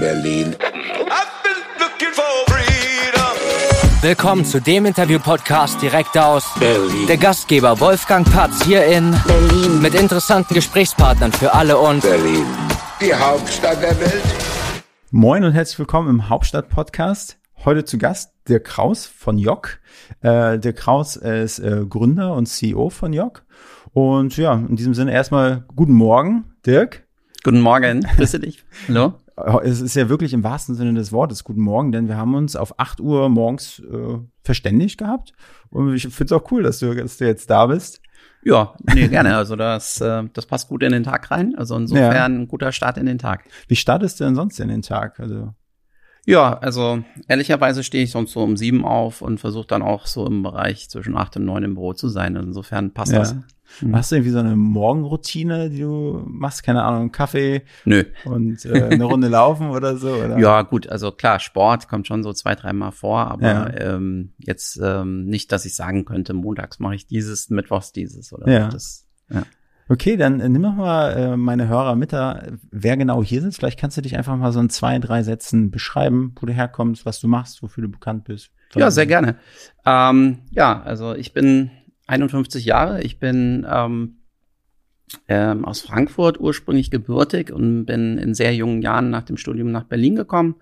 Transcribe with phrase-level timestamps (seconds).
[0.00, 0.56] Berlin.
[4.00, 7.06] Willkommen zu dem Interview-Podcast direkt aus Berlin.
[7.06, 9.82] der Gastgeber Wolfgang Patz hier in Berlin.
[9.82, 12.46] mit interessanten Gesprächspartnern für alle und Berlin.
[13.02, 14.22] Die Hauptstadt der Welt.
[15.10, 17.38] Moin und herzlich willkommen im Hauptstadt-Podcast.
[17.66, 19.80] Heute zu Gast Dirk Kraus von Jock.
[20.22, 23.42] Äh, Dirk Kraus ist äh, Gründer und CEO von Jock.
[23.92, 27.06] Und ja, in diesem Sinne erstmal guten Morgen, Dirk.
[27.44, 28.64] Guten Morgen, grüße dich.
[28.88, 29.14] Hallo.
[29.62, 32.56] Es ist ja wirklich im wahrsten Sinne des Wortes guten Morgen, denn wir haben uns
[32.56, 35.32] auf 8 Uhr morgens äh, verständigt gehabt.
[35.70, 38.00] Und ich finde es auch cool, dass du, dass du jetzt da bist.
[38.42, 39.36] Ja, nee, gerne.
[39.36, 41.54] Also das, äh, das passt gut in den Tag rein.
[41.56, 43.44] Also insofern ein guter Start in den Tag.
[43.68, 45.20] Wie startest du denn sonst in den Tag?
[45.20, 45.54] Also
[46.26, 50.26] Ja, also ehrlicherweise stehe ich sonst so um sieben auf und versuche dann auch so
[50.26, 52.36] im Bereich zwischen acht und neun im Büro zu sein.
[52.36, 53.18] Insofern passt Ja.
[53.20, 53.36] das.
[53.80, 53.94] Mhm.
[53.96, 56.62] hast du irgendwie so eine Morgenroutine, die du machst?
[56.62, 58.04] Keine Ahnung, Kaffee Nö.
[58.24, 60.14] und äh, eine Runde laufen oder so?
[60.14, 60.38] Oder?
[60.38, 63.70] Ja, gut, also klar, Sport kommt schon so zwei, dreimal vor, aber Ja.
[63.94, 68.50] ähm, jetzt ähm, nicht, dass ich sagen könnte, montags mache ich dieses, mittwochs dieses oder
[68.50, 68.68] Ja.
[68.68, 69.06] das.
[69.32, 69.42] Ja.
[69.88, 73.58] Okay, dann äh, nimm doch mal äh, meine Hörer mit da, wer genau hier sitzt.
[73.58, 77.04] Vielleicht kannst du dich einfach mal so in zwei, drei Sätzen beschreiben, wo du herkommst,
[77.06, 78.50] was du machst, wofür du bekannt bist.
[78.76, 79.34] Ja, sehr gerne.
[79.84, 81.72] Ähm, ja, also ich bin
[82.10, 83.02] 51 Jahre.
[83.02, 84.16] Ich bin ähm,
[85.28, 89.84] ähm, aus Frankfurt ursprünglich gebürtig und bin in sehr jungen Jahren nach dem Studium nach
[89.84, 90.56] Berlin gekommen.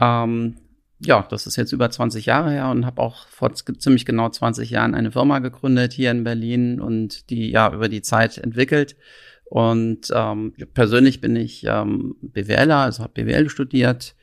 [0.00, 0.56] Ähm,
[1.02, 4.70] ja, das ist jetzt über 20 Jahre her und habe auch vor ziemlich genau 20
[4.70, 8.96] Jahren eine Firma gegründet hier in Berlin und die ja über die Zeit entwickelt.
[9.44, 14.14] Und ähm, persönlich bin ich ähm, BWLer, also habe BWL studiert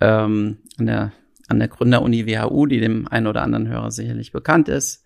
[0.00, 1.12] ähm, an der
[1.48, 4.99] an der Gründeruni WHU, die dem einen oder anderen Hörer sicherlich bekannt ist,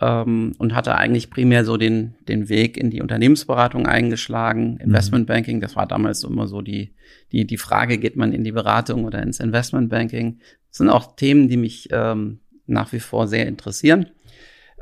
[0.00, 5.60] ähm, und hatte eigentlich primär so den, den Weg in die Unternehmensberatung eingeschlagen, Investmentbanking.
[5.60, 6.94] Das war damals immer so die,
[7.32, 10.40] die, die Frage, geht man in die Beratung oder ins Investmentbanking?
[10.68, 14.06] Das sind auch Themen, die mich ähm, nach wie vor sehr interessieren.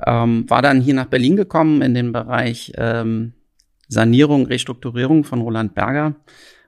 [0.06, 3.32] Ähm, war dann hier nach Berlin gekommen in den Bereich ähm,
[3.88, 6.14] Sanierung, Restrukturierung von Roland Berger.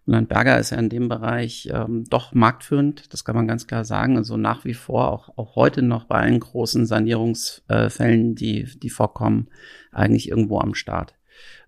[0.07, 3.85] Roland Berger ist ja in dem Bereich ähm, doch marktführend, das kann man ganz klar
[3.85, 4.17] sagen.
[4.17, 9.49] Also nach wie vor, auch, auch heute noch bei allen großen Sanierungsfällen, die, die vorkommen,
[9.93, 11.15] eigentlich irgendwo am Start.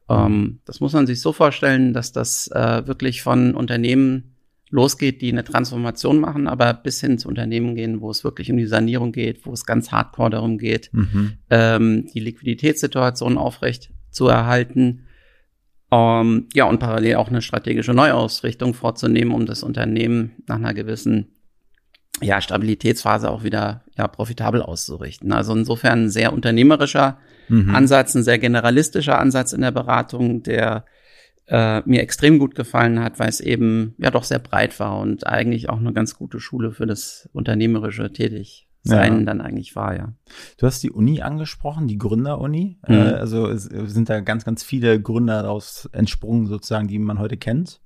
[0.09, 4.35] Ähm, das muss man sich so vorstellen, dass das äh, wirklich von Unternehmen
[4.71, 8.57] losgeht, die eine Transformation machen, aber bis hin zu Unternehmen gehen, wo es wirklich um
[8.57, 11.33] die Sanierung geht, wo es ganz hardcore darum geht, Mhm.
[11.51, 15.05] ähm, die Liquiditätssituation aufrecht zu erhalten.
[15.93, 21.29] Ähm, ja, und parallel auch eine strategische Neuausrichtung vorzunehmen, um das Unternehmen nach einer gewissen
[22.21, 25.33] ja, Stabilitätsphase auch wieder ja, profitabel auszurichten.
[25.33, 27.75] Also insofern ein sehr unternehmerischer Mhm.
[27.75, 30.85] Ansatz, ein sehr generalistischer Ansatz in der Beratung, der
[31.49, 35.27] äh, mir extrem gut gefallen hat, weil es eben ja doch sehr breit war und
[35.27, 38.13] eigentlich auch eine ganz gute Schule für das unternehmerische
[38.85, 39.25] Tätigsein Ja.
[39.25, 40.13] dann eigentlich war, ja.
[40.59, 42.79] Du hast die Uni angesprochen, die Gründeruni.
[42.87, 42.95] Mhm.
[42.95, 47.37] Äh, also es sind da ganz, ganz viele Gründer daraus entsprungen, sozusagen, die man heute
[47.37, 47.81] kennt.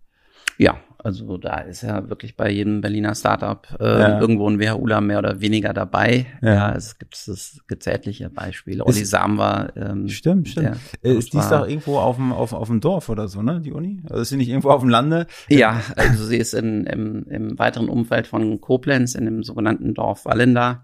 [0.59, 4.21] Ja, also da ist ja wirklich bei jedem Berliner Startup äh, Ja.
[4.21, 6.27] irgendwo ein WHUler mehr oder weniger dabei.
[6.43, 6.55] Ja.
[6.55, 8.85] Ja, es gibt es gibt etliche Beispiele.
[8.85, 10.77] Olli Ist- Sam war ähm, Stimmt, stimmt.
[11.03, 13.41] der Äh, ist dies war- doch irgendwo auf dem, auf, auf dem Dorf oder so,
[13.43, 14.03] ne, die Uni?
[14.11, 15.27] Also ist sie nicht irgendwo auf dem Lande?
[15.49, 20.25] Ja, also sie ist in, im, im weiteren Umfeld von Koblenz, in dem sogenannten Dorf
[20.25, 20.83] Wallenda,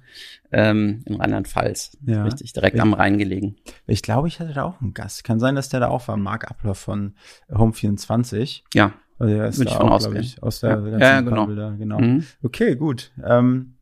[0.52, 1.96] ähm, in Rheinland-Pfalz.
[2.06, 2.24] Ja.
[2.24, 3.56] Richtig, direkt am Rhein gelegen.
[3.86, 5.24] Ich glaube, ich hatte da auch einen Gast.
[5.24, 7.14] Kann sein, dass der da auch war, Marc Abloff von
[7.50, 8.62] Home24.
[8.74, 8.92] Ja.
[9.18, 10.12] Also der ist Würde da ich von auch, ausgehen.
[10.14, 10.76] glaube ich, aus der Ja.
[10.76, 11.46] ganzen Ja, genau.
[11.46, 12.00] Bubble genau.
[12.00, 12.24] Mhm.
[12.42, 13.12] Okay, gut.
[13.24, 13.74] Ähm,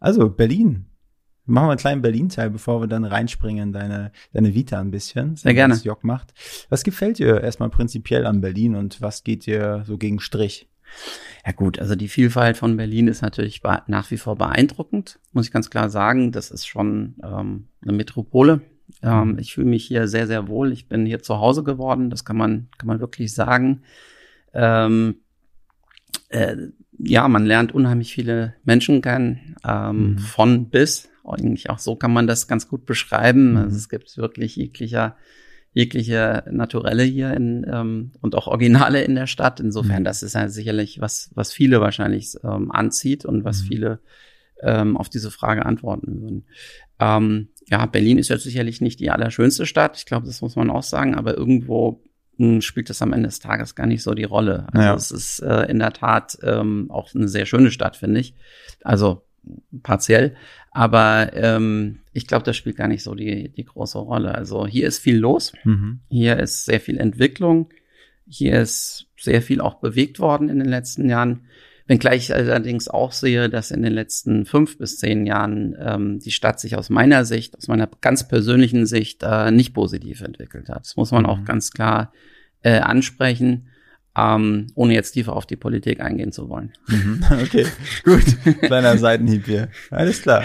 [0.00, 0.86] also Berlin.
[1.50, 5.36] Machen wir einen kleinen Berlin-Teil, bevor wir dann reinspringen in deine, deine Vita ein bisschen.
[5.36, 5.72] Sehr gerne.
[5.74, 6.34] Was Jock macht.
[6.68, 10.68] Was gefällt dir erstmal prinzipiell an Berlin und was geht dir so gegen Strich?
[11.46, 15.52] Ja gut, also die Vielfalt von Berlin ist natürlich nach wie vor beeindruckend, muss ich
[15.52, 16.32] ganz klar sagen.
[16.32, 18.60] Das ist schon ähm, eine Metropole.
[19.02, 20.70] Ähm, ich fühle mich hier sehr, sehr wohl.
[20.72, 23.82] Ich bin hier zu Hause geworden, das kann man, kann man wirklich sagen.
[24.54, 25.16] Ähm,
[26.30, 26.56] äh,
[26.98, 30.18] ja, man lernt unheimlich viele Menschen kennen, ähm, Mhm.
[30.18, 31.08] von bis.
[31.24, 33.50] Eigentlich auch so kann man das ganz gut beschreiben.
[33.52, 33.56] Mhm.
[33.58, 35.16] Also es gibt wirklich jeglicher,
[35.74, 39.60] jegliche Naturelle hier in, ähm, und auch Originale in der Stadt.
[39.60, 40.04] Insofern, Mhm.
[40.06, 43.66] das ist ja sicherlich was, was viele wahrscheinlich ähm, anzieht und was Mhm.
[43.66, 44.00] viele
[44.62, 46.44] ähm, auf diese Frage antworten würden.
[46.98, 49.96] Ähm, ja, Berlin ist jetzt sicherlich nicht die allerschönste Stadt.
[49.98, 52.02] Ich glaube, das muss man auch sagen, aber irgendwo
[52.38, 54.66] mh, spielt das am Ende des Tages gar nicht so die Rolle.
[54.72, 54.94] Also Ja.
[54.94, 58.34] es ist äh, in der Tat ähm, auch eine sehr schöne Stadt, finde ich.
[58.82, 59.22] Also
[59.82, 60.34] partiell.
[60.70, 64.34] Aber ähm, ich glaube, das spielt gar nicht so die, die große Rolle.
[64.34, 65.52] Also hier ist viel los.
[65.64, 66.00] Mhm.
[66.08, 67.68] Hier ist sehr viel Entwicklung.
[68.28, 71.46] Hier ist sehr viel auch bewegt worden in den letzten Jahren.
[71.88, 76.30] Wenngleich ich allerdings auch sehe, dass in den letzten fünf bis zehn Jahren ähm, die
[76.30, 80.84] Stadt sich aus meiner Sicht, aus meiner ganz persönlichen Sicht, äh, nicht positiv entwickelt hat.
[80.84, 81.28] Das muss man mhm.
[81.28, 82.12] auch ganz klar
[82.62, 83.68] äh, ansprechen
[84.18, 86.72] ähm, ohne jetzt tiefer auf die Politik eingehen zu wollen.
[86.88, 87.24] Mhm.
[87.42, 87.66] Okay,
[88.04, 88.24] gut.
[88.62, 89.68] Kleiner Seitenhieb hier.
[89.90, 90.44] Alles klar.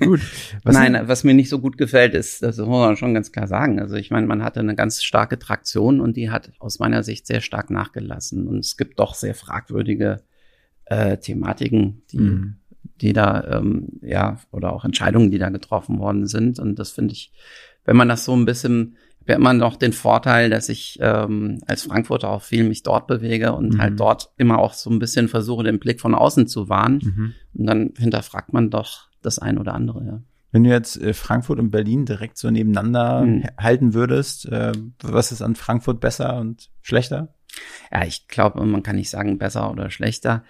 [0.00, 0.20] Gut.
[0.64, 1.08] Was Nein, denn?
[1.08, 3.78] was mir nicht so gut gefällt, ist, das muss man schon ganz klar sagen.
[3.80, 7.26] Also ich meine, man hatte eine ganz starke Traktion und die hat aus meiner Sicht
[7.26, 8.48] sehr stark nachgelassen.
[8.48, 10.22] Und es gibt doch sehr fragwürdige
[10.90, 12.56] äh, Thematiken, die, mhm.
[13.00, 16.58] die da, ähm, ja, oder auch Entscheidungen, die da getroffen worden sind.
[16.58, 17.32] Und das finde ich,
[17.84, 21.60] wenn man das so ein bisschen habe ja immer noch den Vorteil, dass ich ähm,
[21.66, 23.80] als Frankfurter auch viel mich dort bewege und mhm.
[23.80, 27.00] halt dort immer auch so ein bisschen versuche, den Blick von außen zu wahren.
[27.02, 27.34] Mhm.
[27.54, 30.22] Und dann hinterfragt man doch das ein oder andere, ja.
[30.52, 33.44] Wenn du jetzt äh, Frankfurt und Berlin direkt so nebeneinander mhm.
[33.56, 37.34] halten würdest, äh, was ist an Frankfurt besser und schlechter?
[37.92, 40.44] Ja, ich glaube, man kann nicht sagen besser oder schlechter.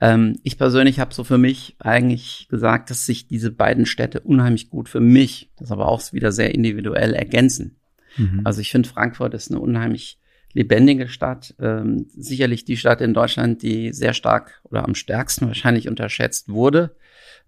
[0.00, 4.70] Ähm, ich persönlich habe so für mich eigentlich gesagt, dass sich diese beiden Städte unheimlich
[4.70, 7.76] gut für mich, das aber auch wieder sehr individuell ergänzen.
[8.16, 8.40] Mhm.
[8.44, 10.18] Also ich finde, Frankfurt ist eine unheimlich
[10.52, 11.54] lebendige Stadt.
[11.60, 16.96] Ähm, sicherlich die Stadt in Deutschland, die sehr stark oder am stärksten wahrscheinlich unterschätzt wurde.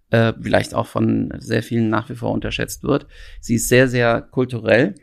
[0.09, 3.07] Äh, vielleicht auch von sehr vielen nach wie vor unterschätzt wird.
[3.41, 4.95] Sie ist sehr, sehr kulturell.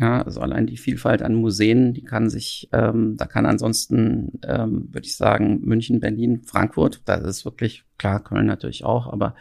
[0.00, 4.88] Ja, also allein die Vielfalt an Museen, die kann sich, ähm, da kann ansonsten, ähm,
[4.92, 9.34] würde ich sagen, München, Berlin, Frankfurt, das ist wirklich klar, Köln natürlich auch, aber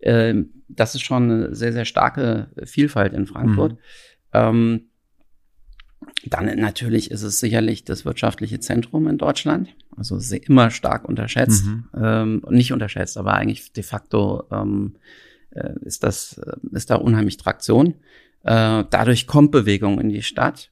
[0.00, 3.72] ähm, das ist schon eine sehr, sehr starke Vielfalt in Frankfurt.
[3.72, 3.78] Mhm.
[4.34, 4.80] Ähm,
[6.26, 9.74] dann natürlich ist es sicherlich das wirtschaftliche Zentrum in Deutschland.
[9.96, 11.64] Also immer stark unterschätzt.
[11.64, 11.88] Mhm.
[11.96, 14.96] Ähm, nicht unterschätzt, aber eigentlich de facto ähm,
[15.50, 17.94] äh, ist das, äh, ist da unheimlich Traktion.
[18.44, 20.70] Äh, dadurch kommt Bewegung in die Stadt.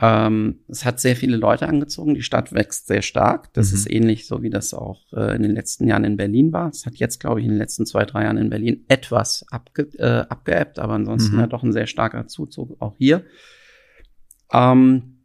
[0.00, 2.14] Ähm, es hat sehr viele Leute angezogen.
[2.14, 3.52] Die Stadt wächst sehr stark.
[3.52, 3.74] Das mhm.
[3.74, 6.70] ist ähnlich so, wie das auch äh, in den letzten Jahren in Berlin war.
[6.70, 9.88] Es hat jetzt, glaube ich, in den letzten zwei, drei Jahren in Berlin etwas abge
[9.98, 11.40] äh, abgeebbt, aber ansonsten mhm.
[11.42, 13.24] ja doch ein sehr starker Zuzug auch hier.
[14.52, 15.18] Ähm,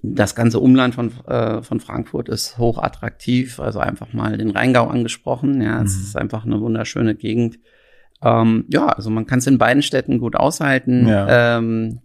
[0.00, 4.86] das ganze Umland von, äh, von Frankfurt ist hoch attraktiv, also einfach mal den Rheingau
[4.86, 5.60] angesprochen.
[5.60, 6.02] Ja, es mhm.
[6.02, 7.58] ist einfach eine wunderschöne Gegend.
[8.24, 11.06] Ähm, ja, also man kann es in beiden Städten gut aushalten.
[11.06, 11.58] Ja.
[11.58, 12.00] Ähm,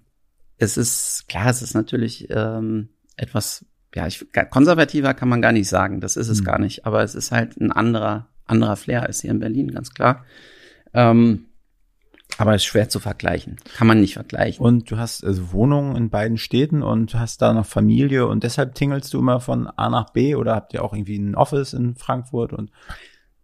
[0.57, 5.69] es ist klar, es ist natürlich ähm, etwas, ja, ich, konservativer kann man gar nicht
[5.69, 6.01] sagen.
[6.01, 6.45] Das ist es mhm.
[6.45, 6.85] gar nicht.
[6.85, 10.25] Aber es ist halt ein anderer, anderer Flair als hier in Berlin, ganz klar.
[10.93, 11.45] Ähm,
[12.37, 13.57] aber ist schwer zu vergleichen.
[13.75, 14.63] Kann man nicht vergleichen.
[14.63, 18.75] Und du hast also Wohnungen in beiden Städten und hast da noch Familie und deshalb
[18.75, 21.95] tingelst du immer von A nach B oder habt ihr auch irgendwie ein Office in
[21.95, 22.71] Frankfurt und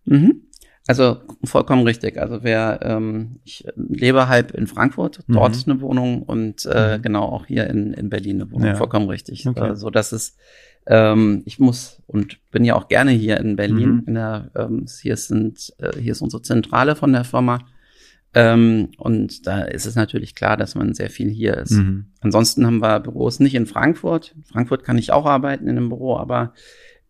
[0.06, 0.44] mhm.
[0.88, 2.20] Also vollkommen richtig.
[2.20, 5.72] Also wer ähm, ich lebe halb in Frankfurt, dort mhm.
[5.72, 7.02] eine Wohnung und äh, mhm.
[7.02, 8.68] genau auch hier in, in Berlin eine Wohnung.
[8.68, 8.76] Ja.
[8.76, 9.48] Vollkommen richtig.
[9.48, 9.72] Okay.
[9.72, 10.38] Äh, so dass es
[10.88, 13.96] ähm, ich muss und bin ja auch gerne hier in Berlin.
[13.96, 14.04] Mhm.
[14.06, 17.60] In der, ähm, hier sind äh, hier ist unsere Zentrale von der Firma.
[18.36, 21.72] Ähm, und da ist es natürlich klar, dass man sehr viel hier ist.
[21.72, 22.08] Mhm.
[22.20, 24.34] Ansonsten haben wir Büros nicht in Frankfurt.
[24.36, 26.54] In Frankfurt kann ich auch arbeiten in einem Büro, aber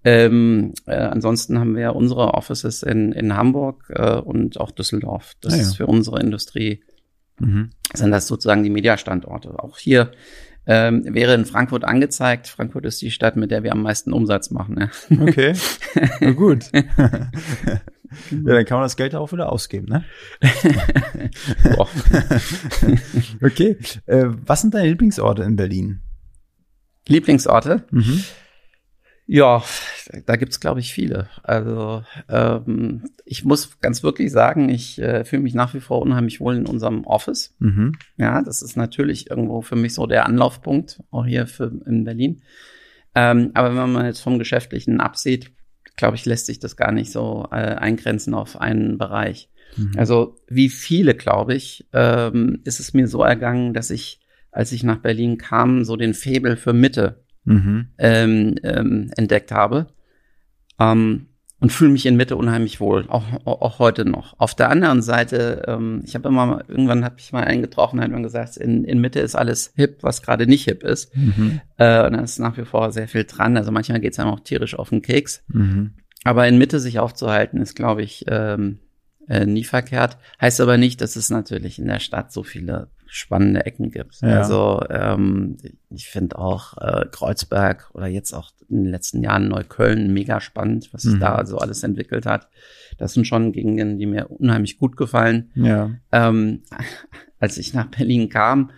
[0.05, 5.33] ähm, äh, ansonsten haben wir unsere Offices in, in Hamburg äh, und auch Düsseldorf.
[5.41, 5.61] Das ah, ja.
[5.63, 6.83] ist für unsere Industrie,
[7.39, 7.71] mhm.
[7.93, 9.57] sind das sozusagen die Mediastandorte.
[9.57, 10.11] Auch hier
[10.67, 12.47] ähm, wäre in Frankfurt angezeigt.
[12.47, 14.77] Frankfurt ist die Stadt, mit der wir am meisten Umsatz machen.
[14.79, 14.89] Ja.
[15.23, 15.53] Okay,
[16.21, 16.71] Na gut.
[18.31, 20.05] Ja, dann kann man das Geld auch wieder ausgeben, ne?
[23.43, 23.77] okay.
[24.05, 25.99] Äh, was sind deine Lieblingsorte in Berlin?
[27.07, 27.83] Lieblingsorte?
[27.91, 28.23] Mhm.
[29.27, 29.63] Ja,
[30.25, 31.29] da gibt's glaube ich viele.
[31.41, 36.39] Also ähm, ich muss ganz wirklich sagen, ich äh, fühle mich nach wie vor unheimlich
[36.39, 37.55] wohl in unserem Office.
[37.59, 37.93] Mhm.
[38.17, 42.43] Ja, das ist natürlich irgendwo für mich so der Anlaufpunkt, auch hier für, in Berlin.
[43.15, 45.51] Ähm, aber wenn man jetzt vom Geschäftlichen absieht,
[45.95, 49.49] glaube ich, lässt sich das gar nicht so äh, eingrenzen auf einen Bereich.
[49.75, 49.93] Mhm.
[49.97, 54.19] Also wie viele, glaube ich, ähm, ist es mir so ergangen, dass ich,
[54.51, 57.87] als ich nach Berlin kam, so den Febel für Mitte mhm.
[57.97, 59.87] ähm, ähm, entdeckt habe.
[60.79, 61.27] Ähm,
[61.61, 64.37] und fühle mich in Mitte unheimlich wohl, auch, auch heute noch.
[64.37, 68.23] Auf der anderen Seite, ähm, ich habe immer, irgendwann habe ich mal eingetroffen, hat man
[68.23, 71.15] gesagt, in, in Mitte ist alles hip, was gerade nicht hip ist.
[71.15, 71.61] Mhm.
[71.77, 73.55] Äh, und da ist nach wie vor sehr viel dran.
[73.57, 75.43] Also manchmal geht es einem auch tierisch auf den Keks.
[75.47, 75.93] Mhm.
[76.23, 78.79] Aber in Mitte sich aufzuhalten, ist, glaube ich, ähm,
[79.27, 80.17] äh, nie verkehrt.
[80.41, 84.21] Heißt aber nicht, dass es natürlich in der Stadt so viele spannende Ecken gibt.
[84.21, 84.39] Ja.
[84.39, 85.57] Also ähm,
[85.89, 90.89] ich finde auch äh, Kreuzberg oder jetzt auch in den letzten Jahren Neukölln mega spannend,
[90.91, 91.19] was sich mhm.
[91.19, 92.49] da so alles entwickelt hat.
[92.97, 95.51] Das sind schon Gegenden, die mir unheimlich gut gefallen.
[95.55, 95.91] Ja.
[96.11, 96.63] Ähm,
[97.39, 98.71] als ich nach Berlin kam,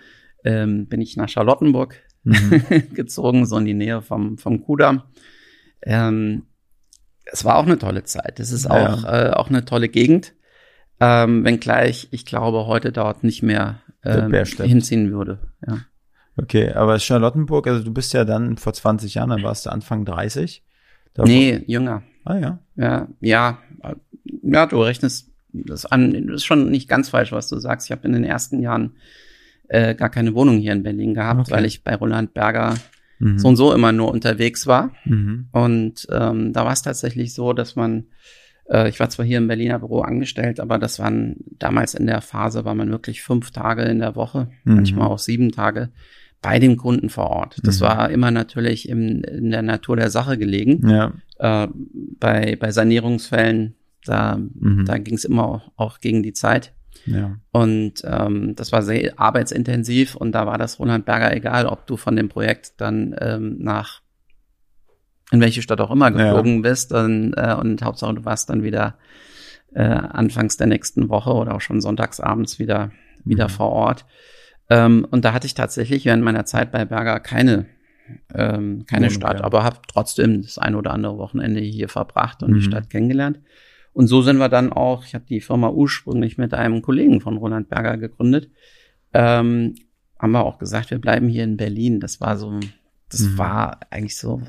[0.44, 2.64] ähm, bin ich nach Charlottenburg mhm.
[2.94, 5.04] gezogen, so in die Nähe vom, vom Kudamm.
[5.82, 6.44] Ähm,
[7.26, 8.40] es war auch eine tolle Zeit.
[8.40, 8.94] Es ist Ja.
[8.94, 10.34] auch, äh, auch eine tolle Gegend.
[11.00, 15.40] Ähm, wenngleich, ich glaube, heute dort nicht mehr ähm, hinziehen würde.
[15.68, 15.80] Ja.
[16.36, 20.06] Okay, aber Charlottenburg, also du bist ja dann vor 20 Jahren, dann warst du Anfang
[20.06, 20.64] 30.
[21.14, 22.04] Da Nee, jünger.
[22.26, 22.60] Ah ja.
[22.76, 23.58] Ja, ja,
[24.44, 26.14] ja, du rechnest das an.
[26.28, 27.88] Das ist schon nicht ganz falsch, was du sagst.
[27.88, 28.96] Ich habe in den ersten Jahren
[29.70, 31.52] äh, gar keine Wohnung hier in Berlin gehabt, Okay.
[31.52, 32.76] weil ich bei Roland Berger
[33.20, 33.40] Mhm.
[33.40, 34.92] so und so immer nur unterwegs war.
[35.06, 35.48] Mhm.
[35.52, 38.06] Und ähm, da war es tatsächlich so, dass man,
[38.70, 42.22] äh, ich war zwar hier im Berliner Büro angestellt, aber das waren damals in der
[42.22, 44.76] Phase, war man wirklich fünf Tage in der Woche, Mhm.
[44.76, 45.90] manchmal auch sieben Tage
[46.42, 47.58] bei dem Kunden vor Ort.
[47.64, 47.86] Das Mhm.
[47.86, 50.88] war immer natürlich im, in der Natur der Sache gelegen.
[50.88, 51.14] Ja.
[51.40, 51.68] Äh,
[52.20, 53.74] bei, bei Sanierungsfällen,
[54.06, 54.86] da, Mhm.
[54.86, 56.74] da ging es immer auch, auch gegen die Zeit.
[57.06, 57.38] Ja.
[57.52, 61.96] Und ähm, das war sehr arbeitsintensiv und da war das Roland Berger egal, ob du
[61.98, 64.02] von dem Projekt dann ähm, nach
[65.32, 66.18] in welche Stadt auch immer Ja.
[66.18, 68.98] geflogen bist dann, äh, und Hauptsache du warst dann wieder
[69.74, 72.92] äh, anfangs der nächsten Woche oder auch schon sonntagsabends wieder
[73.26, 73.52] wieder Mhm.
[73.52, 74.06] vor Ort.
[74.70, 77.66] Ähm, und da hatte ich tatsächlich während meiner Zeit bei Berger keine
[78.34, 79.44] ähm, keine Wohnung, Stadt, ja.
[79.46, 82.64] aber habe trotzdem das ein oder andere Wochenende hier verbracht und die Mhm.
[82.64, 83.42] Stadt kennengelernt.
[83.92, 87.36] Und so sind wir dann auch, ich habe die Firma ursprünglich mit einem Kollegen von
[87.36, 88.50] Roland Berger gegründet,
[89.14, 89.76] ähm,
[90.20, 92.00] haben wir auch gesagt, wir bleiben hier in Berlin.
[92.00, 92.58] Das war so,
[93.10, 93.38] das Mhm.
[93.38, 94.42] war eigentlich so,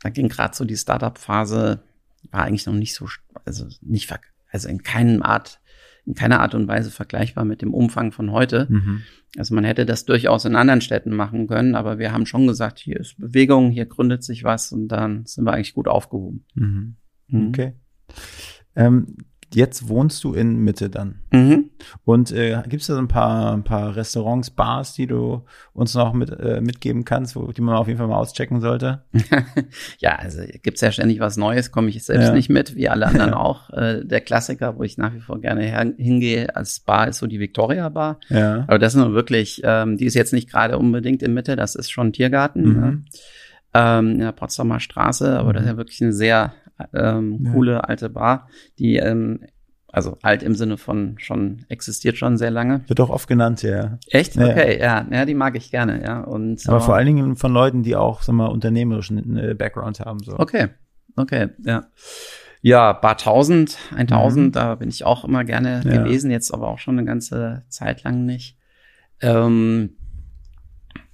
[0.00, 1.82] da ging gerade so die Startup-Phase,
[2.30, 3.08] war eigentlich noch nicht so,
[3.44, 4.12] also nicht,
[4.50, 5.60] also in keinem Art,
[6.06, 8.66] in keiner Art und Weise vergleichbar mit dem Umfang von heute.
[8.68, 9.02] Mhm.
[9.36, 12.78] Also man hätte das durchaus in anderen Städten machen können, aber wir haben schon gesagt,
[12.78, 16.44] hier ist Bewegung, hier gründet sich was und dann sind wir eigentlich gut aufgehoben.
[16.54, 16.96] Mhm.
[17.28, 17.48] Mhm.
[17.48, 17.72] Okay.
[18.74, 19.16] Ähm,
[19.52, 21.20] jetzt wohnst du in Mitte dann.
[21.32, 21.70] Mhm.
[22.04, 25.94] Und äh, gibt es da so ein paar, ein paar Restaurants, Bars, die du uns
[25.94, 29.02] noch mit, äh, mitgeben kannst, wo, die man auf jeden Fall mal auschecken sollte?
[29.98, 32.32] ja, also gibt's ja ständig was Neues, komme ich selbst Ja.
[32.34, 33.70] nicht mit, wie alle anderen auch.
[33.70, 37.40] Äh, der Klassiker, wo ich nach wie vor gerne hingehe als Bar, ist so die
[37.40, 38.20] Victoria Bar.
[38.28, 38.64] Ja.
[38.68, 41.74] Aber das ist nun wirklich, ähm, die ist jetzt nicht gerade unbedingt in Mitte, das
[41.74, 42.80] ist schon Tiergarten Mhm.
[42.80, 43.04] ne?
[43.74, 46.52] ähm, in der Potsdamer Straße, aber das ist ja wirklich eine sehr
[46.94, 47.52] ähm, Ja.
[47.52, 49.40] coole alte Bar, die ähm,
[49.92, 52.82] also alt im Sinne von schon existiert schon sehr lange.
[52.86, 53.98] Wird auch oft genannt, ja.
[54.08, 54.36] Echt?
[54.36, 54.46] Ja.
[54.48, 56.20] Okay, ja, ja, die mag ich gerne, ja.
[56.20, 60.20] Und Aber vor allen Dingen von Leuten, die auch, sag mal, unternehmerischen äh, Background haben.
[60.20, 60.38] So.
[60.38, 60.68] Okay,
[61.16, 61.86] okay, ja.
[62.62, 64.52] Ja, Bar 1000, 1000, Mhm.
[64.52, 66.02] da bin ich auch immer gerne Ja.
[66.02, 68.58] gewesen, jetzt aber auch schon eine ganze Zeit lang nicht.
[69.22, 69.96] Ähm,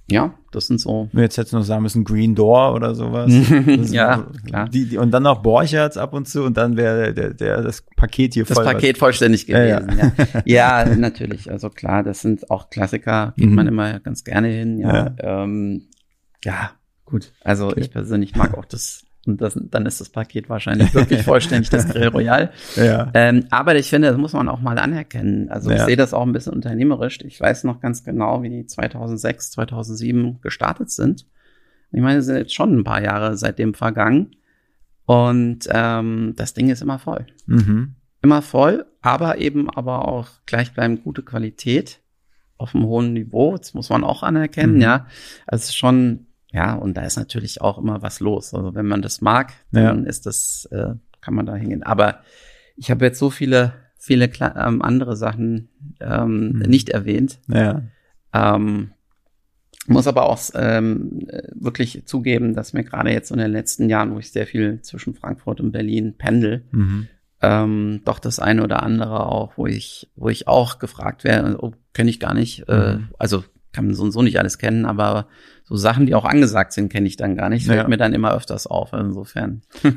[0.09, 1.09] ja, das sind so.
[1.13, 3.31] Jetzt jetzt noch sagen müssen, Green Door oder sowas.
[3.77, 4.67] Das Ja, klar.
[4.69, 7.83] Die, die, und dann noch Borchertz ab und zu und dann wäre der, der, das
[7.95, 8.65] Paket hier Das voll.
[8.65, 9.79] Paket vollständig Ja, ja.
[9.79, 10.41] gewesen, ja.
[10.85, 11.49] Ja, natürlich.
[11.51, 13.55] Also klar, das sind auch Klassiker, geht Mhm.
[13.55, 14.93] man immer ganz gerne hin, ja.
[14.93, 15.15] Ja.
[15.23, 15.87] Ja, ähm,
[16.43, 16.71] ja
[17.05, 17.31] gut.
[17.43, 17.79] Also Okay.
[17.81, 21.87] ich persönlich mag auch das, und das, dann ist das Paket wahrscheinlich wirklich vollständig, das
[21.87, 22.51] Grill Royal.
[22.75, 23.11] Ja.
[23.13, 25.49] Ähm, aber ich finde, das muss man auch mal anerkennen.
[25.49, 25.85] Also ich Ja.
[25.85, 27.19] sehe das auch ein bisschen unternehmerisch.
[27.25, 31.25] Ich weiß noch ganz genau, wie die 2006, 2007 gestartet sind.
[31.91, 34.35] Ich meine, es sind jetzt schon ein paar Jahre seitdem vergangen.
[35.05, 37.25] Und ähm, das Ding ist immer voll.
[37.45, 37.95] Mhm.
[38.21, 42.01] Immer voll, aber eben aber auch gleichbleibend gute Qualität
[42.57, 43.55] auf einem hohen Niveau.
[43.57, 44.81] Das muss man auch anerkennen, Mhm.
[44.81, 45.05] ja.
[45.45, 48.53] Also es ist schon, ja, und da ist natürlich auch immer was los.
[48.53, 51.83] Also wenn man das mag, dann ist das, äh, kann man da hingehen.
[51.83, 52.19] Aber
[52.75, 56.59] ich habe jetzt so viele, viele ähm, andere Sachen ähm, Mhm.
[56.69, 57.39] nicht erwähnt.
[57.47, 57.81] Ja.
[58.33, 58.91] Ähm,
[59.87, 64.13] muss aber auch ähm, äh, wirklich zugeben, dass mir gerade jetzt in den letzten Jahren,
[64.13, 67.07] wo ich sehr viel zwischen Frankfurt und Berlin pendel, Mhm.
[67.41, 71.73] ähm, doch das eine oder andere auch, wo ich, wo ich auch gefragt werde, oh,
[71.93, 72.67] kenne ich gar nicht.
[72.67, 73.07] Äh, Mhm.
[73.17, 73.43] also
[73.77, 75.27] kann so und so nicht alles kennen, aber
[75.63, 77.65] so Sachen, die auch angesagt sind, kenne ich dann gar nicht.
[77.65, 77.87] Fällt Ja.
[77.89, 78.93] mir dann immer öfters auf.
[78.93, 79.61] Insofern.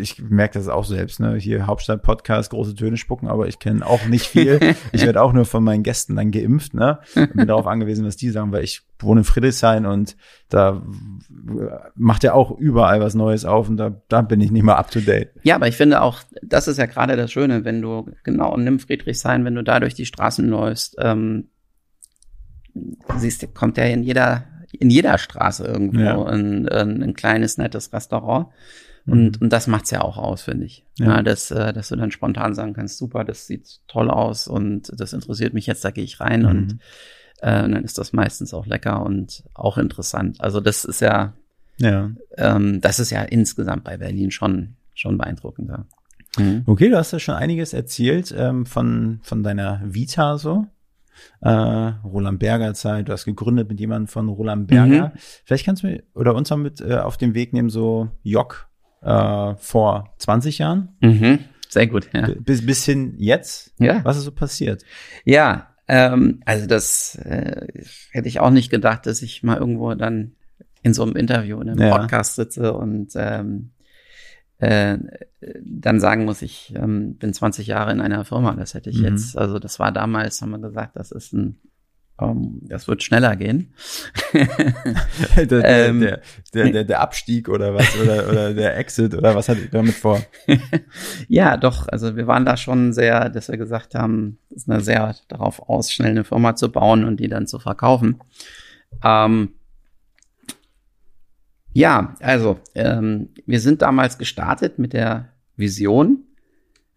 [0.00, 1.34] Ich merke das auch selbst, ne?
[1.36, 4.60] Hier Hauptstadt-Podcast, große Töne spucken, aber ich kenne auch nicht viel.
[4.92, 7.00] ich werde auch nur von meinen Gästen dann geimpft, ne?
[7.16, 10.16] Und bin darauf angewiesen, was die sagen, weil ich wohne in Friedrichshain und
[10.48, 10.82] da
[11.94, 14.90] macht ja auch überall was Neues auf und da, da bin ich nicht mal up
[14.90, 15.30] to date.
[15.42, 18.78] Ja, aber ich finde auch, das ist ja gerade das Schöne, wenn du, genau, nimm
[18.78, 21.48] Friedrichshain, wenn du da durch die Straßen läufst, ähm,
[23.18, 26.24] siehst du, kommt ja in jeder, in jeder Straße irgendwo Ja.
[26.26, 28.48] ein, ein, ein kleines, nettes Restaurant.
[29.06, 30.84] Und, und das macht's ja auch aus, finde ich.
[30.98, 31.06] Ja.
[31.16, 31.22] Ja.
[31.22, 35.14] dass, äh, dass du dann spontan sagen kannst, super, das sieht toll aus und das
[35.14, 36.46] interessiert mich jetzt, da gehe ich rein Mhm.
[36.48, 36.72] und
[37.40, 40.42] äh, dann ist das meistens auch lecker und auch interessant.
[40.42, 41.32] Also das ist ja,
[41.78, 42.10] Ja.
[42.36, 45.86] ähm, das ist ja insgesamt bei Berlin schon, schon beeindruckender.
[46.36, 46.64] Mhm.
[46.66, 50.66] Okay, du hast ja schon einiges erzählt ähm, von, von deiner Vita so.
[51.40, 55.12] Äh, Roland Berger Zeit, du hast gegründet mit jemandem von Roland Berger.
[55.44, 58.68] Vielleicht kannst du mir oder uns mal mit äh, auf den Weg nehmen, so Jock.
[59.02, 60.96] äh, vor 20 Jahren.
[61.00, 61.38] Mhm.
[61.68, 62.28] Sehr gut, ja.
[62.40, 63.72] Bis, bis hin jetzt.
[63.78, 64.04] Ja.
[64.04, 64.84] Was ist so passiert?
[65.24, 67.66] Ja, ähm, also das äh,
[68.10, 70.32] hätte ich auch nicht gedacht, dass ich mal irgendwo dann
[70.82, 71.96] in so einem Interview, in einem Ja.
[71.98, 73.70] Podcast sitze und ähm,
[74.58, 74.98] äh,
[75.64, 78.54] dann sagen muss, ich ähm, bin 20 Jahre in einer Firma.
[78.54, 79.04] Das hätte ich Mhm.
[79.04, 81.60] jetzt, also das war damals, haben wir gesagt, das ist ein,
[82.20, 83.72] ähm, das wird schneller gehen.
[85.36, 86.00] der, der, Ähm.
[86.00, 86.20] der,
[86.52, 87.96] der, der, Abstieg oder was?
[88.00, 90.20] Oder, oder der Exit oder was hat ihr damit vor?
[91.28, 91.86] Ja, doch.
[91.88, 95.68] Also wir waren da schon sehr, dass wir gesagt haben, es ist eine sehr darauf
[95.68, 98.18] aus, schnell eine Firma zu bauen und die dann zu verkaufen.
[99.04, 99.50] Ähm,
[101.78, 106.24] ja, also ähm, wir sind damals gestartet mit der Vision,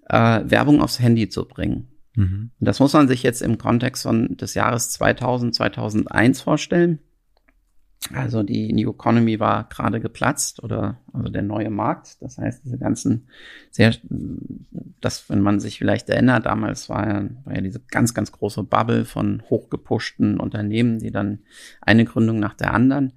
[0.10, 1.90] äh, Werbung aufs Handy zu bringen.
[2.16, 2.50] Mhm.
[2.60, 6.98] Und das muss man sich jetzt im Kontext von des Jahres 2000, 2001 vorstellen.
[8.12, 12.20] Also die New Economy war gerade geplatzt oder also der neue Markt.
[12.20, 13.28] Das heißt, diese ganzen
[13.70, 13.94] sehr,
[15.00, 18.64] das, wenn man sich vielleicht erinnert, damals war ja, war ja diese ganz, ganz große
[18.64, 21.44] Bubble von hochgepushten Unternehmen, die dann
[21.82, 23.14] eine Gründung nach der anderen.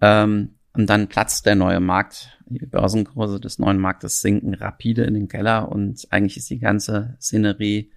[0.00, 2.38] Ähm, und dann platzt der neue Markt.
[2.46, 7.16] Die Börsenkurse des neuen Marktes sinken rapide in den Keller und eigentlich ist die ganze
[7.20, 7.90] Szenerie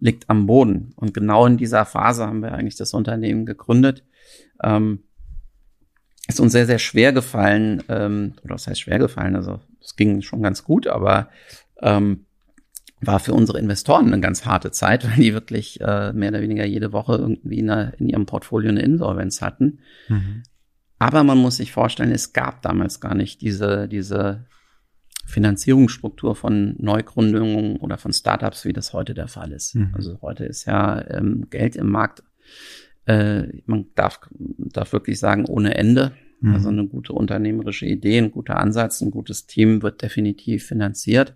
[0.00, 0.92] liegt am Boden.
[0.96, 4.04] Und genau in dieser Phase haben wir eigentlich das Unternehmen gegründet.
[4.62, 5.00] Ähm,
[6.28, 9.34] ist uns sehr, sehr schwer gefallen, ähm, oder was heißt schwer gefallen?
[9.34, 11.30] Also es ging schon ganz gut, aber
[11.80, 12.26] ähm,
[13.00, 16.64] war für unsere Investoren eine ganz harte Zeit, weil die wirklich äh, mehr oder weniger
[16.64, 19.78] jede Woche irgendwie in, einer, in ihrem Portfolio eine Insolvenz hatten.
[20.08, 20.42] Mhm.
[20.98, 24.46] Aber man muss sich vorstellen, es gab damals gar nicht diese, diese
[25.24, 29.74] Finanzierungsstruktur von Neugründungen oder von Startups, wie das heute der Fall ist.
[29.74, 29.90] Mhm.
[29.94, 32.22] Also heute ist ja ähm, Geld im Markt,
[33.06, 36.12] äh, man darf, darf wirklich sagen, ohne Ende.
[36.40, 36.54] Mhm.
[36.54, 41.34] Also eine gute unternehmerische Idee, ein guter Ansatz, ein gutes Team wird definitiv finanziert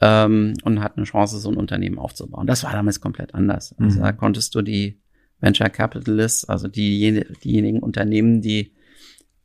[0.00, 2.46] ähm, und hat eine Chance, so ein Unternehmen aufzubauen.
[2.46, 3.74] Das war damals komplett anders.
[3.78, 4.02] Also Mhm.
[4.04, 5.00] da konntest du die
[5.40, 8.72] Venture Capitalists, also die, diejenigen Unternehmen, die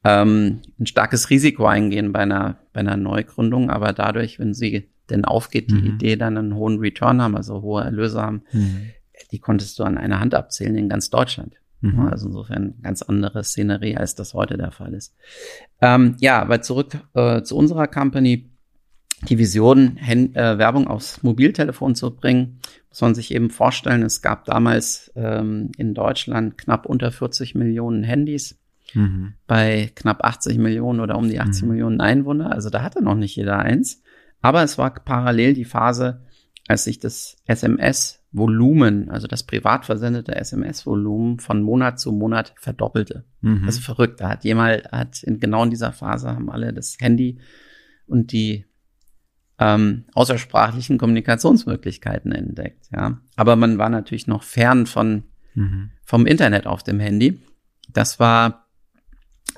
[0.04, 5.26] ähm, ein starkes Risiko eingehen bei einer, bei einer Neugründung, aber dadurch, wenn sie denn
[5.26, 5.88] aufgeht, die Mhm.
[5.96, 8.90] Idee dann einen hohen Return haben, also hohe Erlöse haben, Mhm.
[9.32, 11.56] die konntest du an einer Hand abzählen in ganz Deutschland.
[11.82, 12.00] Mhm.
[12.08, 15.16] Also insofern ganz andere Szenerie, als das heute der Fall ist.
[15.82, 18.48] Ähm, ja, aber zurück äh, zu unserer Company.
[19.30, 22.60] Die Vision, Hen äh, Werbung aufs Mobiltelefon zu bringen,
[22.90, 24.02] muss man sich eben vorstellen.
[24.02, 28.60] Es gab damals ähm, in Deutschland knapp unter 40 Millionen Handys
[28.94, 29.34] Mhm.
[29.48, 31.70] bei knapp 80 Millionen oder um die 80 Mhm.
[31.70, 32.52] Millionen Einwohner.
[32.52, 34.02] Also da hatte noch nicht jeder eins.
[34.42, 36.26] Aber es war parallel die Phase,
[36.68, 43.26] als sich das SMS-Volumen, also das privat versendete SMS-Volumen von Monat zu Monat verdoppelte.
[43.42, 43.64] Mhm.
[43.66, 44.22] Also verrückt.
[44.22, 47.40] Da hat jemand, hat in genau in dieser Phase haben alle das Handy
[48.08, 48.66] und die
[49.60, 52.88] ähm, außersprachlichen Kommunikationsmöglichkeiten entdeckt.
[52.92, 55.24] Ja, aber man war natürlich noch fern von
[55.54, 55.92] Mhm.
[56.06, 57.42] vom Internet auf dem Handy.
[57.92, 58.61] Das war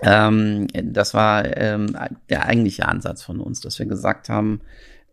[0.06, 1.96] ähm, das war ähm,
[2.30, 4.62] der eigentliche Ansatz von uns, dass wir gesagt haben,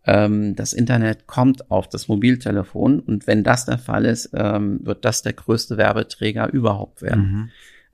[0.05, 5.05] ähm, das Internet kommt auf das Mobiltelefon und wenn das der Fall ist, ähm, wird
[5.05, 7.21] das der größte Werbeträger überhaupt werden.
[7.21, 7.49] Mhm.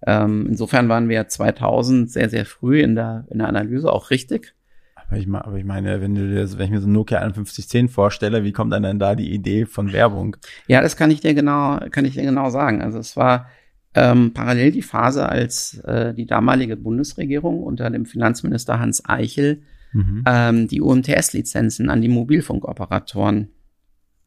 [0.06, 4.54] Ähm, insofern waren wir 2000 sehr, sehr früh in der, in der Analyse auch richtig.
[4.96, 7.20] Aber ich, meine, aber ich meine, wenn du dir, wenn ich mir so ein Nokia
[7.20, 10.36] 5110 vorstelle, wie kommt dann denn da die Idee von Werbung?
[10.68, 12.82] Ja, das kann ich dir genau, kann ich dir genau sagen.
[12.82, 13.48] Also es war
[13.94, 20.24] ähm, parallel die Phase, als äh, die damalige Bundesregierung unter dem Finanzminister Hans Eichel Mhm.
[20.28, 23.50] ähm, die UMTS-Lizenzen an die Mobilfunkoperatoren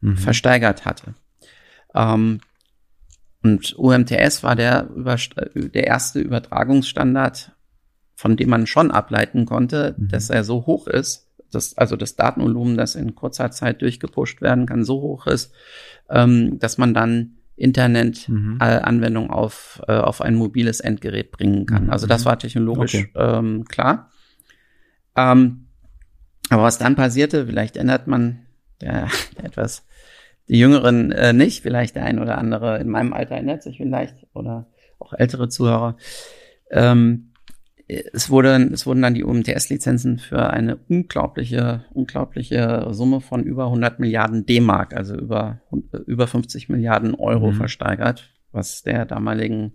[0.01, 0.17] Mhm.
[0.17, 1.13] versteigert hatte.
[1.93, 2.39] Ähm,
[3.43, 7.51] und UMTS war der, Überst der erste Übertragungsstandard,
[8.15, 10.09] von dem man schon ableiten konnte, Mhm.
[10.09, 14.65] dass er so hoch ist, dass also das Datenvolumen, das in kurzer Zeit durchgepusht werden
[14.65, 15.53] kann, so hoch ist,
[16.09, 17.65] ähm, dass man dann Mhm.
[17.65, 21.85] Internet-Anwendung auf, äh, auf ein mobiles Endgerät bringen kann.
[21.85, 21.89] Mhm.
[21.89, 23.11] Also das war technologisch Okay.
[23.15, 24.09] ähm, klar.
[25.15, 25.67] Ähm,
[26.49, 28.39] aber was dann passierte, vielleicht ändert man
[28.81, 29.07] der
[29.43, 29.85] etwas
[30.47, 34.27] die Jüngeren äh, nicht, vielleicht der ein oder andere in meinem Alter erinnert sich vielleicht
[34.33, 34.67] oder
[34.99, 35.97] auch ältere Zuhörer.
[36.69, 37.30] Ähm,
[37.91, 43.99] es, wurde, es wurden dann die UMTS-Lizenzen für eine unglaubliche, unglaubliche Summe von über 100
[43.99, 45.59] Milliarden D-Mark, also über,
[46.05, 47.55] über 50 Milliarden Euro Mhm.
[47.55, 49.73] versteigert, was der damaligen,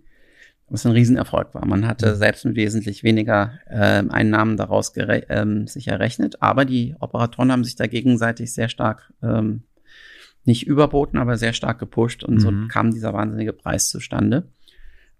[0.68, 1.66] was ein Riesenerfolg war.
[1.66, 2.16] Man hatte Mhm.
[2.16, 7.76] selbst mit wesentlich weniger ähm, Einnahmen daraus ähm, sich errechnet, aber die Operatoren haben sich
[7.76, 9.64] da gegenseitig sehr stark ähm,
[10.44, 12.68] nicht überboten, aber sehr stark gepusht und so Mhm.
[12.68, 14.44] kam dieser wahnsinnige Preis zustande.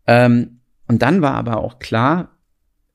[0.07, 2.36] Ähm, und dann war aber auch klar,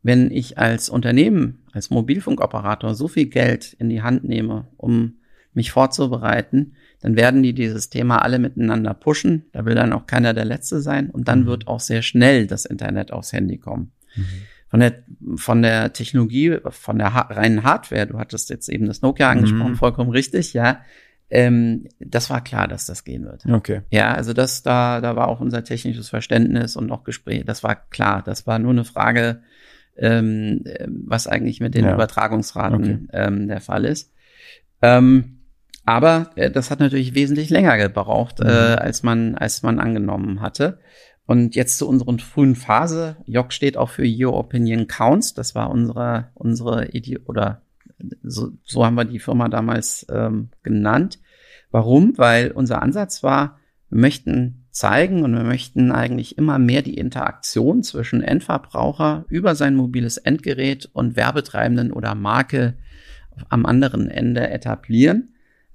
[0.03, 5.15] wenn ich als Unternehmen, als Mobilfunkoperator so viel Geld in die Hand nehme, um
[5.53, 9.45] mich vorzubereiten, dann werden die dieses Thema alle miteinander pushen.
[9.51, 11.09] Da will dann auch keiner der Letzte sein.
[11.09, 11.45] Und dann mhm.
[11.47, 13.91] wird auch sehr schnell das Internet aufs Handy kommen.
[14.15, 14.25] Mhm.
[14.69, 15.03] Von der,
[15.35, 19.71] von der Technologie, von der ha reinen Hardware, du hattest jetzt eben das Nokia angesprochen,
[19.71, 19.77] mhm.
[19.77, 20.79] vollkommen richtig, ja.
[21.29, 23.45] Ähm, das war klar, dass das gehen wird.
[23.45, 23.81] Okay.
[23.89, 27.75] Ja, also das, da, da war auch unser technisches Verständnis und auch Gespräch, das war
[27.75, 28.21] klar.
[28.23, 29.41] Das war nur eine Frage,
[29.97, 31.93] ähm, was eigentlich mit den ja.
[31.93, 33.07] Übertragungsraten okay.
[33.13, 34.11] ähm, der Fall ist.
[34.81, 35.41] Ähm,
[35.85, 38.49] aber äh, das hat natürlich wesentlich länger gebraucht, äh, mhm.
[38.49, 40.79] äh, als man als man angenommen hatte.
[41.25, 43.15] Und jetzt zu unserer frühen Phase.
[43.25, 45.33] JOC steht auch für Your Opinion Counts.
[45.33, 47.61] Das war unsere unsere Idee oder
[48.23, 51.19] so, so haben wir die Firma damals ähm, genannt.
[51.69, 52.17] Warum?
[52.17, 57.83] Weil unser Ansatz war, wir möchten zeigen und wir möchten eigentlich immer mehr die Interaktion
[57.83, 62.75] zwischen Endverbraucher über sein mobiles Endgerät und Werbetreibenden oder Marke
[63.49, 65.31] am anderen Ende etablieren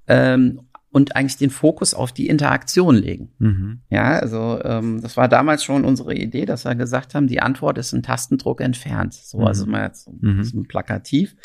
[0.07, 3.29] ähm, und eigentlich den Fokus auf die Interaktion legen.
[3.37, 3.81] Mhm.
[3.89, 7.77] Ja, also ähm, das war damals schon unsere Idee, dass wir gesagt haben, die Antwort
[7.77, 9.13] ist ein Tastendruck entfernt.
[9.13, 9.71] So, also mhm.
[9.71, 10.43] mal jetzt mhm.
[10.43, 11.35] so plakativ.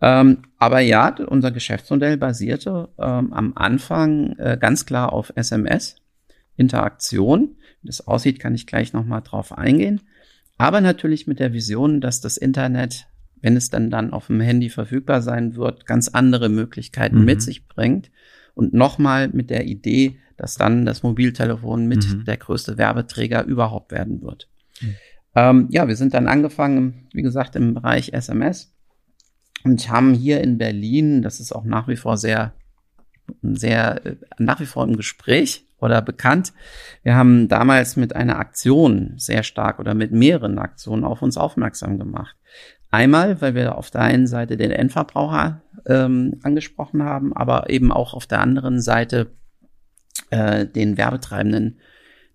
[0.00, 5.96] Ähm, aber ja, unser Geschäftsmodell basierte ähm, am Anfang äh, ganz klar auf SMS,
[6.56, 7.56] Interaktion.
[7.82, 10.00] Wie das aussieht, kann ich gleich nochmal drauf eingehen.
[10.56, 13.06] Aber natürlich mit der Vision, dass das Internet
[13.44, 17.24] wenn es dann dann auf dem Handy verfügbar sein wird, ganz andere Möglichkeiten mhm.
[17.26, 18.10] mit sich bringt.
[18.54, 22.24] Und nochmal mit der Idee, dass dann das Mobiltelefon mit mhm.
[22.24, 24.48] der größte Werbeträger überhaupt werden wird.
[24.80, 24.94] Mhm.
[25.34, 28.72] Ähm, ja, wir sind dann angefangen, wie gesagt, im Bereich SMS
[29.62, 32.54] und haben hier in Berlin, das ist auch nach wie vor sehr,
[33.42, 36.52] sehr, äh, nach wie vor im Gespräch oder bekannt.
[37.02, 41.98] Wir haben damals mit einer Aktion sehr stark oder mit mehreren Aktionen auf uns aufmerksam
[41.98, 42.36] gemacht.
[42.90, 48.14] Einmal, weil wir auf der einen Seite den Endverbraucher ähm, angesprochen haben, aber eben auch
[48.14, 49.32] auf der anderen Seite
[50.30, 51.78] äh, den Werbetreibenden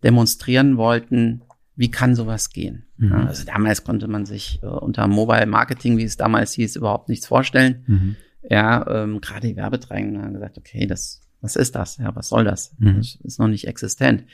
[0.03, 1.41] demonstrieren wollten,
[1.75, 2.85] wie kann sowas gehen.
[2.97, 3.13] Mhm.
[3.13, 7.25] Also damals konnte man sich äh, unter Mobile Marketing, wie es damals hieß, überhaupt nichts
[7.25, 7.83] vorstellen.
[7.87, 8.15] Mhm.
[8.49, 11.97] Ja, ähm, gerade die Werbetreibenden haben gesagt, okay, das was ist das?
[11.97, 12.75] Ja, was soll das?
[12.79, 12.97] Mhm.
[12.97, 14.25] Das ist noch nicht existent.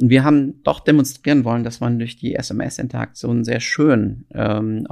[0.00, 4.86] Und wir haben doch demonstrieren wollen, dass man durch die SMS-Interaktion sehr schön ähm,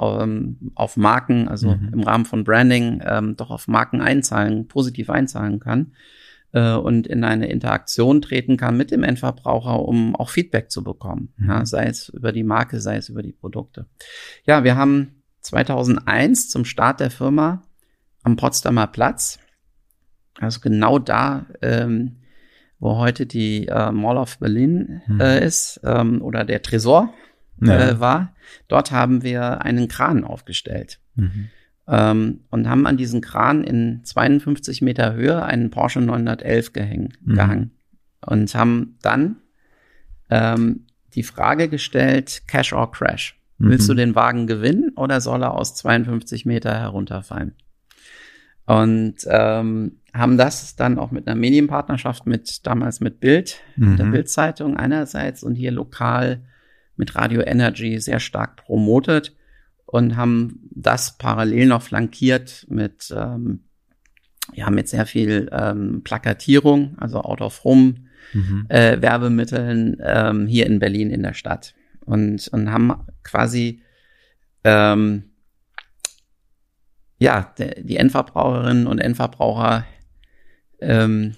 [0.74, 1.90] auf Marken, also mhm.
[1.94, 5.92] im Rahmen von Branding, ähm, doch auf Marken einzahlen, positiv einzahlen kann
[6.52, 11.32] äh, und in eine Interaktion treten kann mit dem Endverbraucher, um auch Feedback zu bekommen.
[11.36, 11.48] Mhm.
[11.48, 13.86] Ja, sei es über die Marke, sei es über die Produkte.
[14.46, 17.62] Ja, wir haben 2001 zum Start der Firma
[18.22, 19.38] am Potsdamer Platz
[20.40, 22.16] also genau da, ähm,
[22.78, 25.20] wo heute die äh, Mall of Berlin mhm.
[25.20, 27.12] äh, ist ähm, oder der Tresor
[27.60, 27.90] ja.
[27.90, 28.34] äh, war.
[28.68, 30.98] Dort haben wir einen Kran aufgestellt.
[31.14, 31.48] Mhm.
[31.88, 37.34] Ähm, und haben an diesen Kran in 52 Meter Höhe einen Porsche 911 gehäng, mhm.
[37.34, 37.70] gehangen.
[38.24, 39.36] Und haben dann
[40.30, 43.38] ähm, die Frage gestellt, Cash or Crash.
[43.58, 43.98] Willst du mhm.
[43.98, 47.54] den Wagen gewinnen oder soll er aus 52 Meter herunterfallen?
[48.66, 53.96] Und ähm, haben das dann auch mit einer Medienpartnerschaft mit damals mit Bild, mhm.
[53.96, 56.42] der Bildzeitung einerseits und hier lokal
[56.96, 59.34] mit Radio Energy sehr stark promotet
[59.86, 63.64] und haben das parallel noch flankiert mit ähm,
[64.52, 67.94] ja mit sehr viel ähm, Plakatierung, also out of home
[68.34, 68.66] mhm.
[68.68, 73.82] äh, Werbemitteln ähm, hier in Berlin in der Stadt und und haben quasi
[74.64, 75.24] ähm,
[77.22, 79.84] ja, die Endverbraucherinnen und Endverbraucher
[80.82, 81.36] ähm,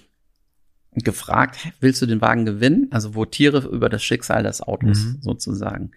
[0.95, 2.87] gefragt, willst du den Wagen gewinnen?
[2.91, 5.17] Also votiere über das Schicksal des Autos mhm.
[5.21, 5.91] sozusagen.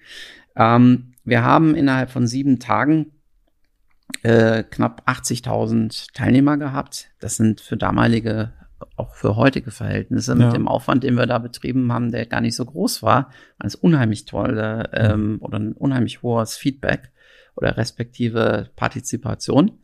[0.57, 3.13] Ähm, wir haben innerhalb von sieben Tagen
[4.23, 7.11] äh, knapp 80.000 Teilnehmer gehabt.
[7.21, 8.53] Das sind für damalige,
[8.97, 10.47] auch für heutige Verhältnisse ja.
[10.47, 13.75] mit dem Aufwand, den wir da betrieben haben, der gar nicht so groß war, als
[13.75, 17.13] unheimlich tolle ähm, oder ein unheimlich hohes Feedback
[17.55, 19.79] oder respektive Partizipation.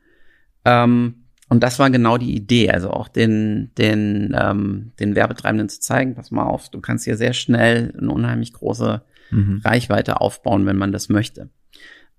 [0.65, 1.24] Ähm,
[1.55, 6.17] und das war genau die Idee, also auch den, den, ähm, den Werbetreibenden zu zeigen,
[6.17, 9.63] pass mal auf, du kannst hier sehr schnell eine unheimlich große mhm.
[9.65, 11.51] Reichweite aufbauen, wenn man das möchte.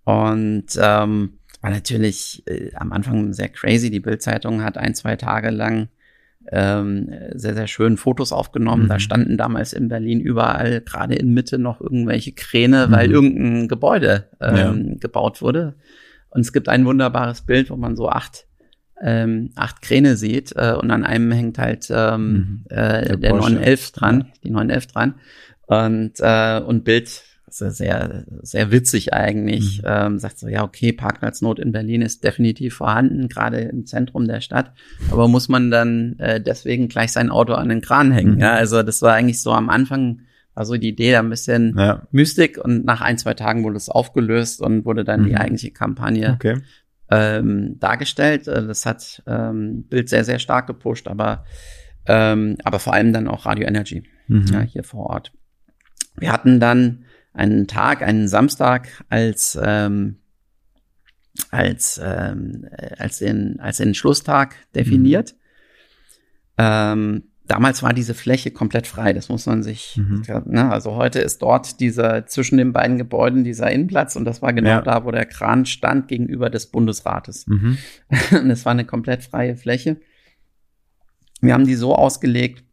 [0.05, 3.91] Und ähm, war natürlich äh, am Anfang sehr crazy.
[3.91, 5.89] Die Bildzeitung hat ein, zwei Tage lang
[6.49, 8.83] ähm, sehr, sehr schön Fotos aufgenommen.
[8.83, 8.87] Mhm.
[8.87, 12.91] Da standen damals in Berlin überall, gerade in Mitte, noch irgendwelche Kräne, mhm.
[12.93, 14.95] weil irgendein Gebäude ähm, ja.
[15.01, 15.75] gebaut wurde.
[16.29, 18.47] Und es gibt ein wunderbares Bild, wo man so acht
[19.01, 22.63] ähm, acht Kräne sieht äh, und an einem hängt halt ähm, mhm.
[22.69, 25.15] äh, der, der 911 dran, die 911 dran
[25.67, 29.81] und äh, und Bild sehr, sehr, witzig eigentlich.
[29.81, 29.87] Mhm.
[29.87, 34.41] Ähm, sagt so, ja, okay, Parkplatznot in Berlin ist definitiv vorhanden, gerade im Zentrum der
[34.41, 34.73] Stadt.
[35.09, 38.35] Aber muss man dann äh, deswegen gleich sein Auto an den Kran hängen?
[38.35, 38.41] Mhm.
[38.41, 40.21] Ja, also das war eigentlich so am Anfang
[40.53, 42.03] war so die Idee da ein bisschen ja.
[42.11, 45.25] Mystik und nach ein, zwei Tagen wurde es aufgelöst und wurde dann mhm.
[45.25, 46.61] die eigentliche Kampagne okay.
[47.09, 48.47] Ähm, dargestellt.
[48.47, 51.45] Äh, das hat ähm, Bild sehr, sehr stark gepusht, aber,
[52.07, 54.47] ähm, aber vor allem dann auch Radio Energy mhm.
[54.47, 55.31] ja, hier vor Ort.
[56.17, 60.17] Wir hatten dann einen Tag, einen Samstag als ähm,
[61.51, 62.65] als ähm,
[62.97, 65.33] als den als den Schlusstag definiert.
[65.33, 65.39] Mhm.
[66.57, 70.23] Ähm, damals war diese Fläche komplett frei, das muss man sich, mhm.
[70.45, 74.53] ne, also heute ist dort dieser, zwischen den beiden Gebäuden dieser Innenplatz und das war
[74.53, 74.81] genau ja.
[74.81, 77.45] da, wo der Kran stand gegenüber des Bundesrates.
[77.47, 77.77] Mhm.
[78.31, 79.97] Und es war eine komplett freie Fläche.
[81.41, 82.63] Wir haben die so ausgelegt,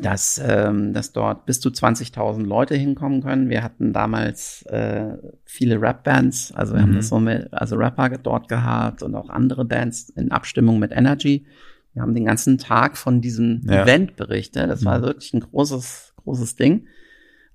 [0.00, 3.48] dass, ähm, dass dort bis zu 20.000 Leute hinkommen können.
[3.48, 6.82] Wir hatten damals äh, viele Rap-Bands, also wir mhm.
[6.82, 10.92] haben das so mit, also Rapper dort gehabt und auch andere Bands in Abstimmung mit
[10.92, 11.46] Energy.
[11.94, 13.84] Wir haben den ganzen Tag von diesem ja.
[13.84, 14.68] Event berichtet.
[14.68, 15.02] Das war mhm.
[15.02, 16.86] wirklich ein großes, großes Ding.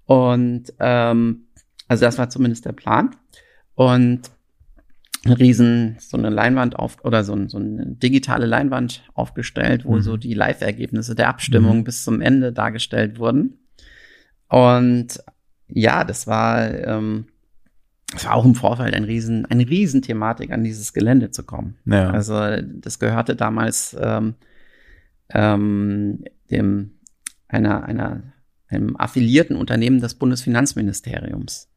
[0.05, 1.45] Und ähm,
[1.87, 3.15] also das war zumindest der Plan.
[3.75, 4.31] Und
[5.25, 10.01] ein riesen, so eine Leinwand auf, oder so, so eine digitale Leinwand aufgestellt, wo mhm.
[10.01, 11.83] so die Live-Ergebnisse der Abstimmung mhm.
[11.83, 13.59] bis zum Ende dargestellt wurden.
[14.47, 15.19] Und
[15.67, 17.27] ja, das war ähm,
[18.15, 21.77] es war auch im Vorfeld ein riesen, eine Riesenthematik, an dieses Gelände zu kommen.
[21.85, 22.09] Ja.
[22.09, 24.35] Also das gehörte damals ähm,
[25.29, 26.91] ähm, dem
[27.47, 28.23] einer, einer,
[28.67, 31.69] einem affiliierten Unternehmen des Bundesfinanzministeriums.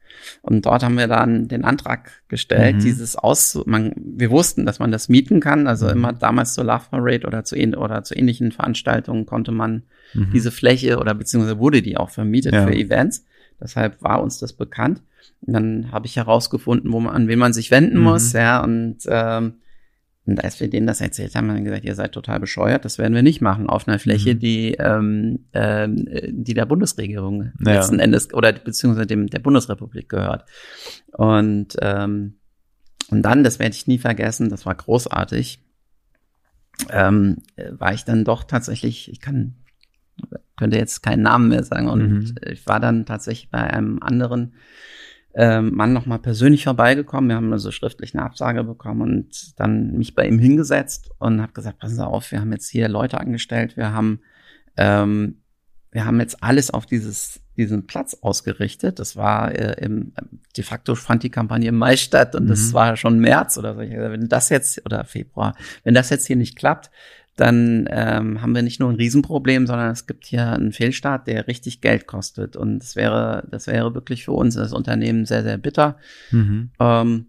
[0.43, 2.81] Und dort haben wir dann den Antrag gestellt, mhm.
[2.81, 5.67] dieses aus, man, wir wussten, dass man das mieten kann.
[5.67, 5.93] Also mhm.
[5.93, 10.31] immer damals zur Love Parade oder zu, oder zu ähnlichen Veranstaltungen konnte man mhm.
[10.33, 12.67] diese Fläche oder beziehungsweise wurde die auch vermietet ja.
[12.67, 13.25] für Events.
[13.61, 15.03] Deshalb war uns das bekannt.
[15.41, 18.05] Und dann habe ich herausgefunden, wo man, an wen man sich wenden mhm.
[18.05, 19.55] muss, ja, und, ähm,
[20.25, 22.99] und als wir denen das erzählt haben, haben wir gesagt, ihr seid total bescheuert, das
[22.99, 24.39] werden wir nicht machen auf einer Fläche, mhm.
[24.39, 27.75] die, ähm, ähm, die der Bundesregierung ja.
[27.75, 30.49] letzten Endes oder beziehungsweise dem der Bundesrepublik gehört.
[31.13, 32.35] Und, ähm,
[33.11, 35.61] und dann, das werde ich nie vergessen, das war großartig,
[36.91, 37.39] ähm,
[37.71, 39.57] war ich dann doch tatsächlich, ich kann
[40.57, 41.89] könnte jetzt keinen Namen mehr sagen.
[41.89, 42.35] Und mhm.
[42.47, 44.55] ich war dann tatsächlich bei einem anderen
[45.35, 47.31] ähm, Mann nochmal persönlich vorbeigekommen.
[47.31, 51.53] Wir haben also schriftlich eine Absage bekommen und dann mich bei ihm hingesetzt und habe
[51.53, 54.21] gesagt, passen Sie auf, wir haben jetzt hier Leute angestellt, wir haben
[54.77, 55.39] ähm,
[55.91, 58.99] wir haben jetzt alles auf dieses diesen Platz ausgerichtet.
[58.99, 60.13] Das war äh, im
[60.57, 62.49] de facto fand die Kampagne im Mai statt und mhm.
[62.49, 63.81] das war schon März oder so.
[63.81, 66.91] Wenn das jetzt oder Februar, wenn das jetzt hier nicht klappt,
[67.37, 71.49] dann ähm, haben wir nicht nur ein Riesenproblem, sondern es gibt hier einen Fehlstart, der
[71.49, 72.57] richtig Geld kostet.
[72.57, 75.97] Und das wäre, das wäre wirklich für uns das Unternehmen sehr, sehr bitter.
[76.31, 76.71] Mhm.
[76.79, 77.27] Ähm,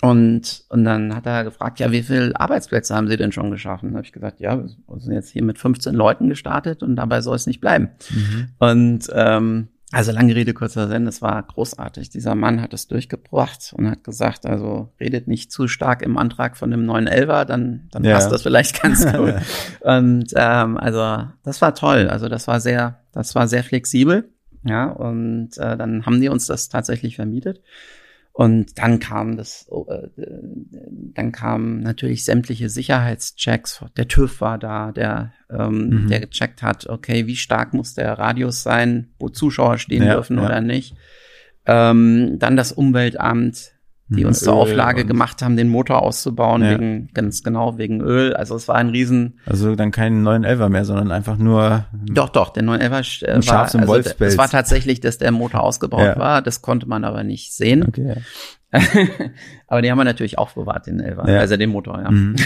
[0.00, 3.90] und, und dann hat er gefragt, ja, wie viele Arbeitsplätze haben Sie denn schon geschaffen?
[3.90, 7.20] Da habe ich gesagt, ja, wir sind jetzt hier mit 15 Leuten gestartet und dabei
[7.20, 7.90] soll es nicht bleiben.
[8.10, 8.48] Mhm.
[8.58, 12.10] Und ähm, also lange Rede, kurzer Sinn, es war großartig.
[12.10, 16.58] Dieser Mann hat es durchgebracht und hat gesagt, also redet nicht zu stark im Antrag
[16.58, 18.14] von dem neuen Elver, dann, dann ja.
[18.14, 19.34] passt das vielleicht ganz gut.
[19.80, 22.08] und ähm, also das war toll.
[22.08, 24.28] Also das war sehr, das war sehr flexibel.
[24.64, 27.62] Ja, und äh, dann haben die uns das tatsächlich vermietet.
[28.38, 30.10] Und dann kam das, oh, äh,
[31.14, 33.84] dann kamen natürlich sämtliche Sicherheitschecks.
[33.96, 36.08] Der TÜV war da, der, ähm, mhm.
[36.08, 40.36] der gecheckt hat, okay, wie stark muss der Radius sein, wo Zuschauer stehen ja, dürfen
[40.36, 40.44] ja.
[40.44, 40.94] oder nicht.
[41.66, 43.72] Ähm, dann das Umweltamt,
[44.08, 46.70] die uns zur Auflage gemacht haben, den Motor auszubauen, ja.
[46.72, 48.34] wegen, ganz genau, wegen Öl.
[48.34, 49.38] Also es war ein Riesen.
[49.44, 51.84] Also dann keinen neuen Elver mehr, sondern einfach nur.
[51.92, 56.00] Doch, doch, der neue Elver äh, war, also, es war tatsächlich, dass der Motor ausgebaut
[56.00, 56.16] ja.
[56.18, 56.42] war.
[56.42, 57.84] Das konnte man aber nicht sehen.
[57.86, 58.16] Okay.
[59.66, 61.28] Aber die haben wir natürlich auch bewahrt, den Elva.
[61.28, 61.38] Ja.
[61.38, 62.10] Also den Motor, ja.
[62.10, 62.36] Mhm.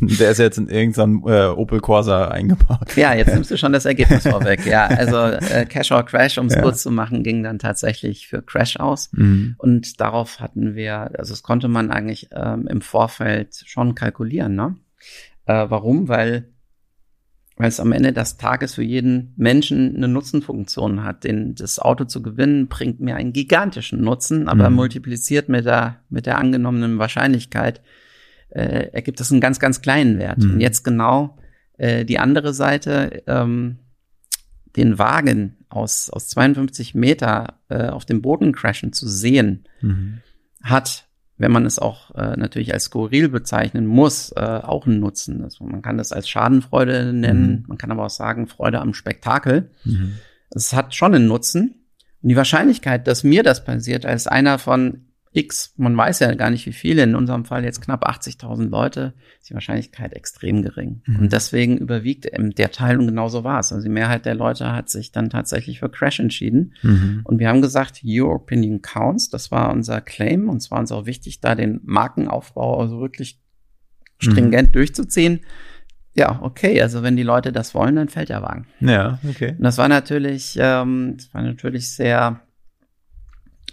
[0.00, 2.96] Der ist jetzt in irgendeinem äh, Opel Corsa eingebaut.
[2.96, 4.66] Ja, jetzt nimmst du schon das Ergebnis vorweg.
[4.66, 6.62] Ja, also äh, Cash or Crash, um es ja.
[6.62, 9.10] kurz zu machen, ging dann tatsächlich für Crash aus.
[9.12, 9.54] Mhm.
[9.58, 14.76] Und darauf hatten wir, also das konnte man eigentlich ähm, im Vorfeld schon kalkulieren, ne?
[15.46, 16.08] Äh, warum?
[16.08, 16.48] Weil
[17.56, 21.24] weil es am Ende des Tages für jeden Menschen eine Nutzenfunktion hat.
[21.24, 24.76] Den, das Auto zu gewinnen bringt mir einen gigantischen Nutzen, aber mhm.
[24.76, 27.80] multipliziert mit der, mit der angenommenen Wahrscheinlichkeit
[28.48, 30.38] äh, ergibt das einen ganz, ganz kleinen Wert.
[30.38, 30.54] Mhm.
[30.54, 31.38] Und jetzt genau
[31.78, 33.78] äh, die andere Seite, ähm,
[34.76, 40.18] den Wagen aus, aus 52 Meter äh, auf dem Boden crashen zu sehen, mhm.
[40.62, 45.42] hat wenn man es auch äh, natürlich als skurril bezeichnen muss, äh, auch einen Nutzen.
[45.42, 47.64] Also man kann das als Schadenfreude nennen, mhm.
[47.66, 49.70] man kann aber auch sagen Freude am Spektakel.
[49.84, 50.14] Mhm.
[50.50, 51.86] Es hat schon einen Nutzen.
[52.22, 56.48] Und die Wahrscheinlichkeit, dass mir das passiert, als einer von X, man weiß ja gar
[56.48, 61.02] nicht wie viele, in unserem Fall jetzt knapp 80.000 Leute, ist die Wahrscheinlichkeit extrem gering.
[61.06, 61.18] Mhm.
[61.18, 63.72] Und deswegen überwiegt der Teil und genauso war es.
[63.72, 66.74] Also die Mehrheit der Leute hat sich dann tatsächlich für Crash entschieden.
[66.82, 67.22] Mhm.
[67.24, 69.28] Und wir haben gesagt, Your Opinion counts.
[69.28, 73.40] Das war unser Claim und zwar uns auch wichtig, da den Markenaufbau also wirklich
[74.18, 74.72] stringent mhm.
[74.72, 75.40] durchzuziehen.
[76.14, 78.68] Ja, okay, also wenn die Leute das wollen, dann fällt der Wagen.
[78.78, 79.56] Ja, okay.
[79.58, 82.40] Und das war natürlich, ähm, das war natürlich sehr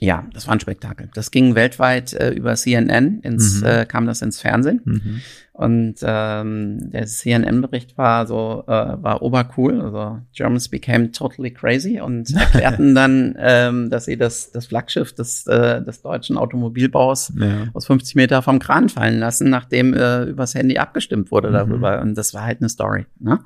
[0.04, 1.10] ja, das war ein Spektakel.
[1.14, 3.68] Das ging weltweit äh, über CNN, ins, mhm.
[3.68, 4.82] äh, kam das ins Fernsehen.
[4.84, 5.22] Mhm.
[5.54, 9.82] Und ähm, der CNN-Bericht war so, äh, war obercool.
[9.82, 15.46] Also Germans became totally crazy und erklärten dann, ähm, dass sie das, das Flaggschiff des,
[15.48, 17.68] äh, des deutschen Automobilbaus ja.
[17.74, 21.54] aus 50 Meter vom Kran fallen lassen, nachdem äh, übers Handy abgestimmt wurde mhm.
[21.54, 22.02] darüber.
[22.02, 23.06] Und das war halt eine Story.
[23.20, 23.40] Ne?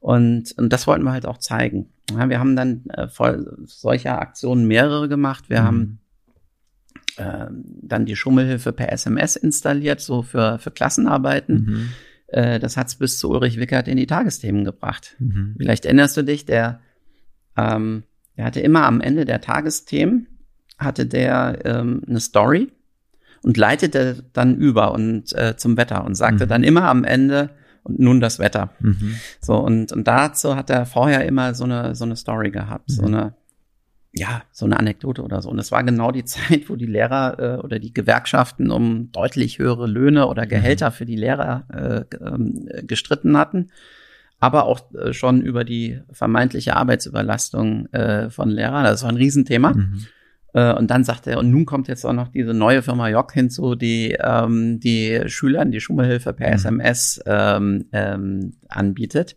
[0.00, 1.90] Und, und das wollten wir halt auch zeigen.
[2.10, 5.50] Ja, wir haben dann äh, voll solcher Aktionen mehrere gemacht.
[5.50, 5.66] Wir mhm.
[5.66, 5.98] haben
[7.20, 7.46] äh,
[7.82, 11.56] dann die Schummelhilfe per SMS installiert, so für, für Klassenarbeiten.
[11.56, 11.88] Mhm.
[12.28, 15.16] Äh, das hat's bis zu Ulrich Wickert in die Tagesthemen gebracht.
[15.18, 15.54] Mhm.
[15.58, 16.80] Vielleicht erinnerst du dich, der,
[17.56, 18.04] ähm,
[18.36, 20.26] der hatte immer am Ende der Tagesthemen,
[20.78, 22.72] hatte der ähm, eine Story
[23.42, 26.48] und leitete dann über und äh, zum Wetter und sagte mhm.
[26.48, 27.50] dann immer am Ende,
[27.82, 28.70] und nun das Wetter.
[28.80, 29.14] Mhm.
[29.40, 32.92] So, und, und dazu hat er vorher immer so eine, so eine Story gehabt, mhm.
[32.92, 33.34] so eine,
[34.12, 35.50] ja, so eine Anekdote oder so.
[35.50, 39.58] Und es war genau die Zeit, wo die Lehrer äh, oder die Gewerkschaften um deutlich
[39.58, 40.94] höhere Löhne oder Gehälter mhm.
[40.94, 43.70] für die Lehrer äh, äh, gestritten hatten,
[44.38, 48.84] aber auch äh, schon über die vermeintliche Arbeitsüberlastung äh, von Lehrern.
[48.84, 49.74] Das war ein Riesenthema.
[49.74, 50.06] Mhm.
[50.54, 53.32] Äh, und dann sagt er, und nun kommt jetzt auch noch diese neue Firma Jock
[53.32, 56.54] hinzu, die ähm, die Schülern die Schulhilfe per mhm.
[56.54, 59.36] SMS ähm, ähm, anbietet.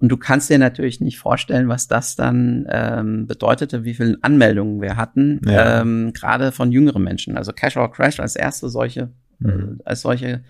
[0.00, 4.80] Und du kannst dir natürlich nicht vorstellen, was das dann ähm, bedeutete, wie viele Anmeldungen
[4.80, 5.80] wir hatten, ja.
[5.80, 7.36] ähm, gerade von jüngeren Menschen.
[7.36, 9.80] Also Cash or Crash als erste solche, mhm.
[9.80, 10.42] äh, als solche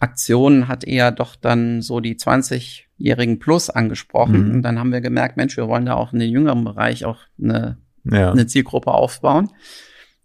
[0.00, 4.48] Aktion hat eher doch dann so die 20-Jährigen plus angesprochen.
[4.48, 4.54] Mhm.
[4.54, 7.18] Und dann haben wir gemerkt, Mensch, wir wollen da auch in den jüngeren Bereich auch
[7.40, 8.30] eine ja.
[8.30, 9.50] eine Zielgruppe aufbauen.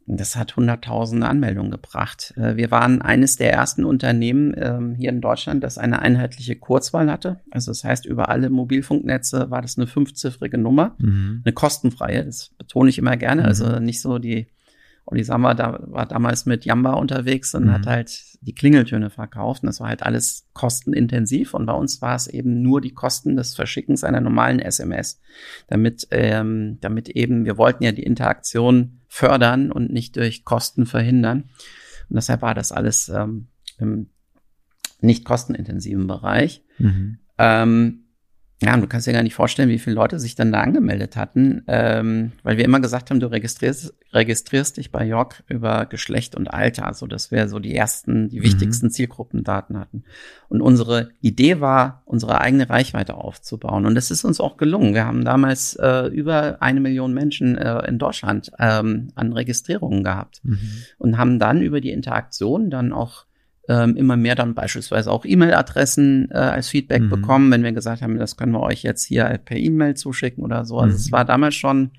[0.07, 2.33] Das hat hunderttausende Anmeldungen gebracht.
[2.37, 7.11] Äh, wir waren eines der ersten Unternehmen ähm, hier in Deutschland, das eine einheitliche Kurzwahl
[7.11, 7.41] hatte.
[7.49, 11.41] Also das heißt, über alle Mobilfunknetze war das eine fünfziffrige Nummer, mhm.
[11.43, 12.23] eine kostenfreie.
[12.23, 13.41] Das betone ich immer gerne.
[13.41, 13.47] Mhm.
[13.47, 14.47] Also nicht so die
[15.05, 17.71] Olli Sammer da, war damals mit Jamba unterwegs und mhm.
[17.71, 19.61] hat halt die Klingeltöne verkauft.
[19.63, 21.53] Und das war halt alles kostenintensiv.
[21.53, 25.21] Und bei uns war es eben nur die Kosten des Verschickens einer normalen SMS.
[25.67, 31.49] Damit, ähm, damit eben, wir wollten ja die Interaktion fördern und nicht durch Kosten verhindern.
[32.09, 34.09] Und deshalb war das alles ähm, im
[35.01, 36.63] nicht kostenintensiven Bereich.
[36.79, 37.19] Mhm.
[37.37, 38.04] Ähm,
[38.61, 41.17] ja, und du kannst dir gar nicht vorstellen, wie viele Leute sich dann da angemeldet
[41.17, 46.35] hatten, ähm, weil wir immer gesagt haben, du registrierst, registrierst dich bei York über Geschlecht
[46.35, 46.87] und Alter.
[46.87, 48.43] Also dass wir so die ersten, die mhm.
[48.43, 50.05] wichtigsten Zielgruppendaten hatten.
[50.47, 53.85] Und unsere Idee war, unsere eigene Reichweite aufzubauen.
[53.85, 54.93] Und das ist uns auch gelungen.
[54.93, 60.39] Wir haben damals äh, über eine Million Menschen äh, in Deutschland ähm, an Registrierungen gehabt
[60.43, 60.59] mhm.
[60.97, 63.25] und haben dann über die Interaktion dann auch
[63.67, 67.09] ähm, immer mehr dann beispielsweise auch E-Mail-Adressen äh, als Feedback mhm.
[67.09, 70.65] bekommen, wenn wir gesagt haben, das können wir euch jetzt hier per E-Mail zuschicken oder
[70.65, 70.77] so.
[70.77, 70.95] Also mhm.
[70.95, 71.91] es war damals schon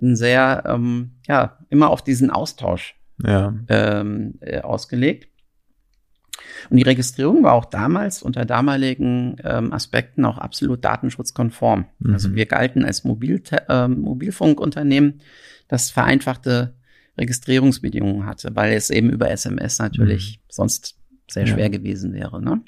[0.00, 3.54] ein sehr, ähm, ja, immer auf diesen Austausch ja.
[3.68, 5.28] ähm, äh, ausgelegt.
[6.70, 11.86] Und die Registrierung war auch damals unter damaligen ähm, Aspekten auch absolut datenschutzkonform.
[11.98, 12.12] Mhm.
[12.12, 15.20] Also wir galten als Mobil äh, Mobilfunkunternehmen,
[15.68, 16.74] das vereinfachte
[17.18, 20.46] Registrierungsbedingungen hatte, weil es eben über SMS natürlich mhm.
[20.48, 20.99] sonst
[21.32, 21.68] sehr schwer ja.
[21.68, 22.42] gewesen wäre.
[22.42, 22.62] Ne?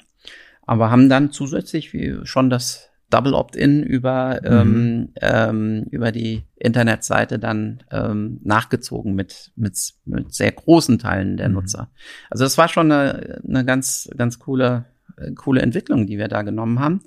[0.65, 4.49] Aber haben dann zusätzlich wie schon das Double Opt-in über mhm.
[4.51, 11.49] ähm, ähm, über die Internetseite dann ähm, nachgezogen mit mit mit sehr großen Teilen der
[11.49, 11.55] mhm.
[11.55, 11.91] Nutzer.
[12.31, 14.85] Also das war schon eine, eine ganz ganz coole
[15.17, 17.01] äh, coole Entwicklung, die wir da genommen haben.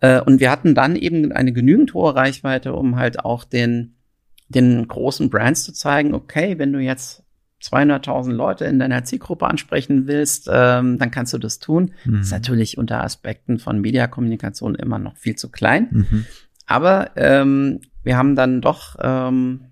[0.00, 3.96] Äh, und wir hatten dann eben eine genügend hohe Reichweite, um halt auch den
[4.48, 7.25] den großen Brands zu zeigen, okay, wenn du jetzt
[7.62, 11.92] 200.000 Leute in deiner Zielgruppe ansprechen willst, ähm, dann kannst du das tun.
[12.04, 12.20] Mhm.
[12.20, 15.88] ist natürlich unter Aspekten von Mediakommunikation immer noch viel zu klein.
[15.90, 16.26] Mhm.
[16.66, 19.66] Aber ähm, wir haben dann doch ähm,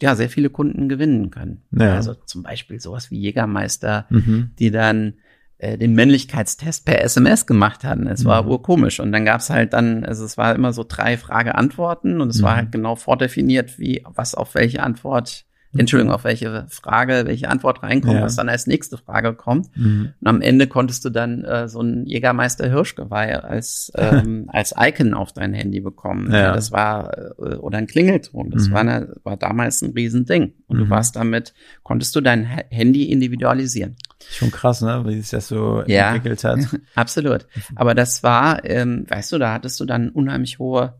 [0.00, 1.62] ja sehr viele Kunden gewinnen können.
[1.70, 1.94] Ja.
[1.94, 4.50] Also zum Beispiel sowas wie Jägermeister, mhm.
[4.58, 5.14] die dann
[5.58, 8.08] äh, den Männlichkeitstest per SMS gemacht hatten.
[8.08, 8.50] Es war mhm.
[8.50, 9.00] urkomisch.
[9.00, 12.52] Und dann gab's halt dann, also es war immer so drei Frage-Antworten und es war
[12.52, 12.56] mhm.
[12.56, 15.44] halt genau vordefiniert, wie was auf welche Antwort
[15.76, 18.22] Entschuldigung, auf welche Frage, welche Antwort reinkommt, Ja.
[18.22, 19.74] was dann als nächste Frage kommt.
[19.76, 20.12] Mhm.
[20.20, 25.14] Und am Ende konntest du dann äh, so ein Jägermeister Hirschgeweih als ähm, als Icon
[25.14, 26.30] auf dein Handy bekommen.
[26.30, 26.52] Ja.
[26.54, 28.50] Das war äh, oder ein Klingelton.
[28.50, 28.72] Das Mhm.
[28.72, 30.52] war, eine, war damals ein Riesending.
[30.66, 30.84] Und Mhm.
[30.84, 33.96] du warst damit, konntest du dein Ha- Handy individualisieren.
[34.30, 35.02] Schon krass, ne?
[35.06, 36.08] Wie sich das so Ja.
[36.14, 36.60] entwickelt hat.
[36.94, 37.46] Absolut.
[37.74, 40.94] Aber das war, ähm, weißt du, da hattest du dann unheimlich hohe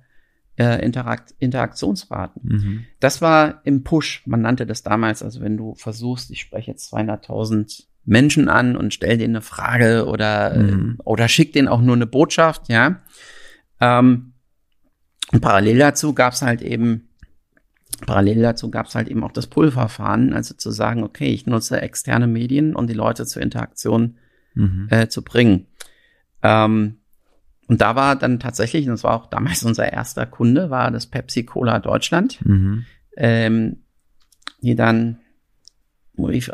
[0.57, 2.43] äh, Interakt Interaktionsraten.
[2.45, 2.85] Mhm.
[3.01, 4.23] Das war im Push.
[4.27, 8.93] Man nannte das damals, also wenn du versuchst, ich spreche jetzt 200.000 Menschen an und
[8.93, 10.99] stell denen eine Frage oder, Mhm.
[11.05, 13.01] oder schick denen auch nur eine Botschaft, ja.
[13.81, 14.33] Ähm,
[15.33, 17.09] und parallel dazu gab's halt eben,
[18.07, 22.27] parallel dazu gab's halt eben auch das Pull-Verfahren, also zu sagen, okay, ich nutze externe
[22.27, 24.17] Medien, um die Leute zur Interaktion
[24.55, 24.89] Mhm.
[24.91, 25.67] äh, zu bringen.
[26.43, 26.97] Ähm,
[27.69, 31.07] und da war dann tatsächlich, und das war auch damals unser erster Kunde, war das
[31.07, 32.85] Pepsi Cola Deutschland, Mhm.
[33.17, 33.77] ähm,
[34.61, 35.19] die dann
[36.19, 36.51] rief,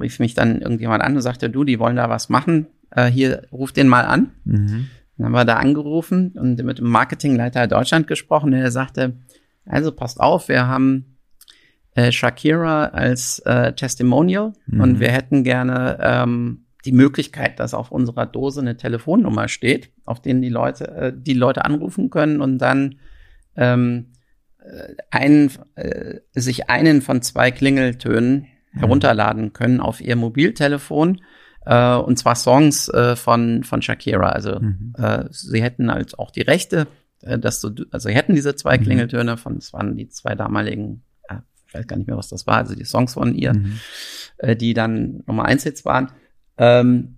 [0.00, 3.46] rief mich dann irgendjemand an und sagte, du, die wollen da was machen, äh, hier,
[3.52, 4.32] ruf den mal an.
[4.44, 4.88] Mhm.
[5.16, 9.18] Dann haben wir da angerufen und mit dem Marketingleiter Deutschland gesprochen, der sagte,
[9.66, 11.18] also passt auf, wir haben
[11.94, 14.80] äh, Shakira als äh, Testimonial Mhm.
[14.80, 20.20] und wir hätten gerne ähm, die Möglichkeit, dass auf unserer Dose eine Telefonnummer steht, auf
[20.20, 22.96] denen die Leute, äh, die Leute anrufen können und dann
[23.56, 24.12] ähm,
[24.58, 31.20] äh, einen, äh, sich einen von zwei Klingeltönen herunterladen können auf ihr Mobiltelefon
[31.66, 34.30] äh, und zwar Songs äh, von von Shakira.
[34.30, 34.94] Also Mhm.
[34.96, 36.86] äh, sie hätten halt auch die Rechte,
[37.20, 38.82] äh, dass du, also sie hätten diese zwei Mhm.
[38.82, 41.34] Klingeltöne von, das waren die zwei damaligen, äh,
[41.68, 43.78] ich weiß gar nicht mehr, was das war, also die Songs von ihr, Mhm.
[44.38, 46.08] äh, die dann Nummer eins Hits waren.
[46.62, 47.16] Ähm,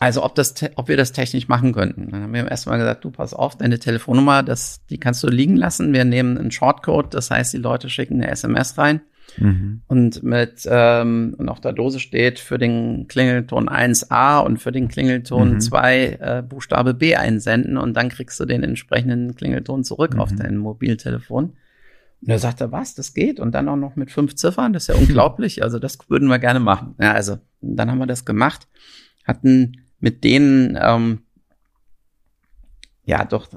[0.00, 2.10] also ob das, ob wir das technisch machen könnten.
[2.10, 5.56] Dann haben wir erstmal gesagt, du pass auf, deine Telefonnummer, das, die kannst du liegen
[5.56, 5.92] lassen.
[5.92, 9.00] Wir nehmen einen Shortcode, das heißt, die Leute schicken eine SMS rein
[9.38, 9.82] Mhm.
[9.86, 14.88] und mit ähm, und auf der Dose steht für den Klingelton 1a und für den
[14.88, 15.60] Klingelton Mhm.
[15.60, 20.36] 2 äh, Buchstabe B einsenden und dann kriegst du den entsprechenden Klingelton zurück auf Mhm.
[20.36, 21.52] dein Mobiltelefon.
[22.22, 23.40] Und er sagte, was, das geht?
[23.40, 25.62] Und dann auch noch mit fünf Ziffern, das ist ja unglaublich.
[25.62, 26.94] Also das würden wir gerne machen.
[27.00, 28.68] Ja, also dann haben wir das gemacht,
[29.24, 31.22] hatten mit denen ähm,
[33.04, 33.48] ja doch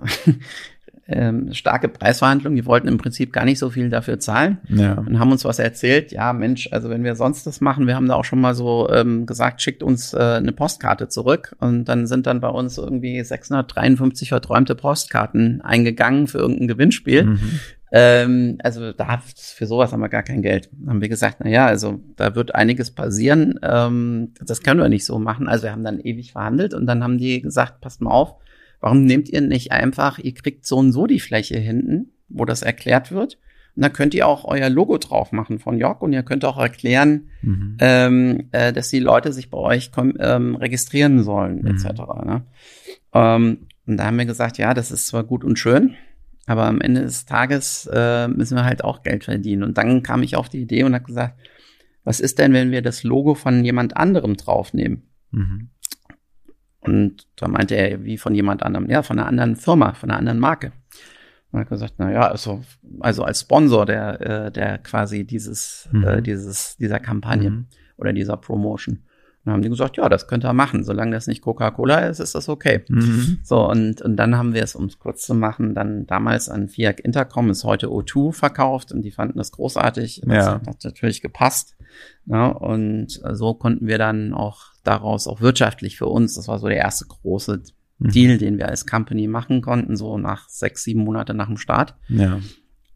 [1.08, 2.56] ähm, starke Preisverhandlungen.
[2.56, 4.94] Die wollten im Prinzip gar nicht so viel dafür zahlen Ja.
[4.94, 6.12] und haben uns was erzählt.
[6.12, 8.90] Ja, Mensch, also wenn wir sonst das machen, wir haben da auch schon mal so
[8.90, 11.56] ähm, gesagt, schickt uns äh, eine Postkarte zurück.
[11.60, 17.26] Und dann sind dann bei uns irgendwie 653 verträumte Postkarten eingegangen für irgendein Gewinnspiel.
[17.26, 17.60] Mhm.
[17.98, 20.70] Ähm, also da für sowas haben wir gar kein Geld.
[20.74, 23.58] Dann haben wir gesagt, na ja, also da wird einiges passieren.
[23.64, 25.48] Ähm, das können wir nicht so machen.
[25.48, 28.36] Also wir haben dann ewig verhandelt und dann haben die gesagt, passt mal auf,
[28.82, 32.64] warum nehmt ihr nicht einfach, ihr kriegt so und so die Fläche hinten, wo das
[32.64, 33.38] erklärt wird.
[33.78, 36.58] Und dann könnt ihr auch euer Logo drauf machen von York und ihr könnt auch
[36.58, 37.78] erklären, Mhm.
[37.80, 41.68] ähm, äh, dass die Leute sich bei euch ähm, registrieren sollen, Mhm.
[41.68, 41.86] etc.
[42.26, 42.42] Ne?
[43.14, 45.96] Ähm, und da haben wir gesagt, ja, das ist zwar gut und schön,
[46.46, 49.64] aber am Ende des Tages äh, müssen wir halt auch Geld verdienen.
[49.64, 51.40] Und dann kam ich auf die Idee und habe gesagt,
[52.04, 55.10] was ist denn, wenn wir das Logo von jemand anderem draufnehmen?
[55.32, 55.70] Mhm.
[56.80, 60.20] Und da meinte er, wie von jemand anderem, ja, von einer anderen Firma, von einer
[60.20, 60.72] anderen Marke.
[61.52, 62.64] Und hat gesagt, na ja, also,
[63.00, 66.04] also als Sponsor der, äh, der quasi dieses, Mhm.
[66.04, 67.66] äh, dieses, dieser Kampagne Mhm.
[67.98, 69.00] oder dieser Promotion.
[69.46, 70.84] Dann haben die gesagt, ja, das könnt ihr machen.
[70.84, 72.84] Solange das nicht Coca-Cola ist, ist das okay.
[72.90, 73.40] Mhm.
[73.44, 76.68] So, und, und dann haben wir es, um es kurz zu machen, dann damals an
[76.68, 80.22] Fiat Intercom, ist heute O2 verkauft und die fanden das großartig.
[80.26, 80.62] Das Ja.
[80.66, 81.76] hat natürlich gepasst.
[82.26, 86.68] Ja, und so konnten wir dann auch daraus auch wirtschaftlich für uns, das war so
[86.68, 87.62] der erste große
[87.98, 88.10] Mhm.
[88.12, 91.96] Deal, den wir als Company machen konnten, so nach sechs, sieben Monate nach dem Start.
[92.10, 92.40] Ja,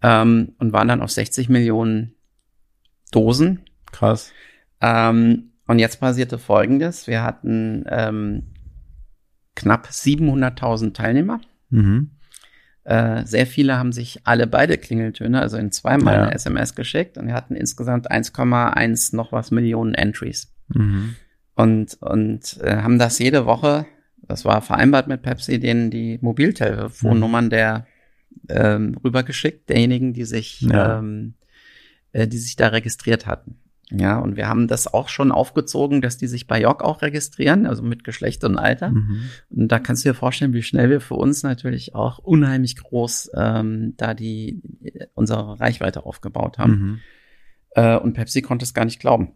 [0.02, 2.16] Ähm, und waren dann auf 60 Millionen
[3.12, 4.32] Dosen krass.
[4.82, 7.06] ähm, und jetzt passierte Folgendes.
[7.08, 8.44] Wir hatten ähm,
[9.56, 11.40] knapp 700.000 Teilnehmer.
[11.70, 12.12] Mhm.
[12.86, 16.24] Äh, sehr viele haben sich alle beide Klingeltöne, also in zweimal Ja.
[16.24, 17.18] eine SMS geschickt.
[17.20, 20.52] Und wir hatten insgesamt 1,1 noch was Millionen Entries.
[20.70, 21.16] Mhm.
[21.56, 23.86] Und, und äh, haben das jede Woche,
[24.24, 27.86] das war vereinbart mit Pepsi, denen die Mobiltelefonnummern der
[28.50, 30.98] ähm, rübergeschickt, derjenigen, die sich, Ja.
[30.98, 31.36] ähm,
[32.14, 33.60] äh, die sich da registriert hatten.
[33.92, 37.66] Ja, und wir haben das auch schon aufgezogen, dass die sich bei York auch registrieren,
[37.66, 38.92] also mit Geschlecht und Alter.
[38.92, 39.22] Mhm.
[39.50, 43.32] Und da kannst du dir vorstellen, wie schnell wir für uns natürlich auch unheimlich groß
[43.36, 44.62] ähm, da die
[45.16, 46.72] unsere Reichweite aufgebaut haben.
[46.72, 47.00] Mhm.
[47.72, 49.34] Äh, und Pepsi konnte es gar nicht glauben.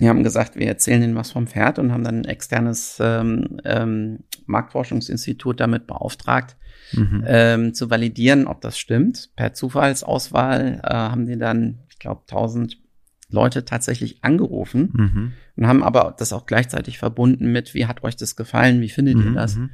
[0.00, 3.58] Die haben gesagt, wir erzählen ihnen was vom Pferd und haben dann ein externes ähm,
[3.64, 6.56] ähm, Marktforschungsinstitut damit beauftragt,
[6.92, 7.24] Mhm.
[7.26, 9.30] ähm, zu validieren, ob das stimmt.
[9.34, 12.78] Per Zufallsauswahl äh, haben die dann, ich glaube, 1000
[13.30, 15.32] Leute tatsächlich angerufen Mhm.
[15.56, 19.16] und haben aber das auch gleichzeitig verbunden mit, wie hat euch das gefallen, wie findet
[19.18, 19.56] ihr Mhm, das?
[19.56, 19.70] mhm.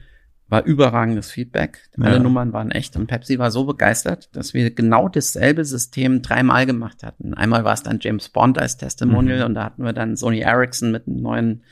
[0.49, 1.89] War überragendes Feedback.
[1.99, 2.23] Alle Ja.
[2.23, 7.03] Nummern waren echt und Pepsi war so begeistert, dass wir genau dasselbe System dreimal gemacht
[7.03, 7.33] hatten.
[7.33, 9.45] Einmal war es dann James Bond als Testimonial Mhm.
[9.47, 11.63] und da hatten wir dann Sony Ericsson mit einem neuen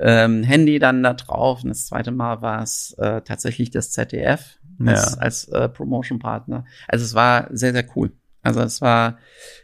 [0.00, 1.62] ähm, Handy dann da drauf.
[1.62, 5.18] Und das zweite Mal war es äh, tatsächlich das ZDF als, Ja.
[5.20, 6.64] als äh, Promotion Partner.
[6.88, 8.12] Also es war sehr, sehr cool.
[8.40, 9.18] Also es war,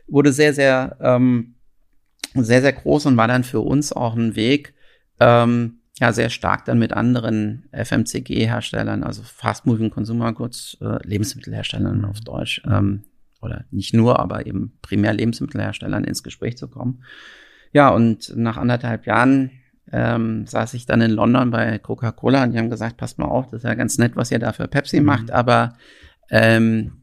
[0.07, 1.55] wurde sehr, sehr, ähm,
[2.35, 4.75] sehr, sehr groß und war dann für uns auch ein Weg,
[5.21, 12.05] ähm, ja, sehr stark dann mit anderen FMCG-Herstellern, also Fast Moving Consumer Goods, äh, Lebensmittelherstellern
[12.05, 13.05] auf Deutsch, ähm,
[13.41, 17.03] oder nicht nur, aber eben primär Lebensmittelherstellern ins Gespräch zu kommen.
[17.73, 19.51] Ja, und nach anderthalb Jahren
[19.93, 23.47] ähm, saß ich dann in London bei Coca-Cola und die haben gesagt, passt mal auf,
[23.47, 25.07] das ist ja ganz nett, was ihr da für Pepsi Mhm.
[25.07, 25.77] macht, aber
[26.31, 26.98] ähm,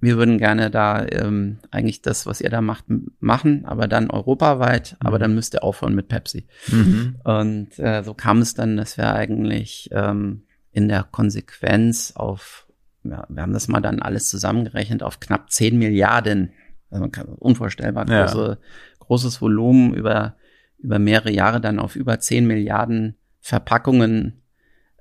[0.00, 2.86] wir würden gerne da ähm, eigentlich das, was ihr da macht,
[3.20, 6.46] machen, aber dann europaweit, aber dann müsst ihr aufhören mit Pepsi.
[6.68, 7.16] Mhm.
[7.22, 10.42] Und äh, so kam es dann, dass wir eigentlich ähm,
[10.72, 12.66] in der Konsequenz auf,
[13.04, 16.52] ja, wir haben das mal dann alles zusammengerechnet, auf knapp 10 Milliarden,
[16.90, 18.24] also man kann, unvorstellbar Ja.
[18.24, 18.58] große,
[19.00, 20.36] großes Volumen über,
[20.78, 24.39] über mehrere Jahre dann auf über 10 Milliarden Verpackungen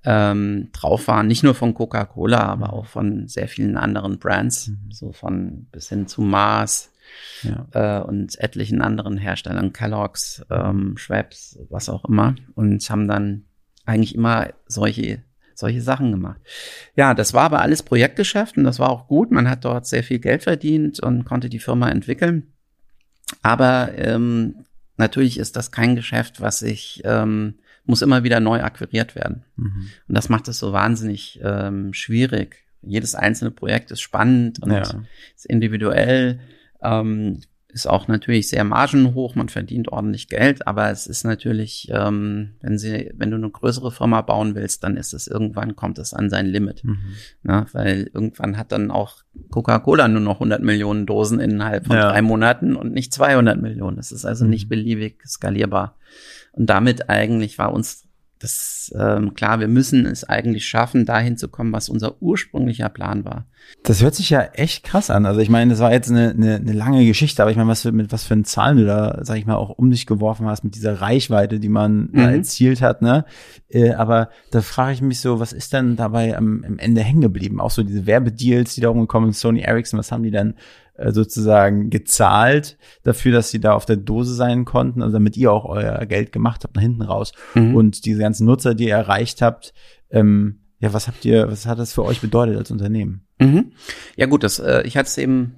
[0.05, 5.11] ähm, drauf waren, nicht nur von Coca-Cola, aber auch von sehr vielen anderen Brands, so
[5.11, 6.91] von bis hin zu Mars,
[7.43, 7.65] Ja.
[7.73, 13.43] äh, und etlichen anderen Herstellern, Kellogg's, ähm, Schweppes, was auch immer, und haben dann
[13.85, 15.23] eigentlich immer solche
[15.55, 16.39] solche Sachen gemacht.
[16.95, 19.29] Ja, das war aber alles Projektgeschäft und das war auch gut.
[19.29, 22.53] Man hat dort sehr viel Geld verdient und konnte die Firma entwickeln.
[23.41, 24.63] Aber ähm,
[24.95, 27.55] natürlich ist das kein Geschäft, was ich ähm,
[27.89, 29.43] muss immer wieder neu akquiriert werden.
[29.55, 29.89] Mhm.
[30.07, 32.63] Und das macht es so wahnsinnig ähm, schwierig.
[32.81, 34.81] Jedes einzelne Projekt ist spannend und Ja.
[35.35, 36.39] ist individuell,
[36.81, 37.39] ähm,
[37.71, 42.79] ist auch natürlich sehr margenhoch, man verdient ordentlich Geld, aber es ist natürlich, ähm, wenn
[42.79, 46.29] sie, wenn du eine größere Firma bauen willst, dann ist es irgendwann kommt es an
[46.31, 46.83] sein Limit.
[46.83, 46.97] Mhm.
[47.43, 47.65] Ne?
[47.73, 52.11] Weil irgendwann hat dann auch Coca-Cola nur noch 100 Millionen Dosen innerhalb von Ja.
[52.11, 53.97] drei Monaten und nicht 200 Millionen.
[53.97, 54.51] Das ist also Mhm.
[54.51, 55.95] nicht beliebig skalierbar.
[56.51, 58.05] Und damit eigentlich war uns
[58.39, 63.25] das ähm, klar, wir müssen es eigentlich schaffen, dahin zu kommen, was unser ursprünglicher Plan
[63.25, 63.45] war.
[63.83, 65.25] Das hört sich ja echt krass an.
[65.25, 67.81] Also ich meine, das war jetzt eine, eine, eine lange Geschichte, aber ich meine, was
[67.81, 70.47] für, mit was für einen Zahlen du da, sag ich mal, auch um dich geworfen
[70.47, 72.33] hast mit dieser Reichweite, die man da Mhm.
[72.35, 73.25] erzielt hat, ne?
[73.69, 77.21] Äh, aber da frage ich mich so, was ist denn dabei am, am Ende hängen
[77.21, 77.59] geblieben?
[77.59, 80.55] Auch so diese Werbedeals, die da rumgekommen sind, Sony Ericsson, was haben die dann
[81.07, 85.65] sozusagen gezahlt dafür, dass sie da auf der Dose sein konnten, also damit ihr auch
[85.65, 87.75] euer Geld gemacht habt nach hinten raus Mhm.
[87.75, 89.73] und diese ganzen Nutzer, die ihr erreicht habt,
[90.11, 93.25] ähm, ja, was habt ihr, was hat das für euch bedeutet als Unternehmen?
[93.39, 93.71] Mhm.
[94.15, 95.55] Ja gut, das, äh, ich hatte es eben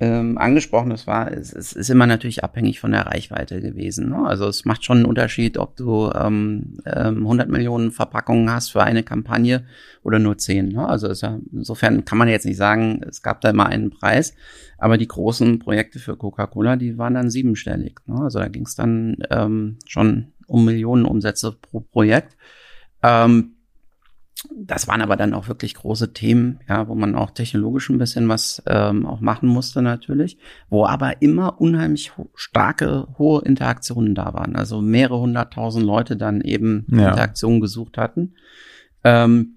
[0.00, 4.10] ähm, angesprochen, das war, es, es ist immer natürlich abhängig von der Reichweite gewesen.
[4.10, 4.24] Ne?
[4.24, 8.84] Also es macht schon einen Unterschied, ob du ähm, ähm, 100 Millionen Verpackungen hast für
[8.84, 9.64] eine Kampagne
[10.04, 10.68] oder nur 10.
[10.68, 10.86] Ne?
[10.86, 14.34] Also ja, insofern kann man jetzt nicht sagen, es gab da immer einen Preis,
[14.78, 17.98] aber die großen Projekte für Coca-Cola, die waren dann siebenstellig.
[18.06, 18.20] Ne?
[18.20, 22.36] Also da ging es dann ähm, schon um Millionen Umsätze pro Projekt.
[23.02, 23.54] Ähm,
[24.54, 28.28] das waren aber dann auch wirklich große Themen, ja, wo man auch technologisch ein bisschen
[28.28, 34.34] was ähm, auch machen musste natürlich, wo aber immer unheimlich ho starke, hohe Interaktionen da
[34.34, 34.54] waren.
[34.54, 37.08] Also mehrere hunderttausend Leute dann eben Ja.
[37.08, 38.34] Interaktionen gesucht hatten.
[39.02, 39.56] Ähm,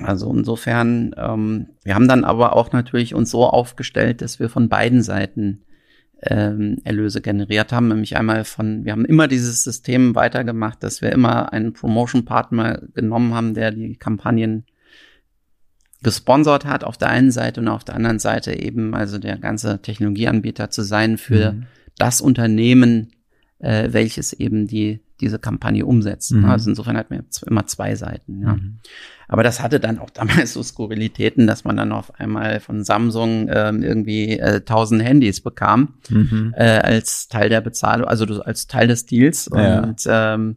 [0.00, 4.70] also insofern, ähm, wir haben dann aber auch natürlich uns so aufgestellt, dass wir von
[4.70, 5.62] beiden Seiten
[6.24, 11.10] ähm, Erlöse generiert haben, nämlich einmal von, wir haben immer dieses System weitergemacht, dass wir
[11.12, 14.64] immer einen Promotion-Partner genommen haben, der die Kampagnen
[16.02, 19.80] gesponsert hat auf der einen Seite und auf der anderen Seite eben also der ganze
[19.82, 21.66] Technologieanbieter zu sein für Mhm.
[21.96, 23.12] das Unternehmen,
[23.60, 26.32] äh, welches eben die diese Kampagne umsetzt.
[26.32, 26.46] Mhm.
[26.46, 28.42] Also insofern wir z- immer zwei Seiten.
[28.42, 28.54] Ja.
[28.54, 28.78] Mhm.
[29.32, 33.48] Aber das hatte dann auch damals so Skurrilitäten, dass man dann auf einmal von Samsung
[33.52, 36.54] ähm, irgendwie äh, 1000 Handys bekam Mhm.
[36.56, 39.48] äh, als Teil der Bezahlung, also als Teil des Deals.
[39.54, 39.80] Ja.
[39.80, 40.56] Und, ähm,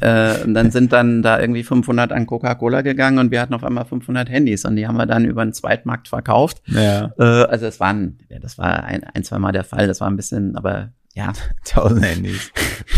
[0.00, 3.64] äh, und dann sind dann da irgendwie 500 an Coca-Cola gegangen und wir hatten auf
[3.64, 6.62] einmal 500 Handys und die haben wir dann über den Zweitmarkt verkauft.
[6.66, 10.00] Ja, Äh, also es waren, ja, das war ein, ein, zwei Mal der Fall, das
[10.00, 11.32] war ein bisschen, aber ja,
[11.64, 12.52] tausend Handys.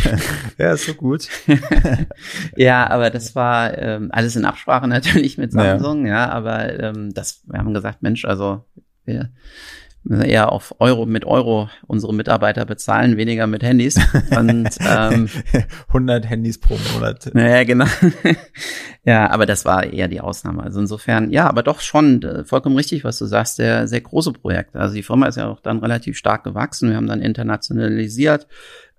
[0.58, 1.28] ja, ist so gut.
[2.56, 5.78] ja, aber das war ähm, alles in Absprache natürlich mit Ja.
[5.78, 8.64] Samsung, ja, aber ähm, das, wir haben gesagt, Mensch, also
[9.04, 9.30] wir,
[10.08, 13.98] eher auf Euro mit Euro unsere Mitarbeiter bezahlen, weniger mit Handys.
[14.36, 15.28] Und, ähm,
[15.88, 17.30] 100 Handys pro Monat.
[17.34, 17.86] Naja, genau.
[19.04, 20.62] ja, aber das war eher die Ausnahme.
[20.62, 24.32] Also insofern, ja, aber doch schon äh, vollkommen richtig, was du sagst, sehr, sehr große
[24.32, 24.78] Projekte.
[24.78, 26.90] Also die Firma ist ja auch dann relativ stark gewachsen.
[26.90, 28.46] Wir haben dann internationalisiert,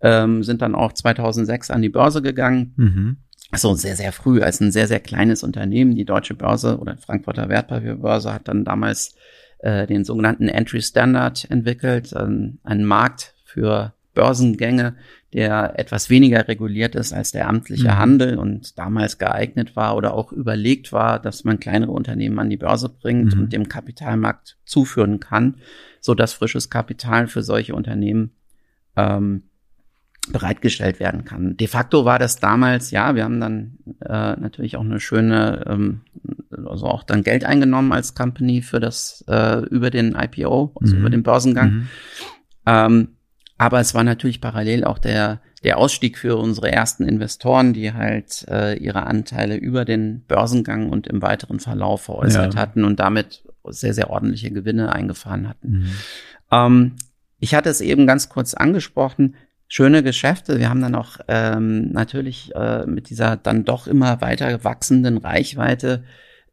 [0.01, 2.73] ähm, sind dann auch 2006 an die Börse gegangen.
[2.75, 3.17] Mhm.
[3.51, 5.95] Also sehr, sehr früh, als ein sehr, sehr kleines Unternehmen.
[5.95, 9.15] Die Deutsche Börse oder Frankfurter Wertpapierbörse hat dann damals
[9.59, 14.95] äh, den sogenannten Entry Standard entwickelt, ähm, einen Markt für Börsengänge,
[15.33, 17.97] der etwas weniger reguliert ist als der amtliche mhm.
[17.97, 22.57] Handel und damals geeignet war oder auch überlegt war, dass man kleinere Unternehmen an die
[22.57, 23.41] Börse bringt mhm.
[23.41, 25.57] und dem Kapitalmarkt zuführen kann,
[25.99, 28.31] so dass frisches Kapital für solche Unternehmen
[28.95, 29.43] ähm,
[30.31, 31.57] bereitgestellt werden kann.
[31.57, 36.01] De facto war das damals, ja, wir haben dann äh, natürlich auch eine schöne, ähm,
[36.65, 41.01] also auch dann Geld eingenommen als Company für das äh, über den IPO, also mhm.
[41.01, 41.71] über den Börsengang.
[41.71, 41.87] Mhm.
[42.65, 43.07] Ähm,
[43.57, 48.45] aber es war natürlich parallel auch der der Ausstieg für unsere ersten Investoren, die halt
[48.47, 52.59] äh, ihre Anteile über den Börsengang und im weiteren Verlauf veräußert ja.
[52.59, 55.69] hatten und damit sehr sehr ordentliche Gewinne eingefahren hatten.
[55.69, 55.89] Mhm.
[56.51, 56.95] Ähm,
[57.39, 59.35] ich hatte es eben ganz kurz angesprochen
[59.67, 60.59] schöne Geschäfte.
[60.59, 66.03] Wir haben dann auch ähm, natürlich äh, mit dieser dann doch immer weiter wachsenden Reichweite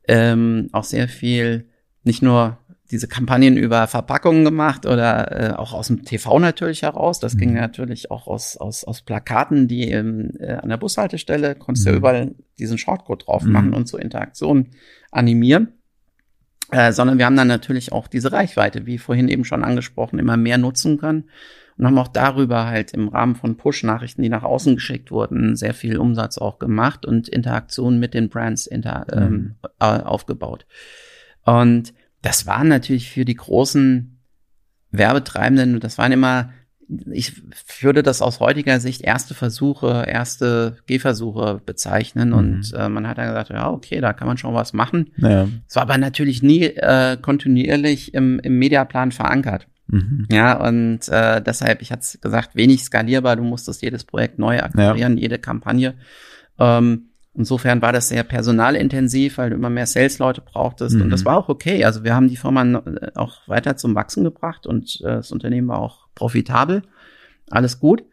[0.06, 1.68] ähm, auch sehr viel,
[2.02, 2.58] nicht nur
[2.90, 7.18] diese Kampagnen über Verpackungen gemacht oder äh, auch aus dem TV natürlich heraus.
[7.18, 7.38] Das mhm.
[7.38, 11.90] ging natürlich auch aus, aus, aus Plakaten, die ähm, äh, an der Bushaltestelle konntest du
[11.90, 11.94] mhm.
[11.94, 13.74] ja überall diesen Shortcode drauf machen mhm.
[13.74, 14.68] und zur Interaktion
[15.10, 15.68] animieren.
[16.70, 20.36] Äh, sondern wir haben dann natürlich auch diese Reichweite, wie vorhin eben schon angesprochen, immer
[20.36, 21.24] mehr nutzen können
[21.77, 25.75] und haben auch darüber halt im Rahmen von Push-Nachrichten, die nach außen geschickt wurden, sehr
[25.75, 29.55] viel Umsatz auch gemacht und Interaktion mit den Brands inter, ähm, mhm.
[29.81, 30.66] ähm, aufgebaut.
[31.45, 34.20] Und das waren natürlich für die großen
[34.93, 36.51] Werbetreibenden, das waren immer,
[37.11, 37.43] ich
[37.81, 42.29] würde das aus heutiger Sicht erste Versuche, erste Gehversuche bezeichnen.
[42.29, 42.35] Mhm.
[42.35, 45.11] Und äh, man hat dann gesagt, ja, okay, da kann man schon was machen.
[45.16, 45.49] Ja.
[45.66, 49.66] Es war aber natürlich nie äh, kontinuierlich im, im Mediaplan verankert.
[49.87, 50.26] Mhm.
[50.30, 55.16] Ja, und äh, deshalb, ich hatte gesagt, wenig skalierbar, du musstest jedes Projekt neu akquirieren,
[55.16, 55.22] ja.
[55.22, 55.95] jede Kampagne.
[56.59, 60.97] Ähm, insofern war das sehr personalintensiv, weil du immer mehr Sales-Leute brauchtest.
[60.97, 61.03] Mhm.
[61.03, 61.26] Und das mhm.
[61.26, 61.85] war auch okay.
[61.85, 65.68] Also wir haben die Firma äh, auch weiter zum Wachsen gebracht und äh, das Unternehmen
[65.68, 66.82] war auch profitabel.
[67.51, 68.05] Alles gut.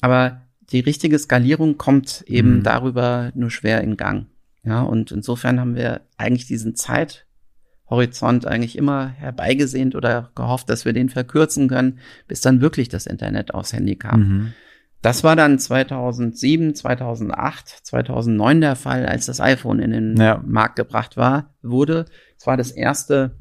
[0.00, 2.62] Aber die richtige Skalierung kommt eben mhm.
[2.62, 4.26] darüber nur schwer in Gang.
[4.64, 7.23] Ja, und insofern haben wir eigentlich diesen Zeit,
[7.94, 13.06] Horizont eigentlich immer herbeigesehnt oder gehofft, dass wir den verkürzen können, bis dann wirklich das
[13.06, 14.20] Internet aufs Handy kam.
[14.20, 14.52] Mhm.
[15.02, 20.42] Das war dann 2007, 2008, 2009 der Fall, als das iPhone in den ja.
[20.46, 22.06] Markt gebracht war, wurde.
[22.38, 23.36] Es war das erste,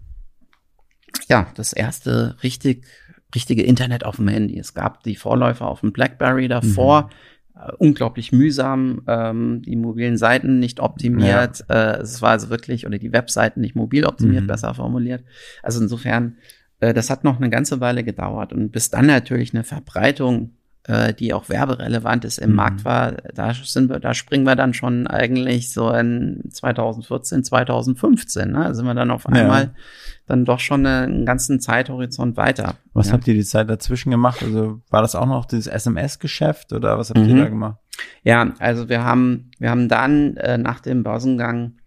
[1.29, 2.85] ja, das erste richtig,
[3.33, 4.59] richtige Internet auf dem Handy.
[4.59, 7.03] Es gab die Vorläufer auf dem BlackBerry davor.
[7.03, 7.32] Mhm
[7.77, 11.63] unglaublich mühsam, ähm, die mobilen Seiten nicht optimiert.
[11.69, 11.95] Ja.
[11.95, 14.47] Äh, es war also wirklich, oder die Webseiten nicht mobil optimiert, mhm.
[14.47, 15.23] besser formuliert.
[15.61, 16.37] Also insofern,
[16.79, 18.53] äh, das hat noch eine ganze Weile gedauert.
[18.53, 20.51] Und bis dann natürlich eine Verbreitung
[20.85, 22.55] äh, die auch werberelevant ist im mhm.
[22.57, 28.51] Markt war, da sind wir, da springen wir dann schon eigentlich so in 2014, 2015.
[28.51, 28.65] Ne?
[28.65, 29.71] Da sind wir dann auf einmal ja.
[30.25, 32.75] dann doch schon einen ganzen Zeithorizont weiter.
[32.93, 33.13] Was ja.
[33.13, 34.43] habt ihr die Zeit dazwischen gemacht?
[34.43, 37.29] Also war das auch noch dieses SMS-Geschäft oder was habt mhm.
[37.29, 37.77] ihr da gemacht?
[38.23, 41.77] Ja, also wir haben, wir haben dann äh, nach dem Börsengang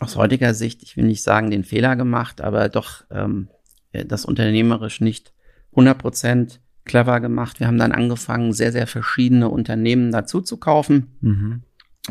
[0.00, 3.48] aus heutiger Sicht, ich will nicht sagen den Fehler gemacht, aber doch ähm,
[3.92, 5.32] das unternehmerisch nicht
[5.72, 7.60] 100 Prozent clever gemacht.
[7.60, 11.08] Wir haben dann angefangen, sehr, sehr verschiedene Unternehmen dazu zu kaufen.
[11.20, 11.62] Mhm.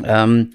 [0.02, 0.50] Ähm,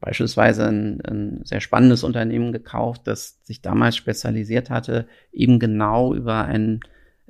[0.00, 6.44] beispielsweise ein, ein sehr spannendes Unternehmen gekauft, das sich damals spezialisiert hatte, eben genau über
[6.44, 6.80] einen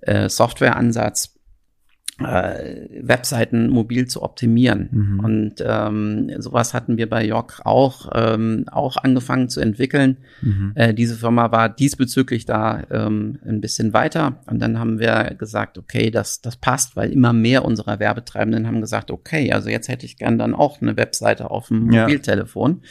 [0.03, 1.40] äh, Softwareansatz
[2.25, 4.89] äh, Webseiten mobil zu optimieren.
[4.91, 5.21] Mhm.
[5.21, 10.19] Und ähm, sowas hatten wir bei York auch, ähm, auch angefangen zu entwickeln.
[10.43, 10.73] Mhm.
[10.75, 14.41] Äh, diese Firma war diesbezüglich da ähm, ein bisschen weiter.
[14.47, 18.81] Und dann haben wir gesagt, okay, das, das passt, weil immer mehr unserer Werbetreibenden haben
[18.81, 22.83] gesagt, okay, also jetzt hätte ich gern dann auch eine Webseite auf dem Mobiltelefon.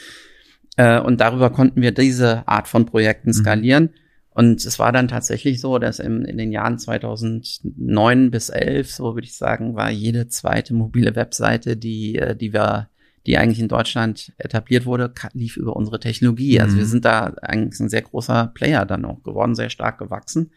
[0.76, 0.98] Ja.
[0.98, 3.34] Äh, und darüber konnten wir diese Art von Projekten mhm.
[3.34, 3.82] skalieren.
[3.84, 3.99] Mhm.
[4.32, 9.14] Und es war dann tatsächlich so, dass im, in den Jahren 2009 bis 11, so
[9.14, 12.88] würde ich sagen, war jede zweite mobile Webseite, die, äh, die wir,
[13.26, 16.54] die eigentlich in Deutschland etabliert wurde, lief über unsere Technologie.
[16.54, 16.60] Mhm.
[16.60, 16.88] Also wir mhm.
[16.88, 20.52] sind da eigentlich ein sehr großer Player dann auch geworden, sehr stark gewachsen.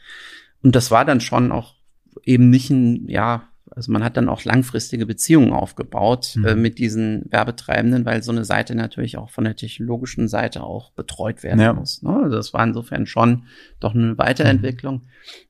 [0.62, 1.76] Und das war dann schon auch
[2.24, 6.46] eben nicht ein, ja, also man hat dann auch langfristige Beziehungen aufgebaut Mhm.
[6.46, 10.92] äh, mit diesen Werbetreibenden, weil so eine Seite natürlich auch von der technologischen Seite auch
[10.92, 11.74] betreut werden Ja.
[11.74, 12.02] muss.
[12.04, 12.16] Ne?
[12.24, 13.44] Also das war insofern schon
[13.80, 15.02] doch eine Weiterentwicklung.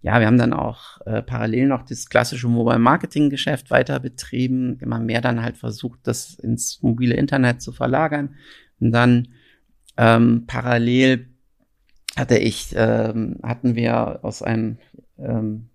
[0.01, 4.77] Ja, wir haben dann auch äh, parallel noch das klassische Mobile Marketing Geschäft weiter betrieben,
[4.79, 8.35] immer mehr dann halt versucht, das ins mobile Internet zu verlagern.
[8.79, 9.29] Und dann
[9.97, 11.27] ähm, parallel
[12.15, 14.77] hatte ich, ähm, hatten wir aus einem
[15.17, 15.69] ähm,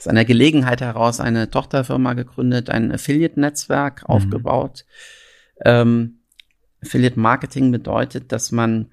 [0.00, 4.86] aus einer Gelegenheit heraus eine Tochterfirma gegründet, ein Affiliate-Netzwerk aufgebaut.
[5.62, 6.20] Ähm,
[6.82, 8.86] Affiliate-Marketing bedeutet, dass man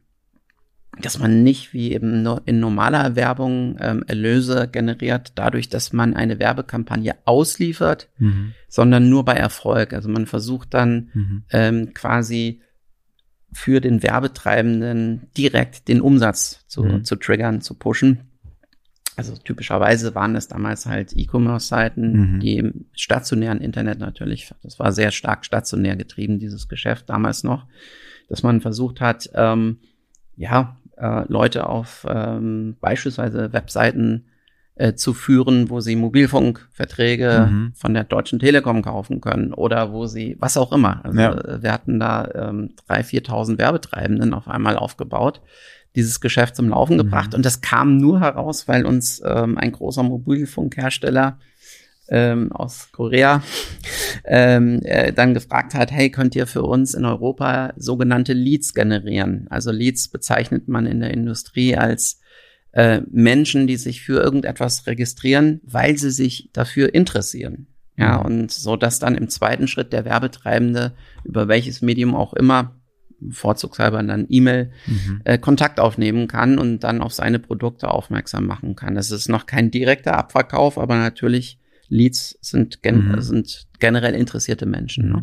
[1.00, 6.16] dass man nicht wie eben nur in normaler Werbung ähm, Erlöse generiert, dadurch, dass man
[6.16, 8.54] eine Werbekampagne ausliefert, Mhm.
[8.68, 9.94] sondern nur bei Erfolg.
[9.94, 11.44] Also man versucht dann Mhm.
[11.52, 12.62] ähm, quasi
[13.54, 17.04] für den Werbetreibenden direkt den Umsatz zu, Mhm.
[17.06, 18.32] zu triggern, zu pushen.
[19.18, 22.40] Also typischerweise waren es damals halt E-Commerce-Seiten, Mhm.
[22.40, 27.66] die im stationären Internet natürlich, das war sehr stark stationär getrieben, dieses Geschäft damals noch,
[28.30, 29.80] dass man versucht hat, ähm,
[30.36, 34.26] ja, äh, Leute auf ähm, beispielsweise Webseiten
[34.76, 37.72] äh, zu führen, wo sie Mobilfunkverträge Mhm.
[37.74, 41.04] von der Deutschen Telekom kaufen können oder wo sie, was auch immer.
[41.04, 41.62] Also Ja.
[41.64, 45.42] wir hatten da ähm, 3.000, 4.000 Werbetreibenden auf einmal aufgebaut,
[45.98, 47.00] dieses Geschäft zum Laufen Mhm.
[47.00, 51.40] gebracht und das kam nur heraus, weil uns ähm, ein großer Mobilfunkhersteller
[52.10, 53.44] ähm, aus Korea
[54.26, 59.48] ähm, äh, dann gefragt hat, hey, könnt ihr für uns in Europa sogenannte Leads generieren?
[59.50, 62.22] Also Leads bezeichnet man in der Industrie als
[62.72, 67.68] äh, Menschen, die sich für irgendetwas registrieren, weil sie sich dafür interessieren.
[67.98, 68.26] Ja, Mhm.
[68.26, 70.94] und so, dass dann im zweiten Schritt der Werbetreibende
[71.24, 72.76] über welches Medium auch immer,
[73.32, 75.22] vorzugshalber dann E-Mail, Mhm.
[75.24, 78.96] äh, Kontakt aufnehmen kann und dann auf seine Produkte aufmerksam machen kann.
[78.96, 81.60] Das ist noch kein direkter Abverkauf, aber natürlich
[81.90, 83.22] Leads sind, gen Mhm.
[83.22, 85.10] sind generell interessierte Menschen.
[85.10, 85.20] Ne?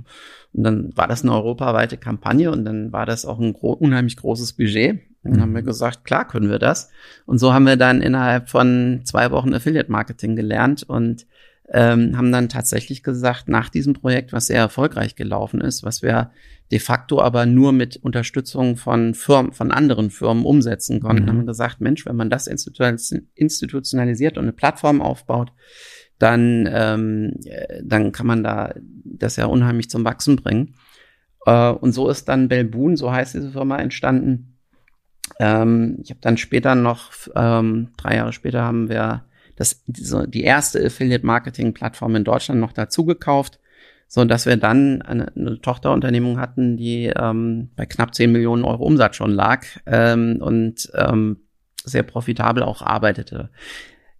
[0.54, 4.16] Und dann war das eine europaweite Kampagne und dann war das auch ein gro unheimlich
[4.16, 5.00] großes Budget.
[5.22, 5.66] Und dann haben wir Mhm.
[5.66, 6.90] gesagt, klar können wir das.
[7.26, 11.26] Und so haben wir dann innerhalb von zwei Wochen Affiliate Marketing gelernt und
[11.72, 16.30] ähm, haben dann tatsächlich gesagt, nach diesem Projekt, was sehr erfolgreich gelaufen ist, was wir
[16.70, 21.28] de facto aber nur mit Unterstützung von Firmen, von anderen Firmen umsetzen konnten, Mhm.
[21.28, 25.52] haben gesagt, Mensch, wenn man das institu- institutionalisiert und eine Plattform aufbaut,
[26.18, 30.74] dann, ähm, äh, dann kann man da das ja unheimlich zum Wachsen bringen.
[31.44, 34.56] Äh, und so ist dann Belboon, so heißt diese Firma, entstanden.
[35.38, 39.24] Ähm, ich habe dann später noch, ähm, drei Jahre später haben wir
[39.56, 43.58] das, diese, die erste Affiliate-Marketing-Plattform in Deutschland noch dazu gekauft,
[44.14, 48.84] so dass wir dann eine, eine Tochterunternehmung hatten, die ähm, bei knapp 10 Millionen Euro
[48.84, 51.38] Umsatz schon lag ähm, und ähm,
[51.84, 53.50] sehr profitabel auch arbeitete.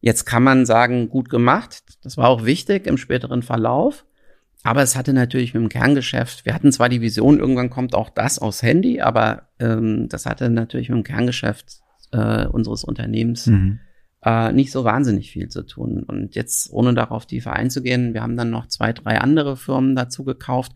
[0.01, 1.85] Jetzt kann man sagen, gut gemacht.
[2.03, 4.05] Das war auch wichtig im späteren Verlauf.
[4.65, 8.11] Aber es hatte natürlich mit dem Kerngeschäft, wir hatten zwar die Vision, irgendwann kommt auch
[8.11, 13.79] das aus Handy, aber ähm, das hatte natürlich mit dem Kerngeschäft äh, unseres Unternehmens Mhm.
[14.25, 16.03] Äh, nicht so wahnsinnig viel zu tun.
[16.03, 20.25] Und jetzt, ohne darauf tiefer einzugehen, wir haben dann noch zwei, drei andere Firmen dazu
[20.25, 20.73] gekauft.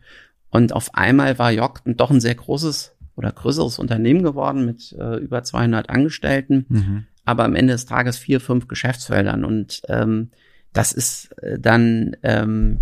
[0.50, 5.16] Und auf einmal war Jock doch ein sehr großes oder größeres Unternehmen geworden mit äh,
[5.16, 7.06] über 200 Angestellten Mhm.
[7.24, 9.44] aber am Ende des Tages vier, fünf Geschäftsfeldern.
[9.44, 10.30] Und ähm,
[10.72, 12.80] das ist äh, dann ähm,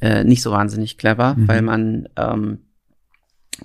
[0.00, 1.48] äh, nicht so wahnsinnig clever, Mhm.
[1.48, 2.58] weil man, ähm,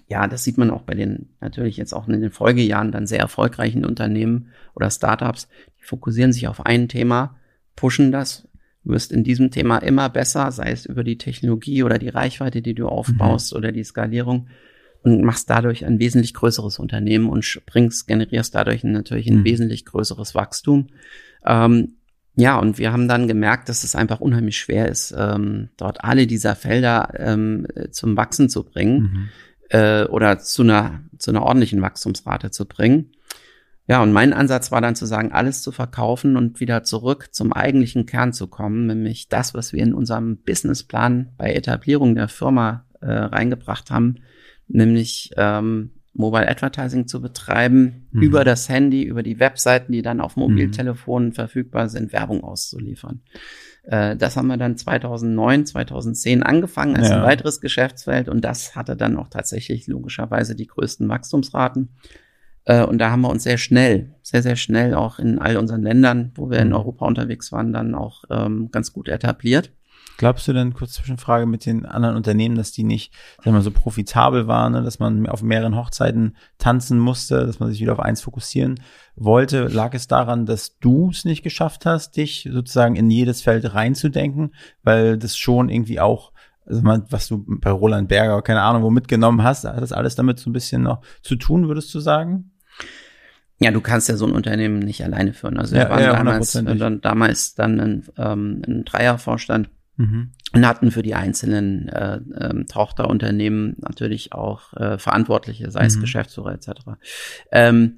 [0.07, 3.19] ja, das sieht man auch bei den, natürlich jetzt auch in den Folgejahren dann sehr
[3.19, 5.49] erfolgreichen Unternehmen oder Startups,
[5.81, 7.37] die fokussieren sich auf ein Thema,
[7.75, 8.47] pushen das,
[8.83, 12.73] wirst in diesem Thema immer besser, sei es über die Technologie oder die Reichweite, die
[12.73, 14.47] du aufbaust oder die Skalierung
[15.03, 19.45] und machst dadurch ein wesentlich größeres Unternehmen und springst, generierst dadurch natürlich ein Mhm.
[19.45, 20.87] wesentlich größeres Wachstum.
[21.45, 21.93] Ähm,
[22.35, 26.27] ja, und wir haben dann gemerkt, dass es einfach unheimlich schwer ist, ähm, dort alle
[26.27, 29.29] dieser Felder ähm, äh, zum Wachsen zu bringen Mhm.
[29.69, 33.11] äh, oder zu einer, zu einer ordentlichen Wachstumsrate zu bringen.
[33.91, 37.51] Ja, und mein Ansatz war dann zu sagen, alles zu verkaufen und wieder zurück zum
[37.51, 42.85] eigentlichen Kern zu kommen, nämlich das, was wir in unserem Businessplan bei Etablierung der Firma
[43.01, 44.19] äh, reingebracht haben,
[44.69, 48.21] nämlich ähm, Mobile Advertising zu betreiben, Mhm.
[48.21, 53.21] über das Handy, über die Webseiten, die dann auf Mobiltelefonen verfügbar sind, Werbung auszuliefern.
[53.83, 57.17] Äh, das haben wir dann 2009, 2010 angefangen als Ja.
[57.17, 61.89] ein weiteres Geschäftsfeld und das hatte dann auch tatsächlich logischerweise die größten Wachstumsraten.
[62.65, 65.81] Äh, und da haben wir uns sehr schnell, sehr, sehr schnell auch in all unseren
[65.81, 66.75] Ländern, wo wir in Mhm.
[66.75, 69.71] Europa unterwegs waren, dann auch ähm, ganz gut etabliert.
[70.17, 73.11] Glaubst du denn, kurz Zwischenfrage, mit den anderen Unternehmen, dass die nicht,
[73.43, 74.83] sag mal, so profitabel waren, ne?
[74.83, 78.79] dass man auf mehreren Hochzeiten tanzen musste, dass man sich wieder auf eins fokussieren
[79.15, 79.63] wollte?
[79.63, 84.53] Lag es daran, dass du es nicht geschafft hast, dich sozusagen in jedes Feld reinzudenken,
[84.83, 86.31] weil das schon irgendwie auch
[86.67, 90.15] also mal, was du bei Roland Berger, keine Ahnung, wo mitgenommen hast, hat das alles
[90.15, 92.50] damit so ein bisschen noch zu tun, würdest du sagen?
[93.59, 95.59] Ja, du kannst ja so ein Unternehmen nicht alleine führen.
[95.59, 96.79] Also Ja, wir waren ja, damals, hundertprozentig.
[96.79, 100.31] dann, damals dann ein, ähm, ein Dreiervorstand Mhm.
[100.53, 106.01] und hatten für die einzelnen äh, ähm, Tochterunternehmen natürlich auch äh, Verantwortliche, sei es Mhm.
[106.01, 106.69] Geschäftsführer etc.
[107.51, 107.97] Ähm,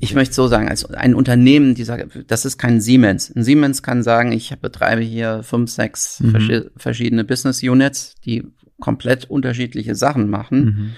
[0.00, 3.34] ich möchte so sagen, als ein Unternehmen, die sagt, das ist kein Siemens.
[3.34, 6.36] Ein Siemens kann sagen, ich betreibe hier fünf, sechs Mhm.
[6.36, 8.44] verschi- verschiedene Business Units, die
[8.80, 10.64] komplett unterschiedliche Sachen machen.
[10.64, 10.90] Mhm.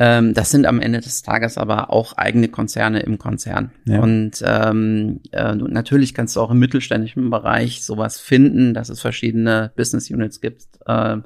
[0.00, 3.70] Ähm, das sind am Ende des Tages aber auch eigene Konzerne im Konzern.
[3.84, 4.00] Ja.
[4.00, 9.72] Und ähm, äh, natürlich kannst du auch im mittelständischen Bereich sowas finden, dass es verschiedene
[9.76, 11.18] Business Units gibt, äh,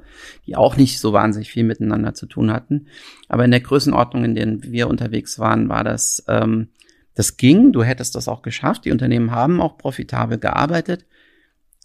[0.45, 2.87] die auch nicht so wahnsinnig viel miteinander zu tun hatten.
[3.29, 6.67] Aber in der Größenordnung, in denen wir unterwegs waren, war das, ähm,
[7.13, 7.71] das ging.
[7.71, 8.83] Du hättest das auch geschafft.
[8.83, 11.05] Die Unternehmen haben auch profitabel gearbeitet.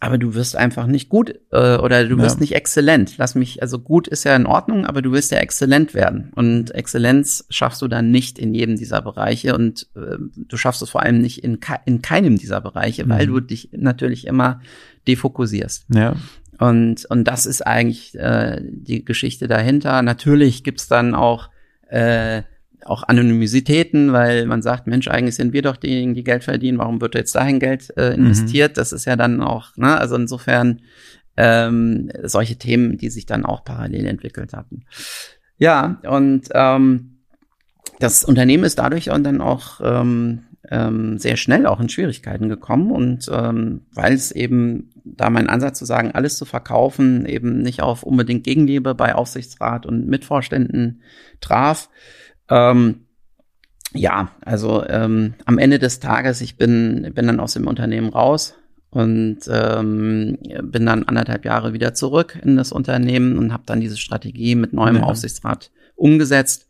[0.03, 2.41] Aber du wirst einfach nicht gut äh, oder du wirst Ja.
[2.41, 3.19] nicht exzellent.
[3.19, 6.33] Lass mich, also gut ist ja in Ordnung, aber du wirst ja exzellent werden.
[6.35, 10.89] Und Exzellenz schaffst du dann nicht in jedem dieser Bereiche und äh, du schaffst es
[10.89, 13.31] vor allem nicht in, in keinem dieser Bereiche, weil Mhm.
[13.35, 14.61] du dich natürlich immer
[15.07, 15.85] defokussierst.
[15.95, 16.17] Ja.
[16.59, 20.03] Und, und das ist eigentlich äh, die Geschichte dahinter.
[20.03, 21.51] Natürlich gibt's dann auch,
[21.89, 22.43] äh,
[22.85, 27.01] auch Anonymisitäten, weil man sagt, Mensch, eigentlich sind wir doch diejenigen, die Geld verdienen, warum
[27.01, 28.77] wird jetzt dahin Geld äh, investiert?
[28.77, 30.81] Das ist ja dann auch, ne, also insofern
[31.37, 34.85] ähm, solche Themen, die sich dann auch parallel entwickelt hatten.
[35.59, 37.19] Ja, und ähm,
[37.99, 42.91] das Unternehmen ist dadurch und dann auch ähm, ähm, sehr schnell auch in Schwierigkeiten gekommen
[42.91, 47.83] und ähm, weil es eben da mein Ansatz zu sagen, alles zu verkaufen, eben nicht
[47.83, 51.03] auf unbedingt Gegenliebe bei Aufsichtsrat und Mitvorständen
[51.41, 51.89] traf.
[52.51, 53.07] Ähm,
[53.93, 58.55] ja, also ähm, am Ende des Tages, ich bin, bin dann aus dem Unternehmen raus
[58.91, 63.97] und ähm, bin dann anderthalb Jahre wieder zurück in das Unternehmen und habe dann diese
[63.97, 65.03] Strategie mit neuem Ja.
[65.05, 66.69] Aufsichtsrat umgesetzt.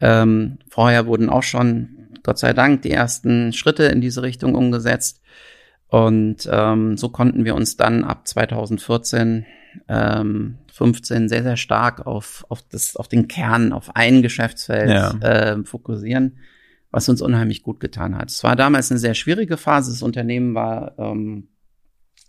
[0.00, 5.20] Ähm, vorher wurden auch schon, Gott sei Dank, die ersten Schritte in diese Richtung umgesetzt.
[5.88, 9.46] Und ähm, so konnten wir uns dann ab 2014,
[9.88, 15.10] ähm, 15 sehr, sehr stark auf, auf, das, auf den Kern, auf ein Geschäftsfeld Ja.
[15.20, 16.38] äh, fokussieren,
[16.90, 18.30] was uns unheimlich gut getan hat.
[18.30, 19.90] Es war damals eine sehr schwierige Phase.
[19.90, 21.48] Das Unternehmen war ähm,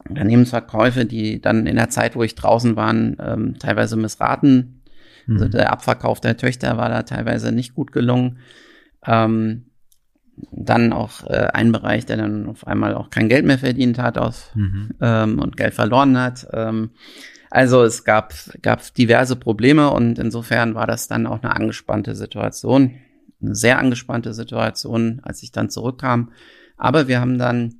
[0.09, 4.79] Unternehmensverkäufe, die dann in der Zeit, wo ich draußen war, ähm, teilweise missraten
[5.25, 5.51] also Mhm.
[5.51, 8.39] der Abverkauf der Töchter war da teilweise nicht gut gelungen.
[9.05, 9.67] Ähm,
[10.51, 14.17] dann auch äh, ein Bereich, der dann auf einmal auch kein Geld mehr verdient hat
[14.17, 14.89] aus, Mhm.
[14.99, 16.45] ähm, und Geld verloren hat.
[16.51, 16.89] Ähm,
[17.53, 18.33] also es gab,
[18.63, 22.95] gab diverse Probleme und insofern war das dann auch eine angespannte Situation,
[23.39, 26.31] eine sehr angespannte Situation, als ich dann zurückkam.
[26.77, 27.75] Aber wir haben dann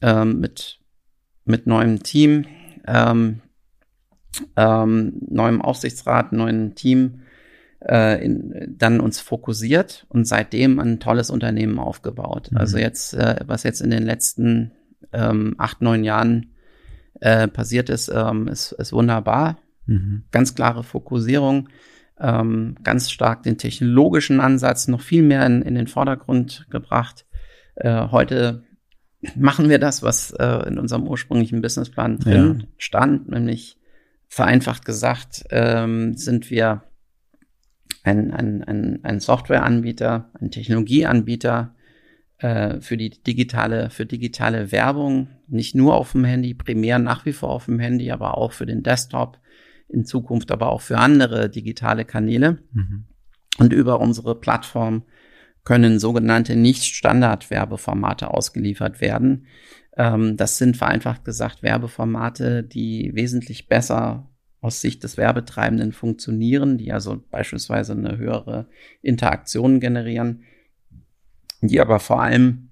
[0.00, 0.80] ähm, mit,
[1.44, 2.46] mit neuem Team,
[2.88, 3.42] ähm,
[4.56, 7.20] ähm, neuem Aufsichtsrat, neuen Team,
[7.80, 12.50] äh, in, dann uns fokussiert und seitdem ein tolles Unternehmen aufgebaut.
[12.50, 12.56] Mhm.
[12.56, 14.72] Also jetzt, äh, was jetzt in den letzten
[15.12, 16.51] ähm, acht, neun Jahren
[17.22, 19.58] äh, passiert ist, ähm, ist, ist wunderbar.
[19.86, 20.24] Mhm.
[20.32, 21.68] Ganz klare Fokussierung,
[22.18, 27.24] ähm, ganz stark den technologischen Ansatz noch viel mehr in, in den Vordergrund gebracht.
[27.76, 28.64] Äh, heute
[29.36, 32.66] machen wir das, was äh, in unserem ursprünglichen Businessplan drin Ja.
[32.76, 33.78] stand, nämlich
[34.26, 36.82] vereinfacht gesagt, ähm, sind wir
[38.02, 41.76] ein, ein, ein, ein Softwareanbieter, ein Technologieanbieter
[42.42, 47.32] äh, für die digitale, für digitale Werbung, nicht nur auf dem Handy, primär nach wie
[47.32, 49.38] vor auf dem Handy, aber auch für den Desktop,
[49.88, 52.58] in Zukunft aber auch für andere digitale Kanäle.
[52.72, 53.04] Mhm.
[53.58, 55.04] Und über unsere Plattform
[55.64, 59.46] können sogenannte Nicht-Standard-Werbeformate ausgeliefert werden.
[59.96, 64.28] Ähm, das sind vereinfacht gesagt Werbeformate, die wesentlich besser
[64.60, 68.66] aus Sicht des Werbetreibenden funktionieren, die also beispielsweise eine höhere
[69.02, 70.42] Interaktion generieren,
[71.62, 72.68] die aber vor allem,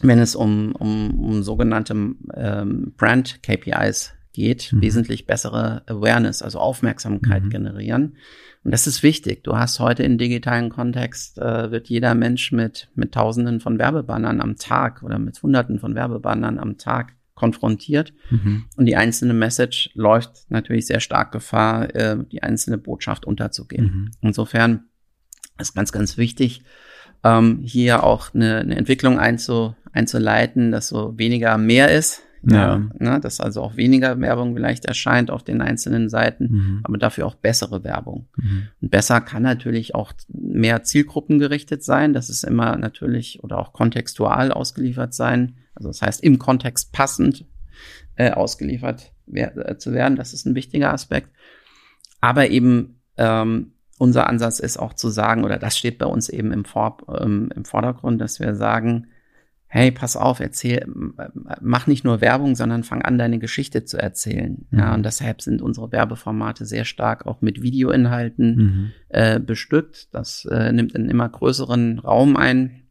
[0.00, 1.92] wenn es um, um, um sogenannte
[2.34, 4.82] ähm, Brand-KPIs geht, Mhm.
[4.82, 7.50] wesentlich bessere Awareness, also Aufmerksamkeit Mhm.
[7.50, 8.16] generieren.
[8.64, 9.42] Und das ist wichtig.
[9.44, 14.40] Du hast heute im digitalen Kontext, äh, wird jeder Mensch mit, mit Tausenden von Werbebannern
[14.40, 18.12] am Tag oder mit Hunderten von Werbebannern am Tag konfrontiert.
[18.30, 18.64] Mhm.
[18.76, 23.84] Und die einzelne Message läuft natürlich sehr stark Gefahr, äh, die einzelne Botschaft unterzugehen.
[23.84, 24.10] Mhm.
[24.20, 24.84] Insofern
[25.58, 26.62] ist ganz, ganz wichtig,
[27.24, 32.22] ähm, hier auch eine, eine Entwicklung einzu, einzuleiten, dass so weniger mehr ist.
[32.42, 32.78] Ja.
[32.98, 36.80] Ne, dass also auch weniger Werbung vielleicht erscheint auf den einzelnen Seiten, mhm.
[36.84, 38.28] aber dafür auch bessere Werbung.
[38.36, 38.68] Mhm.
[38.80, 42.12] Und besser kann natürlich auch mehr zielgruppengerichtet sein.
[42.12, 45.56] Das ist immer natürlich oder auch kontextual ausgeliefert sein.
[45.74, 47.44] Also das heißt, im Kontext passend
[48.14, 50.16] äh, ausgeliefert wer äh, zu werden.
[50.16, 51.30] Das ist ein wichtiger Aspekt.
[52.20, 56.52] Aber eben ähm, unser Ansatz ist auch zu sagen, oder das steht bei uns eben
[56.52, 59.08] im, Vor ähm, im Vordergrund, dass wir sagen,
[59.70, 60.86] hey, pass auf, erzähl,
[61.60, 64.66] mach nicht nur Werbung, sondern fang an, deine Geschichte zu erzählen.
[64.70, 64.78] Mhm.
[64.78, 68.90] Ja, und deshalb sind unsere Werbeformate sehr stark auch mit Videoinhalten mhm.
[69.10, 70.08] äh, bestückt.
[70.14, 72.84] Das äh, nimmt einen immer größeren Raum ein.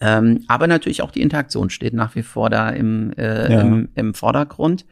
[0.00, 3.60] Ähm, aber natürlich auch die Interaktion steht nach wie vor da im, äh, ja.
[3.62, 4.86] im, im Vordergrund.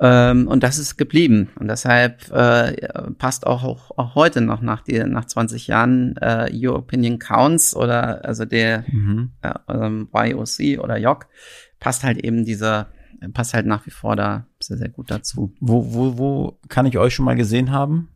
[0.00, 1.50] Ähm, und das ist geblieben.
[1.58, 2.72] Und deshalb äh,
[3.18, 7.76] passt auch, auch, auch heute noch nach, die, nach 20 Jahren äh, Your Opinion Counts
[7.76, 9.32] oder also der mhm.
[9.42, 11.26] äh, ähm, YOC oder YOC
[11.78, 12.88] passt halt eben dieser,
[13.32, 15.54] passt halt nach wie vor da sehr, sehr gut dazu.
[15.60, 18.08] Wo, wo, wo kann ich euch schon mal gesehen haben?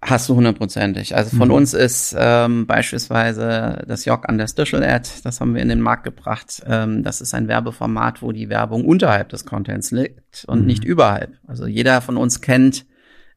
[0.00, 1.16] Hast du hundertprozentig.
[1.16, 1.54] Also von mhm.
[1.54, 5.80] uns ist ähm, beispielsweise das Jock an der Stischel Ad, das haben wir in den
[5.80, 6.62] Markt gebracht.
[6.66, 10.66] Ähm, das ist ein Werbeformat, wo die Werbung unterhalb des Contents liegt und mhm.
[10.66, 11.32] nicht überhalb.
[11.48, 12.86] Also jeder von uns kennt,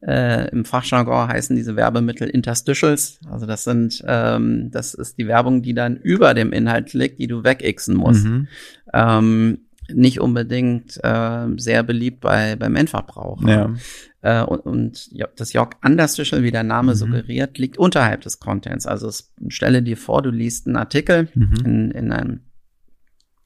[0.05, 3.19] äh, im Fachjargon heißen diese Werbemittel Interstitials.
[3.29, 7.27] Also das sind, ähm, das ist die Werbung, die dann über dem Inhalt liegt, die
[7.27, 8.25] du wegixen musst.
[8.25, 8.47] Mhm.
[8.93, 9.59] Ähm,
[9.93, 13.49] nicht unbedingt äh, sehr beliebt bei beim Endverbraucher.
[13.49, 13.73] Ja.
[14.21, 16.97] Äh, und, und ja, das York Understischel, wie der Name mhm.
[16.97, 18.85] suggeriert, liegt unterhalb des Contents.
[18.85, 21.55] Also es, stelle dir vor, du liest einen Artikel mhm.
[21.65, 22.39] in, in, einem,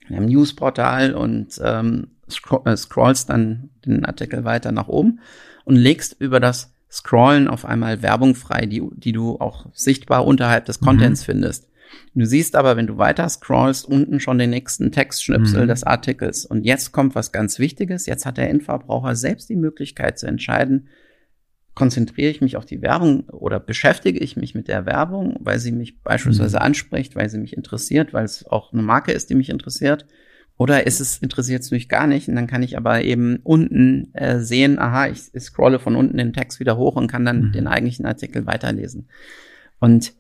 [0.08, 5.20] in einem Newsportal und ähm, scroll, äh, scrollst dann den Artikel weiter nach oben
[5.64, 10.66] und legst über das Scrollen auf einmal Werbung frei, die, die du auch sichtbar unterhalb
[10.66, 11.32] des Contents mhm.
[11.32, 11.68] findest.
[12.14, 15.68] Du siehst aber, wenn du weiter scrollst, unten schon den nächsten Textschnipsel mhm.
[15.68, 16.46] des Artikels.
[16.46, 18.06] Und jetzt kommt was ganz Wichtiges.
[18.06, 20.88] Jetzt hat der Endverbraucher selbst die Möglichkeit zu entscheiden,
[21.76, 25.74] konzentriere ich mich auf die Werbung oder beschäftige ich mich mit der Werbung, weil sie
[25.74, 26.64] mich beispielsweise mhm.
[26.64, 30.06] anspricht, weil sie mich interessiert, weil es auch eine Marke ist, die mich interessiert.
[30.58, 32.30] Oder ist es interessiert es mich gar nicht?
[32.30, 36.16] Und dann kann ich aber eben unten äh, sehen, aha, ich, ich scrolle von unten
[36.16, 37.52] den Text wieder hoch und kann dann mhm.
[37.52, 39.10] den eigentlichen Artikel weiterlesen.
[39.80, 40.14] Und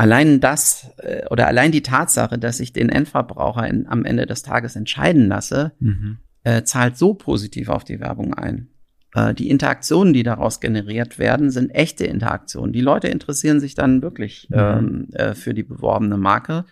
[0.00, 4.42] allein das äh, oder allein die Tatsache, dass ich den Endverbraucher in, am Ende des
[4.42, 6.16] Tages entscheiden lasse, mhm.
[6.42, 8.68] äh, zahlt so positiv auf die Werbung ein.
[9.14, 12.72] Äh, die Interaktionen, die daraus generiert werden, sind echte Interaktionen.
[12.72, 14.56] Die Leute interessieren sich dann wirklich mhm.
[14.58, 16.64] ähm, äh, für die beworbene Marke.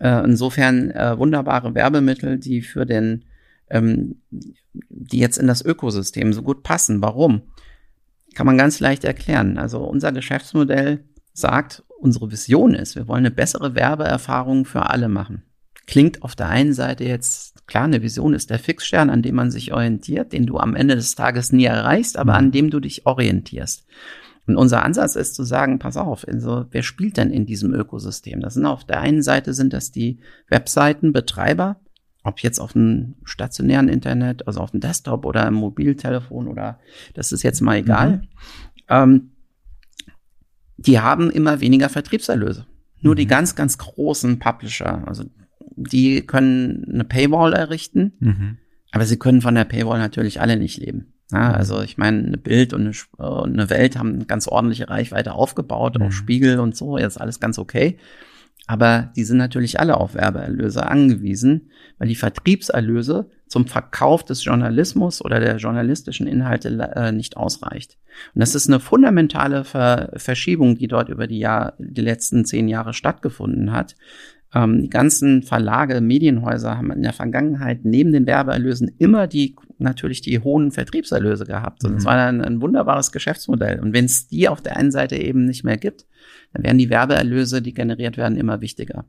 [0.00, 3.26] Äh, insofern äh, wunderbare Werbemittel, die für den,
[3.70, 4.16] ähm,
[4.72, 7.00] die jetzt in das Ökosystem so gut passen.
[7.00, 7.42] Warum?
[8.34, 9.56] Kann man ganz leicht erklären.
[9.56, 12.96] Also unser Geschäftsmodell sagt, unsere Vision ist.
[12.96, 15.42] Wir wollen eine bessere Werbeerfahrung für alle machen.
[15.86, 19.50] Klingt auf der einen Seite jetzt, klar, eine Vision ist der Fixstern, an dem man
[19.50, 23.06] sich orientiert, den du am Ende des Tages nie erreichst, aber an dem du dich
[23.06, 23.86] orientierst.
[24.46, 28.40] Und unser Ansatz ist zu sagen, pass auf, also wer spielt denn in diesem Ökosystem?
[28.40, 30.18] Das sind auf der einen Seite sind das die
[30.48, 31.80] Webseitenbetreiber,
[32.22, 36.78] ob jetzt auf dem stationären Internet, also auf dem Desktop oder im Mobiltelefon oder
[37.14, 38.10] das ist jetzt mal egal.
[38.10, 38.28] Mhm.
[38.88, 39.30] Ähm,
[40.76, 42.66] die haben immer weniger Vertriebserlöse.
[43.00, 43.18] Nur mhm.
[43.18, 45.24] die ganz, ganz großen Publisher, also
[45.76, 48.58] die können eine Paywall errichten, mhm.
[48.92, 51.12] aber sie können von der Paywall natürlich alle nicht leben.
[51.32, 51.54] Ja, mhm.
[51.54, 55.32] also ich meine, eine Bild und eine, und eine, Welt haben eine ganz ordentliche Reichweite
[55.32, 56.12] aufgebaut, auch mhm.
[56.12, 57.98] Spiegel und so, jetzt alles ganz okay.
[58.66, 65.24] Aber die sind natürlich alle auf Werbeerlöse angewiesen, weil die Vertriebserlöse zum Verkauf des Journalismus
[65.24, 67.96] oder der journalistischen Inhalte äh, nicht ausreicht.
[68.34, 72.66] Und das ist eine fundamentale Ver Verschiebung, die dort über die, Jahr, die letzten zehn
[72.68, 73.94] Jahre stattgefunden hat.
[74.54, 80.22] Ähm, die ganzen Verlage, Medienhäuser haben in der Vergangenheit neben den Werbeerlösen immer die natürlich
[80.22, 81.84] die hohen Vertriebserlöse gehabt.
[81.84, 82.08] Und es mhm.
[82.08, 83.80] war dann ein wunderbares Geschäftsmodell.
[83.80, 86.06] Und wenn es die auf der einen Seite eben nicht mehr gibt,
[86.52, 89.04] dann werden die Werbeerlöse, die generiert werden, immer wichtiger.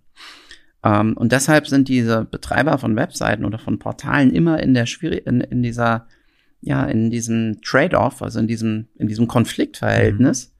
[0.83, 5.25] Ähm, und deshalb sind diese Betreiber von Webseiten oder von Portalen immer in der Schwierig
[5.25, 6.07] in, in dieser
[6.61, 10.47] ja in diesem Trade-off, also in diesem in diesem Konfliktverhältnis.
[10.47, 10.53] Mhm.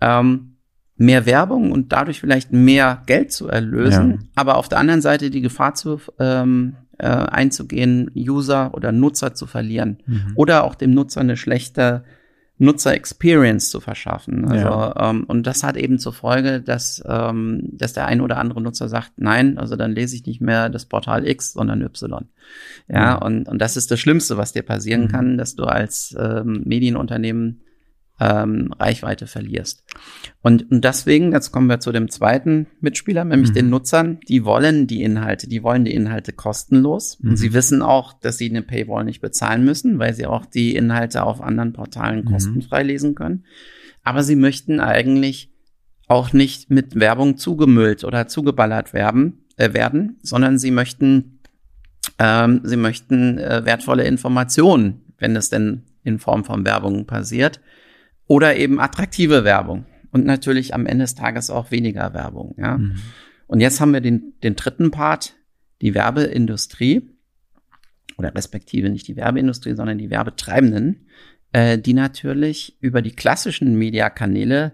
[0.00, 0.50] Ähm,
[0.96, 4.18] mehr Werbung und dadurch vielleicht mehr Geld zu erlösen, ja.
[4.36, 9.46] aber auf der anderen Seite die Gefahr zu ähm, äh, einzugehen, User oder Nutzer zu
[9.46, 10.32] verlieren mhm.
[10.36, 12.04] oder auch dem Nutzer eine schlechte
[12.58, 14.44] Nutzer-Experience zu verschaffen.
[14.44, 15.10] Also, ja.
[15.10, 18.88] ähm, und das hat eben zur Folge, dass, ähm, dass der ein oder andere Nutzer
[18.88, 22.28] sagt, nein, also dann lese ich nicht mehr das Portal X, sondern Y.
[22.88, 23.22] Ja, mhm.
[23.22, 25.08] und, und das ist das Schlimmste, was dir passieren mhm.
[25.08, 27.63] kann, dass du als ähm, Medienunternehmen
[28.20, 29.82] ähm, Reichweite verlierst.
[30.40, 33.54] Und, und deswegen, jetzt kommen wir zu dem zweiten Mitspieler, nämlich Mhm.
[33.54, 37.18] den Nutzern, die wollen die Inhalte, die wollen die Inhalte kostenlos.
[37.20, 37.30] Mhm.
[37.30, 40.76] Und sie wissen auch, dass sie eine Paywall nicht bezahlen müssen, weil sie auch die
[40.76, 42.30] Inhalte auf anderen Portalen Mhm.
[42.30, 43.44] kostenfrei lesen können.
[44.04, 45.50] Aber sie möchten eigentlich
[46.06, 51.40] auch nicht mit Werbung zugemüllt oder zugeballert werben, äh, werden, sondern sie möchten,
[52.18, 57.60] ähm, sie möchten äh, wertvolle Informationen, wenn es denn in Form von Werbung passiert,
[58.26, 59.86] oder eben attraktive Werbung.
[60.10, 62.54] Und natürlich am Ende des Tages auch weniger Werbung.
[62.56, 62.78] Ja?
[62.78, 62.96] Mhm.
[63.46, 65.34] Und jetzt haben wir den, den dritten Part,
[65.82, 67.10] die Werbeindustrie,
[68.16, 71.08] oder respektive nicht die Werbeindustrie, sondern die Werbetreibenden,
[71.52, 74.72] äh, die natürlich über die klassischen Mediakanäle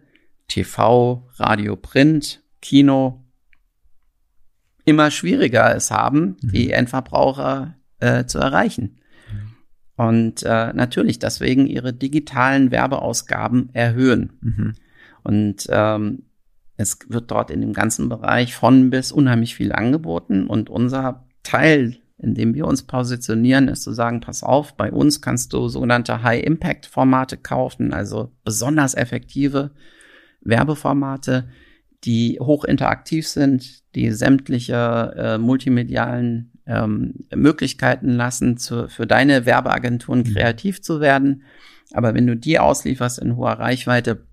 [0.48, 3.24] TV, Radio, Print, Kino
[4.84, 8.99] immer schwieriger es haben, die Endverbraucher äh, zu erreichen.
[10.00, 14.32] Und äh, natürlich deswegen ihre digitalen Werbeausgaben erhöhen.
[14.40, 14.72] Mhm.
[15.24, 16.22] Und ähm,
[16.78, 20.46] es wird dort in dem ganzen Bereich von bis unheimlich viel angeboten.
[20.46, 25.20] Und unser Teil, in dem wir uns positionieren, ist zu sagen, pass auf, bei uns
[25.20, 29.72] kannst du sogenannte High-Impact-Formate kaufen, also besonders effektive
[30.40, 31.50] Werbeformate,
[32.04, 40.24] die hoch interaktiv sind, die sämtliche äh, multimedialen ähm, Möglichkeiten lassen, zu, für deine Werbeagenturen
[40.24, 41.42] kreativ zu werden.
[41.92, 44.24] Aber wenn du die auslieferst in hoher Reichweite,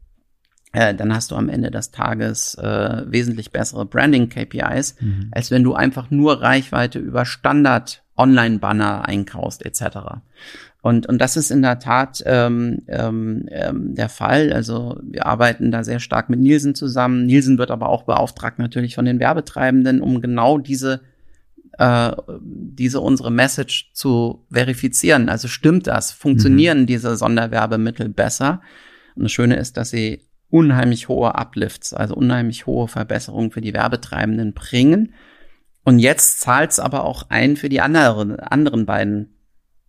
[0.74, 5.30] äh, dann hast du am Ende des Tages äh, wesentlich bessere Branding-KPIs, Mhm.
[5.32, 9.98] als wenn du einfach nur Reichweite über Standard-Online-Banner einkaufst etc.
[10.82, 14.54] Und, und das ist in der Tat ähm, ähm, ähm, der Fall.
[14.54, 17.26] Also wir arbeiten da sehr stark mit Nielsen zusammen.
[17.26, 21.02] Nielsen wird aber auch beauftragt natürlich von den Werbetreibenden, um genau diese
[21.78, 25.30] äh, diese unsere Message zu verifizieren.
[25.30, 26.12] Also stimmt das?
[26.12, 28.62] Funktionieren diese Sonderwerbemittel besser?
[29.16, 33.74] Und das Schöne ist, dass sie unheimlich hohe Uplifts, also unheimlich hohe Verbesserungen für die
[33.74, 35.14] Werbetreibenden bringen.
[35.84, 39.38] Und jetzt zahlt es aber auch ein für die anderen, anderen beiden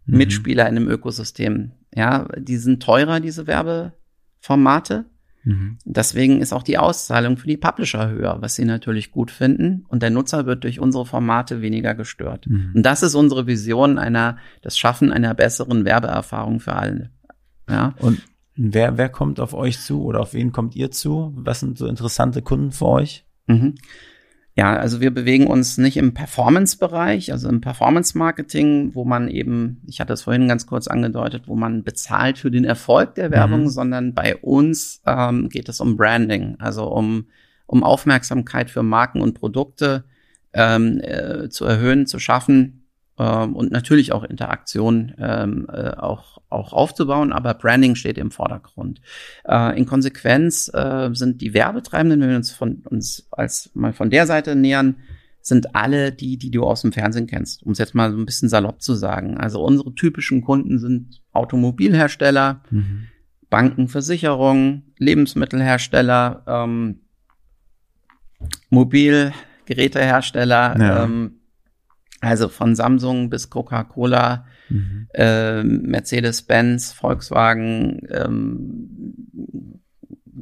[0.08, 0.16] Mhm.
[0.16, 1.72] Mitspieler in dem Ökosystem.
[1.94, 5.04] Ja, die sind teurer, diese Werbeformate.
[5.48, 5.78] Mhm.
[5.86, 9.86] Deswegen ist auch die Auszahlung für die Publisher höher, was sie natürlich gut finden.
[9.88, 12.46] Und der Nutzer wird durch unsere Formate weniger gestört.
[12.46, 12.72] Mhm.
[12.74, 17.10] Und das ist unsere Vision einer, das Schaffen einer besseren Werbeerfahrung für alle.
[17.66, 17.94] Ja.
[17.98, 18.20] Und
[18.56, 21.32] wer, wer kommt auf euch zu oder auf wen kommt ihr zu?
[21.34, 23.24] Was sind so interessante Kunden für euch?
[23.46, 23.76] Mhm.
[24.58, 30.00] Ja, also wir bewegen uns nicht im Performance-Bereich, also im Performance-Marketing, wo man eben, ich
[30.00, 33.68] hatte es vorhin ganz kurz angedeutet, wo man bezahlt für den Erfolg der Werbung, Mhm.
[33.68, 37.26] sondern bei uns ähm, geht es um Branding, also um,
[37.66, 40.02] um Aufmerksamkeit für Marken und Produkte
[40.52, 42.77] ähm, äh, zu erhöhen, zu schaffen
[43.18, 49.00] ähm, und natürlich auch Interaktion ähm, äh, auch, auch aufzubauen, aber Branding steht im Vordergrund.
[49.44, 54.10] Äh, in Konsequenz äh, sind die Werbetreibenden, wenn wir uns von uns als mal von
[54.10, 54.96] der Seite nähern,
[55.40, 58.26] sind alle die, die du aus dem Fernsehen kennst, um es jetzt mal so ein
[58.26, 59.38] bisschen salopp zu sagen.
[59.38, 63.06] Also unsere typischen Kunden sind Automobilhersteller, Mhm.
[63.50, 67.00] Banken, Versicherungen, Lebensmittelhersteller, ähm,
[68.68, 71.04] Mobilgerätehersteller, Ja.
[71.04, 71.37] ähm,
[72.20, 75.08] also von Samsung bis Coca-Cola, Mhm.
[75.14, 79.30] ähm, Mercedes-Benz, Volkswagen, ähm,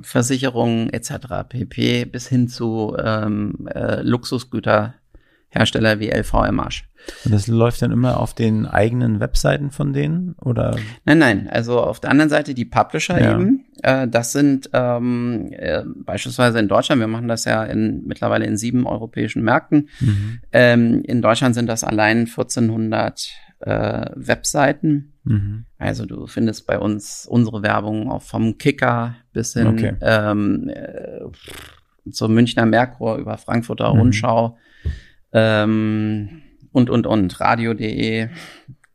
[0.02, 1.44] Versicherungen etc.
[1.48, 2.04] pp.
[2.06, 6.82] bis hin zu ähm, äh, Luxusgüterhersteller wie LVMH.
[7.24, 10.76] Und das läuft dann immer auf den eigenen Webseiten von denen oder?
[11.04, 13.38] Nein, nein, also auf der anderen Seite die Publisher Ja.
[13.38, 13.65] eben.
[13.82, 18.56] Äh, das sind ähm, äh, beispielsweise in Deutschland, wir machen das ja in, mittlerweile in
[18.56, 19.88] sieben europäischen Märkten.
[20.00, 20.40] Mhm.
[20.52, 23.28] Ähm, in Deutschland sind das allein 1400
[23.60, 25.14] äh, Webseiten.
[25.24, 25.66] Mhm.
[25.78, 29.94] Also du findest bei uns unsere Werbung auch vom Kicker bis hin Okay.
[30.00, 34.00] ähm, äh, zur Münchner Merkur über Frankfurter Mhm.
[34.00, 34.56] Rundschau
[35.32, 37.40] ähm, und, und, und.
[37.40, 38.28] Radio.de,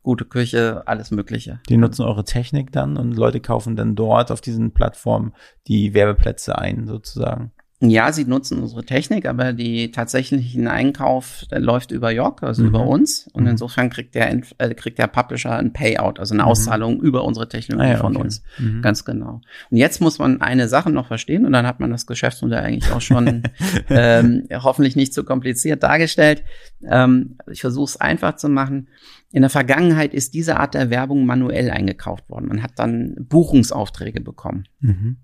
[0.02, 1.60] gute Küche, alles Mögliche.
[1.68, 5.32] Die nutzen eure Technik dann und Leute kaufen dann dort auf diesen Plattformen
[5.68, 7.52] die Werbeplätze ein, sozusagen.
[7.84, 12.68] Ja, sie nutzen unsere Technik, aber die tatsächlichen Einkauf läuft über York, also Mhm.
[12.68, 13.28] über uns.
[13.32, 13.50] Und Mhm.
[13.50, 16.48] insofern kriegt der, äh, kriegt der Publisher ein Payout, also eine Mhm.
[16.48, 18.24] Auszahlung über unsere Technologie Ah ja, von okay.
[18.24, 18.44] uns.
[18.58, 18.82] Mhm.
[18.82, 19.40] Ganz genau.
[19.70, 22.92] Und jetzt muss man eine Sache noch verstehen und dann hat man das Geschäftsmodell eigentlich
[22.92, 23.42] auch schon
[23.90, 26.44] ähm, hoffentlich nicht so kompliziert dargestellt.
[26.88, 28.86] Ähm, ich versuche es einfach zu machen.
[29.32, 32.48] In der Vergangenheit ist diese Art der Werbung manuell eingekauft worden.
[32.48, 34.68] Man hat dann Buchungsaufträge bekommen.
[34.80, 35.16] Mhm.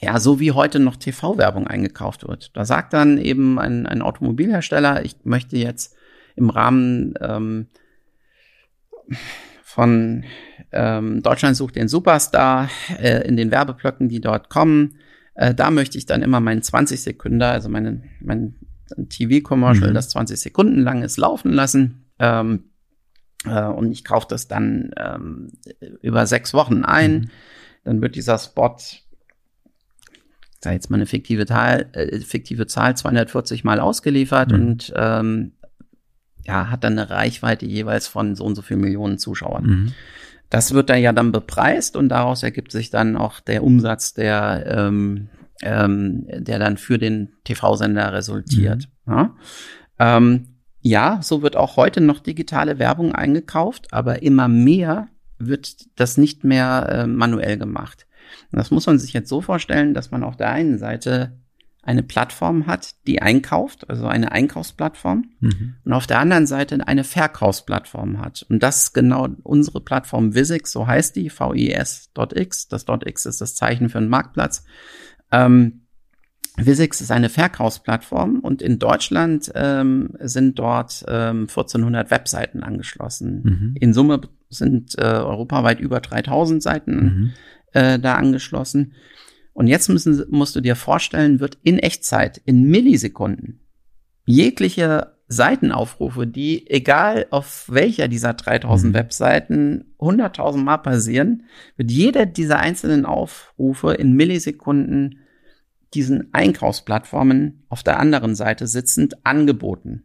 [0.00, 2.56] Ja, so wie heute noch TV-Werbung eingekauft wird.
[2.56, 5.94] Da sagt dann eben ein, ein Automobilhersteller, ich möchte jetzt
[6.36, 7.66] im Rahmen ähm,
[9.62, 10.24] von
[10.72, 14.96] ähm, Deutschland sucht den Superstar äh, in den Werbeblöcken, die dort kommen.
[15.34, 18.56] Äh, da möchte ich dann immer meinen 20 Sekunden, also meinen, mein
[19.08, 19.94] TV-Commercial, mhm.
[19.94, 22.06] das 20 Sekunden lang ist, laufen lassen.
[22.18, 22.64] Ähm,
[23.44, 25.52] äh, und ich kaufe das dann ähm,
[26.02, 27.12] über sechs Wochen ein.
[27.12, 27.30] Mhm.
[27.84, 28.76] Dann wird dieser Spot,
[30.60, 34.54] sag jetzt mal eine fiktive Zahl, äh, fiktive Zahl 240 Mal ausgeliefert mhm.
[34.54, 35.52] und ähm,
[36.44, 39.64] ja, hat dann eine Reichweite jeweils von so und so viel Millionen Zuschauern.
[39.64, 39.92] Mhm.
[40.50, 44.64] Das wird da ja dann bepreist und daraus ergibt sich dann auch der Umsatz, der,
[44.66, 45.28] ähm,
[45.62, 48.88] ähm, der dann für den TV-Sender resultiert.
[49.04, 49.12] Mhm.
[49.12, 49.36] Ja?
[49.98, 50.46] Ähm,
[50.88, 55.08] ja, so wird auch heute noch digitale Werbung eingekauft, aber immer mehr
[55.38, 58.06] wird das nicht mehr äh, manuell gemacht.
[58.50, 61.38] Und das muss man sich jetzt so vorstellen, dass man auf der einen Seite
[61.82, 65.76] eine Plattform hat, die einkauft, also eine Einkaufsplattform, mhm.
[65.84, 68.44] und auf der anderen Seite eine Verkaufsplattform hat.
[68.48, 72.68] Und das ist genau unsere Plattform Visix, so heißt die, VIS.x.
[72.68, 74.64] Das .x ist das Zeichen für einen Marktplatz.
[75.30, 75.82] Ähm,
[76.66, 83.42] Visix ist eine Verkaufsplattform und in Deutschland ähm, sind dort ähm, 1400 Webseiten angeschlossen.
[83.42, 83.74] Mhm.
[83.78, 87.32] In Summe sind äh, europaweit über 3000 Seiten mhm.
[87.72, 88.94] äh, da angeschlossen.
[89.52, 93.60] Und jetzt müssen, musst du dir vorstellen, wird in Echtzeit, in Millisekunden,
[94.24, 98.94] jegliche Seitenaufrufe, die egal auf welcher dieser 3000 mhm.
[98.94, 101.44] Webseiten 100.000 Mal passieren,
[101.76, 105.20] wird jeder dieser einzelnen Aufrufe in Millisekunden
[105.94, 110.04] diesen Einkaufsplattformen auf der anderen Seite sitzend angeboten.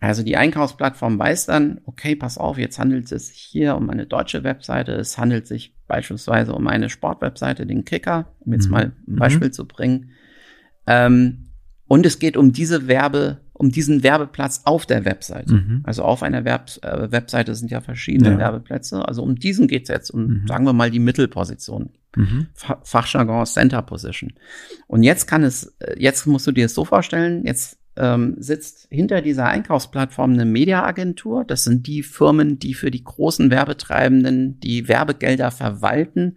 [0.00, 4.06] Also die Einkaufsplattform weiß dann, okay, pass auf, jetzt handelt es sich hier um eine
[4.06, 8.72] deutsche Webseite, es handelt sich beispielsweise um eine Sportwebseite, den Kicker, um jetzt mhm.
[8.72, 9.16] mal ein mhm.
[9.16, 9.52] Beispiel mhm.
[9.52, 10.10] zu bringen.
[10.86, 11.46] Ähm,
[11.88, 15.54] und es geht um diese Werbe, um diesen Werbeplatz auf der Webseite.
[15.54, 15.80] Mhm.
[15.84, 18.38] Also auf einer Werb äh, Webseite sind ja verschiedene ja.
[18.38, 19.06] Werbeplätze.
[19.06, 20.46] Also um diesen geht's jetzt, um, mhm.
[20.46, 21.90] sagen wir mal, die Mittelposition.
[22.16, 22.46] Mhm.
[22.82, 24.32] Fachjargon Center Position.
[24.86, 28.88] Und jetzt kann es, äh, jetzt musst du dir es so vorstellen, jetzt ähm, sitzt
[28.90, 31.44] hinter dieser Einkaufsplattform eine Mediaagentur.
[31.44, 36.36] Das sind die Firmen, die für die großen Werbetreibenden die Werbegelder verwalten,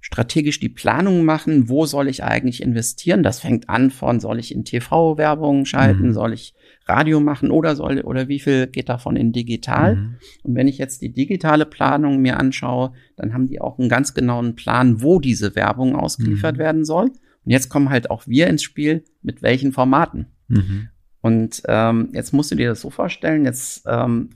[0.00, 3.22] strategisch die Planung machen, wo soll ich eigentlich investieren.
[3.22, 6.12] Das fängt an von, soll ich in TV-Werbung schalten, mhm.
[6.12, 6.54] soll ich
[6.90, 9.96] Radio machen oder soll, oder wie viel geht davon in digital?
[9.96, 10.16] Mhm.
[10.42, 14.12] Und wenn ich jetzt die digitale Planung mir anschaue, dann haben die auch einen ganz
[14.12, 16.60] genauen Plan, wo diese Werbung ausgeliefert mhm.
[16.60, 17.06] werden soll.
[17.06, 20.26] Und jetzt kommen halt auch wir ins Spiel, mit welchen Formaten.
[20.48, 20.88] Mhm.
[21.20, 24.30] Und ähm, jetzt musst du dir das so vorstellen, jetzt ähm,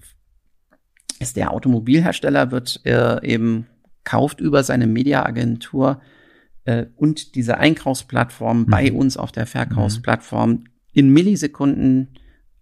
[1.21, 3.67] ist der Automobilhersteller, wird äh, eben
[4.05, 6.01] kauft über seine Mediaagentur
[6.65, 8.67] äh, und diese Einkaufsplattform mhm.
[8.67, 10.65] bei uns auf der Verkaufsplattform mhm.
[10.93, 12.15] in Millisekunden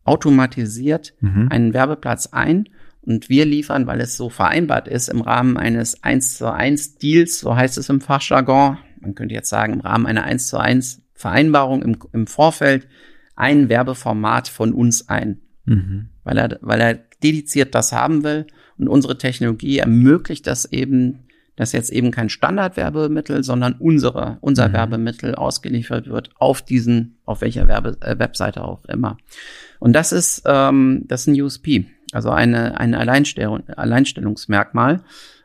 [0.04, 1.48] automatisiert mhm.
[1.50, 2.68] einen Werbeplatz ein
[3.02, 7.40] und wir liefern, weil es so vereinbart ist, im Rahmen eines 1 zu 1 Deals,
[7.40, 11.02] so heißt es im Fachjargon, man könnte jetzt sagen, im Rahmen einer 1 zu 1
[11.14, 12.86] Vereinbarung im, im Vorfeld,
[13.34, 16.08] ein Werbeformat von uns ein, mhm.
[16.24, 18.46] weil er, weil er dediziert das haben will
[18.78, 21.20] und unsere Technologie ermöglicht das eben,
[21.56, 24.72] dass jetzt eben kein Standardwerbemittel, sondern unsere, unser mhm.
[24.72, 29.18] Werbemittel ausgeliefert wird auf diesen, auf welcher Werbe, äh, Webseite auch immer.
[29.78, 35.02] Und das ist, ähm, das ist ein USP, also eine, ein Alleinstellung, Alleinstellungsmerkmal.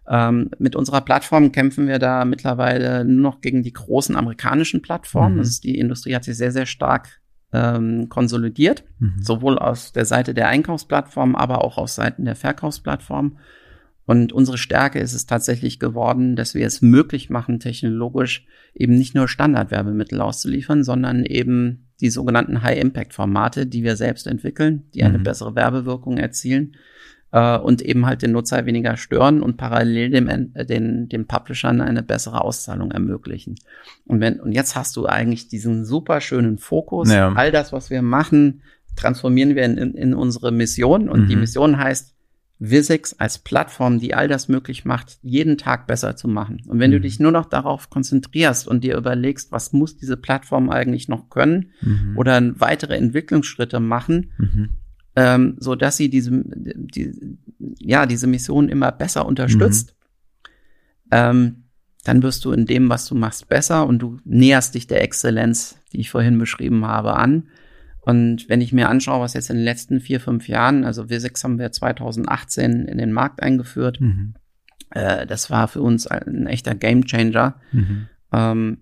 [0.10, 5.36] Ähm, mit unserer Plattform kämpfen wir da mittlerweile nur noch gegen die großen amerikanischen Plattformen.
[5.36, 5.40] Mhm.
[5.40, 7.20] Das ist, die Industrie hat sich sehr, sehr stark
[7.52, 9.16] ähm, konsolidiert, mhm.
[9.22, 13.38] sowohl aus der Seite der Einkaufsplattform, aber auch aus Seiten der Verkaufsplattform.
[14.08, 19.16] Und unsere Stärke ist es tatsächlich geworden, dass wir es möglich machen, technologisch eben nicht
[19.16, 25.24] nur Standardwerbemittel auszuliefern, sondern eben die sogenannten High-Impact-Formate, die wir selbst entwickeln, die eine mhm.
[25.24, 26.78] bessere Werbewirkung erzielen
[27.34, 31.82] äh, und eben halt den Nutzer weniger stören und parallel dem, äh, den, den Publishern
[31.82, 33.56] eine bessere Auszahlung ermöglichen.
[34.06, 37.12] Und wenn, und jetzt hast du eigentlich diesen super schönen Fokus.
[37.12, 37.34] Ja.
[37.34, 38.62] All das, was wir machen,
[38.96, 41.10] transformieren wir in, in, in unsere Mission.
[41.10, 41.28] Und mhm.
[41.28, 42.17] die Mission heißt,
[42.60, 46.62] Visix als Plattform, die all das möglich macht, jeden Tag besser zu machen.
[46.68, 46.96] Und wenn mhm.
[46.96, 51.30] du dich nur noch darauf konzentrierst und dir überlegst, was muss diese Plattform eigentlich noch
[51.30, 52.18] können mhm.
[52.18, 54.70] oder weitere Entwicklungsschritte machen, mhm
[55.18, 57.12] ähm, so dass sie diese, die,
[57.80, 59.96] ja, diese Mission immer besser unterstützt,
[61.06, 61.12] mhm.
[61.12, 61.64] ähm,
[62.04, 65.80] dann wirst du in dem, was du machst, besser und du näherst dich der Exzellenz,
[65.92, 67.50] die ich vorhin beschrieben habe, an.
[68.08, 71.44] Und wenn ich mir anschaue, was jetzt in den letzten vier, fünf Jahren, also W6
[71.44, 74.36] haben wir 2018 in den Markt eingeführt, mhm.
[74.92, 77.56] äh, das war für uns ein echter Gamechanger.
[77.74, 78.08] Mhm.
[78.32, 78.78] Ähm,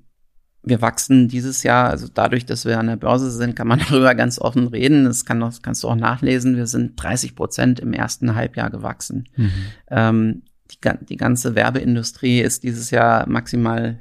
[0.62, 4.14] wir wachsen dieses Jahr, also dadurch, dass wir an der Börse sind, kann man darüber
[4.14, 5.06] ganz offen reden.
[5.06, 6.56] Das kann auch, kannst du auch nachlesen.
[6.56, 9.28] Wir sind 30 Prozent im ersten Halbjahr gewachsen.
[9.38, 9.52] Mhm.
[9.90, 10.78] Ähm, die,
[11.10, 13.98] die ganze Werbeindustrie ist dieses Jahr maximal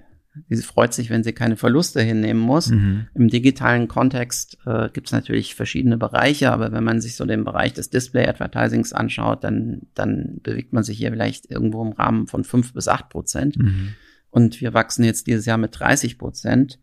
[0.49, 2.71] Sie freut sich, wenn sie keine Verluste hinnehmen muss.
[2.71, 3.07] Mhm.
[3.15, 7.45] Im digitalen Kontext äh, gibt es natürlich verschiedene Bereiche, aber wenn man sich so den
[7.45, 12.43] Bereich des Display-Advertisings anschaut, dann, dann bewegt man sich hier vielleicht irgendwo im Rahmen von
[12.45, 13.59] fünf bis acht Prozent.
[13.59, 13.95] Mhm.
[14.31, 16.81] Und wir wachsen jetzt dieses Jahr mit 30 Prozent,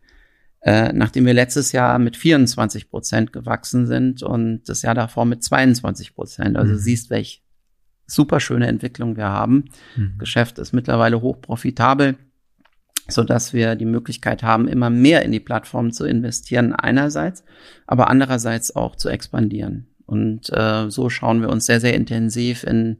[0.62, 5.42] äh, nachdem wir letztes Jahr mit 24 Prozent gewachsen sind und das Jahr davor mit
[5.42, 6.56] 22 Prozent.
[6.56, 6.78] Also mhm.
[6.78, 7.42] siehst, welch
[8.06, 9.66] super schöne Entwicklung wir haben.
[9.96, 10.14] Mhm.
[10.18, 12.16] Geschäft ist mittlerweile hoch profitabel
[13.08, 17.44] so dass wir die Möglichkeit haben, immer mehr in die Plattform zu investieren einerseits,
[17.86, 19.86] aber andererseits auch zu expandieren.
[20.06, 22.98] Und äh, so schauen wir uns sehr, sehr intensiv in,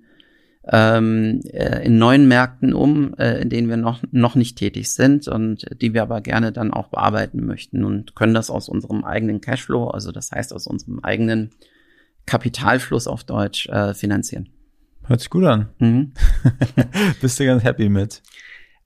[0.65, 5.29] ähm, äh, in neuen Märkten um, äh, in denen wir noch, noch nicht tätig sind
[5.29, 9.41] und die wir aber gerne dann auch bearbeiten möchten und können das aus unserem eigenen
[9.41, 11.51] Cashflow, also das heißt aus unserem eigenen
[12.27, 14.49] Kapitalfluss auf Deutsch, äh, finanzieren.
[15.05, 15.69] Hört sich gut an.
[15.79, 16.13] Mhm.
[17.21, 18.23] Bist du ganz happy mit?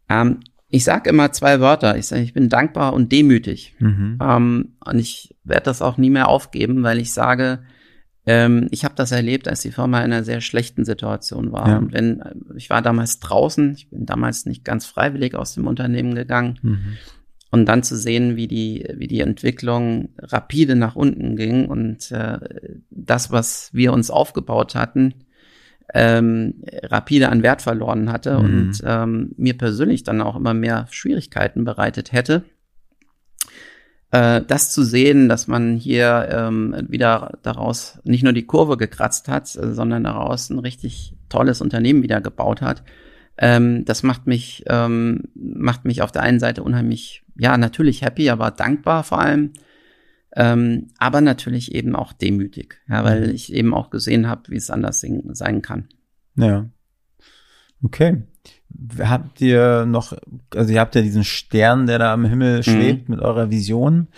[0.09, 0.41] Ähm,
[0.77, 1.97] ich sage immer zwei Wörter.
[1.97, 3.75] Ich sage, ich bin dankbar und demütig.
[3.79, 4.19] Mhm.
[4.21, 7.61] Ähm, und ich werde das auch nie mehr aufgeben, weil ich sage,
[8.27, 11.69] ähm, ich habe das erlebt, als die Firma in einer sehr schlechten Situation war.
[11.69, 11.79] Ja.
[11.79, 12.23] Und wenn
[12.57, 16.59] ich war damals draußen, ich bin damals nicht ganz freiwillig aus dem Unternehmen gegangen.
[16.61, 16.99] Mhm.
[17.51, 22.39] Und dann zu sehen, wie die, wie die Entwicklung rapide nach unten ging und äh,
[22.91, 25.15] das, was wir uns aufgebaut hatten,
[25.95, 28.45] ähm, rapide an Wert verloren hatte mhm.
[28.45, 32.45] und ähm, mir persönlich dann auch immer mehr Schwierigkeiten bereitet hätte.
[34.11, 39.29] Äh, das zu sehen, dass man hier ähm, wieder daraus nicht nur die Kurve gekratzt
[39.29, 42.83] hat, äh, sondern daraus ein richtig tolles Unternehmen wieder gebaut hat,
[43.39, 48.31] ähm, das macht mich, ähm, macht mich auf der einen Seite unheimlich, ja, natürlich happy,
[48.31, 49.53] aber dankbar vor allem
[50.37, 53.35] ähm, aber natürlich eben auch demütig, ja, weil mhm.
[53.35, 55.89] ich eben auch gesehen habe, wie es anders sein kann.
[56.37, 56.69] Ja.
[57.83, 58.23] Okay.
[58.99, 60.13] Habt ihr noch,
[60.55, 62.63] also ihr habt ja diesen Stern, der da am Himmel mhm.
[62.63, 63.15] schwebt mhm.
[63.15, 64.09] mit eurer Vision.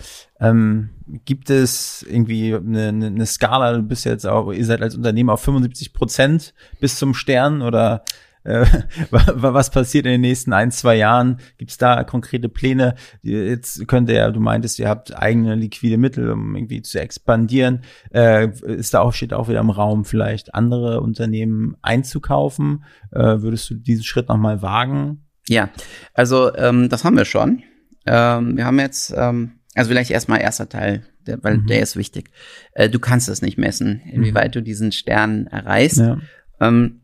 [0.41, 0.91] Ähm,
[1.25, 5.41] gibt es irgendwie eine, eine, Skala, du bist jetzt auch, ihr seid als Unternehmen auf
[5.43, 8.03] 75 Prozent bis zum Stern oder
[8.49, 8.67] äh,
[9.11, 11.39] was passiert in den nächsten ein, zwei Jahren?
[11.59, 12.95] Gibt es da konkrete Pläne?
[13.23, 17.83] Jetzt könnte ja, du meintest, ihr habt eigene liquide Mittel, um irgendwie zu expandieren.
[18.13, 22.85] Äh, ist da auch, steht auch wieder im Raum, vielleicht andere Unternehmen einzukaufen?
[23.13, 25.25] Äh, würdest du diesen Schritt nochmal wagen?
[25.47, 25.71] Ja,
[26.15, 27.63] also ähm, das haben wir schon.
[28.07, 31.67] Ähm, wir haben jetzt, ähm, also vielleicht erstmal erster Teil, der, weil mhm.
[31.67, 32.31] der ist wichtig.
[32.73, 34.53] Äh, du kannst es nicht messen, inwieweit mhm.
[34.53, 35.99] du diesen Stern erreichst.
[35.99, 36.19] Ja.
[36.61, 37.03] Ähm,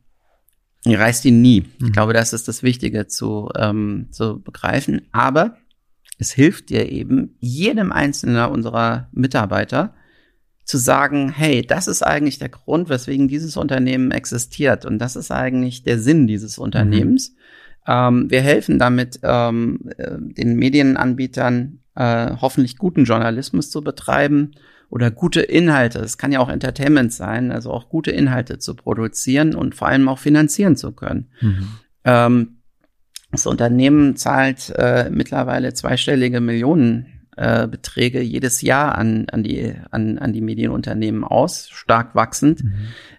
[0.93, 1.65] reißt ihn nie.
[1.79, 1.93] Ich mhm.
[1.93, 5.03] glaube, das ist das Wichtige zu, ähm, zu begreifen.
[5.13, 5.57] Aber
[6.19, 9.95] es hilft dir eben, jedem einzelnen unserer Mitarbeiter
[10.65, 14.85] zu sagen, hey, das ist eigentlich der Grund, weswegen dieses Unternehmen existiert.
[14.85, 17.31] Und das ist eigentlich der Sinn dieses Unternehmens.
[17.31, 17.37] Mhm.
[17.87, 24.53] Ähm, wir helfen damit ähm, äh, den Medienanbietern äh, hoffentlich guten Journalismus zu betreiben
[24.95, 29.57] oder gute Inhalte, es kann ja auch Entertainment sein, also auch gute Inhalte zu produzieren
[29.57, 31.31] und vor allem auch finanzieren zu können.
[31.41, 31.69] Mhm.
[32.05, 32.49] Ähm,
[33.33, 40.33] das Unternehmen zahlt äh, mittlerweile zweistellige Millionenbeträge äh, jedes Jahr an, an, die, an, an
[40.33, 42.63] die Medienunternehmen aus, stark wachsend.
[42.63, 42.73] Mhm.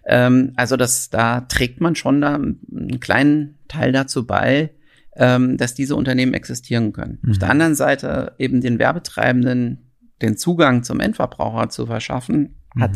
[0.06, 4.70] Ähm, also das, da trägt man schon da einen kleinen Teil dazu bei,
[5.14, 7.18] ähm, dass diese Unternehmen existieren können.
[7.20, 7.32] Mhm.
[7.32, 9.85] Auf der anderen Seite eben den Werbetreibenden
[10.22, 12.80] den Zugang zum Endverbraucher zu verschaffen, mhm.
[12.82, 12.92] hat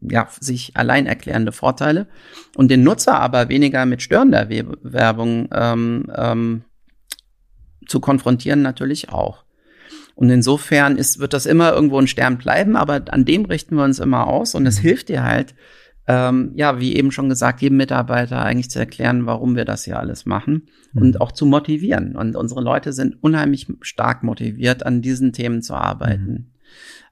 [0.00, 2.06] ja sich allein erklärende Vorteile
[2.56, 6.64] und den Nutzer aber weniger mit störender Werbung ähm, ähm,
[7.86, 9.44] zu konfrontieren natürlich auch.
[10.14, 13.84] Und insofern ist, wird das immer irgendwo ein Stern bleiben, aber an dem richten wir
[13.84, 14.82] uns immer aus und es mhm.
[14.82, 15.54] hilft dir halt,
[16.08, 19.98] ähm, ja, wie eben schon gesagt, jedem Mitarbeiter eigentlich zu erklären, warum wir das hier
[19.98, 20.62] alles machen
[20.94, 21.02] mhm.
[21.02, 22.16] und auch zu motivieren.
[22.16, 26.32] Und unsere Leute sind unheimlich stark motiviert, an diesen Themen zu arbeiten.
[26.32, 26.46] Mhm.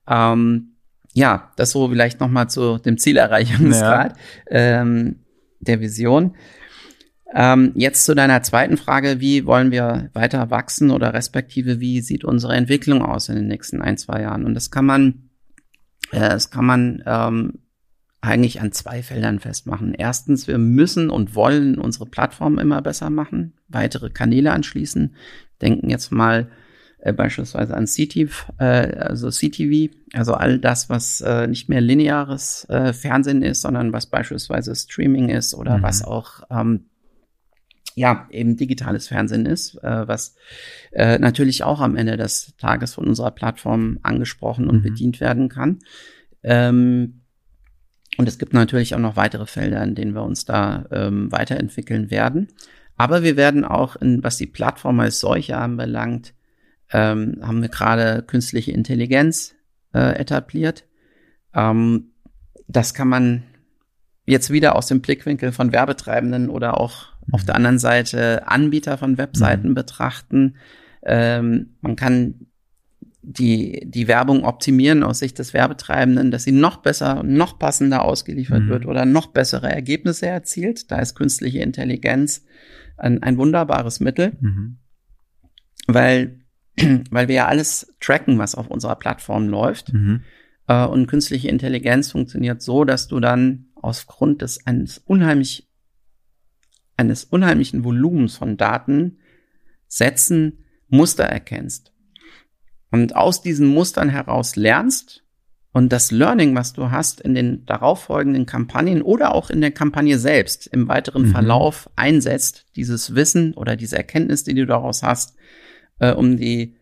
[0.08, 0.68] Ähm,
[1.12, 4.16] ja, das so vielleicht noch mal zu dem Zielerreichungsgrad
[4.50, 4.80] ja.
[4.80, 5.16] ähm,
[5.60, 6.34] der Vision.
[7.34, 12.24] Ähm, jetzt zu deiner zweiten Frage, wie wollen wir weiter wachsen oder respektive wie sieht
[12.24, 14.46] unsere Entwicklung aus in den nächsten ein, zwei Jahren?
[14.46, 15.28] Und das kann man,
[16.12, 17.58] äh, das kann man ähm,
[18.20, 19.94] eigentlich an zwei Feldern festmachen.
[19.94, 25.14] Erstens, wir müssen und wollen unsere Plattform immer besser machen, weitere Kanäle anschließen.
[25.60, 26.48] Denken jetzt mal
[26.98, 32.66] äh, beispielsweise an CTV, äh, also CTV, also all das, was äh, nicht mehr lineares
[32.68, 35.82] äh, Fernsehen ist, sondern was beispielsweise Streaming ist oder mhm.
[35.82, 36.86] was auch ähm,
[37.94, 40.36] ja, eben digitales Fernsehen ist, äh, was
[40.92, 44.82] äh, natürlich auch am Ende des Tages von unserer Plattform angesprochen und mhm.
[44.82, 45.78] bedient werden kann.
[46.42, 47.22] Ähm,
[48.18, 52.10] und es gibt natürlich auch noch weitere Felder, in denen wir uns da ähm, weiterentwickeln
[52.10, 52.48] werden.
[52.96, 56.34] Aber wir werden auch, in, was die Plattform als solche anbelangt,
[56.92, 59.54] ähm, haben wir gerade künstliche Intelligenz
[59.92, 60.84] äh, etabliert.
[61.54, 62.12] Ähm,
[62.68, 63.42] das kann man
[64.24, 69.18] jetzt wieder aus dem Blickwinkel von Werbetreibenden oder auch auf der anderen Seite Anbieter von
[69.18, 69.74] Webseiten mhm.
[69.74, 70.56] betrachten.
[71.02, 72.46] Ähm, man kann
[73.28, 78.62] die, die Werbung optimieren aus Sicht des Werbetreibenden, dass sie noch besser, noch passender ausgeliefert
[78.62, 78.68] mhm.
[78.68, 80.92] wird oder noch bessere Ergebnisse erzielt.
[80.92, 82.44] Da ist künstliche Intelligenz
[82.96, 84.78] ein, ein wunderbares Mittel, mhm.
[85.88, 86.38] weil,
[87.10, 89.92] weil wir ja alles tracken, was auf unserer Plattform läuft.
[89.92, 90.22] Mhm.
[90.68, 95.68] Äh, und künstliche Intelligenz funktioniert so, dass du dann aufgrund des eines unheimlich
[96.96, 99.18] eines unheimlichen Volumens von Daten
[99.88, 101.92] Sätzen Muster erkennst
[102.90, 105.22] und aus diesen Mustern heraus lernst
[105.72, 110.18] und das Learning, was du hast in den darauffolgenden Kampagnen oder auch in der Kampagne
[110.18, 111.32] selbst im weiteren mhm.
[111.32, 115.36] Verlauf einsetzt, dieses Wissen oder diese Erkenntnis, die du daraus hast,
[115.98, 116.76] äh, um die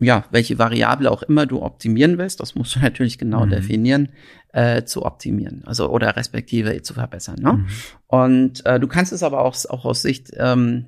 [0.00, 3.50] ja, welche Variable auch immer du optimieren willst, das musst du natürlich genau mhm.
[3.50, 4.08] definieren,
[4.52, 7.36] äh, zu optimieren, also oder respektive zu verbessern.
[7.40, 7.52] Ne?
[7.52, 7.66] Mhm.
[8.06, 10.86] Und äh, du kannst es aber auch, auch aus Sicht ähm,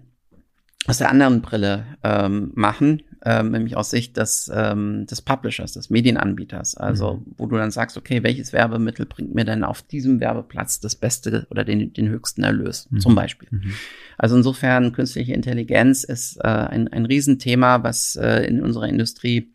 [0.87, 5.91] aus der anderen Brille ähm, machen, ähm, nämlich aus Sicht des, ähm, des Publishers, des
[5.91, 6.77] Medienanbieters.
[6.77, 7.35] Also, mhm.
[7.37, 11.47] wo du dann sagst, okay, welches Werbemittel bringt mir denn auf diesem Werbeplatz das beste
[11.51, 13.01] oder den, den höchsten Erlös, mhm.
[13.01, 13.49] zum Beispiel.
[13.51, 13.75] Mhm.
[14.17, 19.53] Also insofern, künstliche Intelligenz ist äh, ein, ein Riesenthema, was äh, in unserer Industrie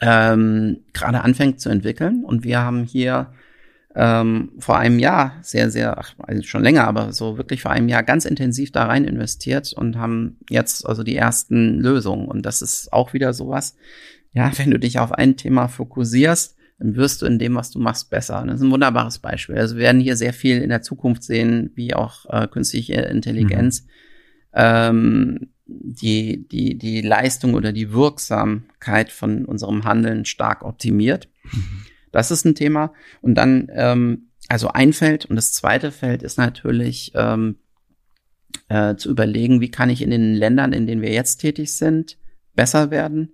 [0.00, 2.24] ähm, gerade anfängt zu entwickeln.
[2.24, 3.32] Und wir haben hier
[3.94, 7.88] ähm, vor einem Jahr sehr, sehr, ach, also schon länger, aber so wirklich vor einem
[7.88, 12.26] Jahr ganz intensiv da rein investiert und haben jetzt also die ersten Lösungen.
[12.26, 13.76] Und das ist auch wieder sowas,
[14.32, 17.78] ja, wenn du dich auf ein Thema fokussierst, dann wirst du in dem, was du
[17.78, 18.40] machst, besser.
[18.40, 19.56] Und das ist ein wunderbares Beispiel.
[19.56, 23.82] Also wir werden hier sehr viel in der Zukunft sehen, wie auch äh, künstliche Intelligenz
[23.82, 23.88] mhm.
[24.54, 31.28] ähm, die, die, die Leistung oder die Wirksamkeit von unserem Handeln stark optimiert.
[31.52, 31.86] Mhm.
[32.12, 32.92] Das ist ein Thema.
[33.20, 37.56] Und dann, ähm, also ein Feld und das zweite Feld ist natürlich ähm,
[38.68, 42.18] äh, zu überlegen, wie kann ich in den Ländern, in denen wir jetzt tätig sind,
[42.54, 43.32] besser werden,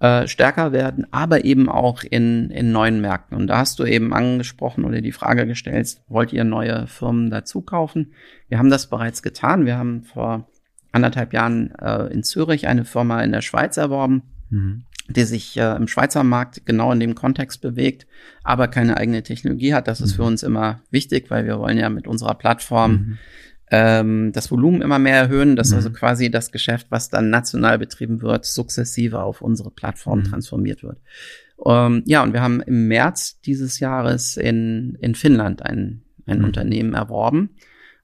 [0.00, 3.36] äh, stärker werden, aber eben auch in, in neuen Märkten.
[3.36, 7.60] Und da hast du eben angesprochen oder die Frage gestellt, wollt ihr neue Firmen dazu
[7.60, 8.14] kaufen?
[8.48, 9.66] Wir haben das bereits getan.
[9.66, 10.48] Wir haben vor
[10.92, 14.22] anderthalb Jahren äh, in Zürich eine Firma in der Schweiz erworben.
[14.48, 18.06] Mhm die sich äh, im Schweizer Markt genau in dem Kontext bewegt,
[18.42, 19.88] aber keine eigene Technologie hat.
[19.88, 20.28] Das ist für mhm.
[20.28, 23.18] uns immer wichtig, weil wir wollen ja mit unserer Plattform mhm.
[23.70, 25.94] ähm, das Volumen immer mehr erhöhen, dass also mhm.
[25.94, 30.24] also quasi das Geschäft, was dann national betrieben wird, sukzessive auf unsere Plattform mhm.
[30.24, 30.98] transformiert wird.
[31.64, 36.44] Ähm, ja, und wir haben im März dieses Jahres in, in Finnland ein, ein mhm.
[36.44, 37.50] Unternehmen erworben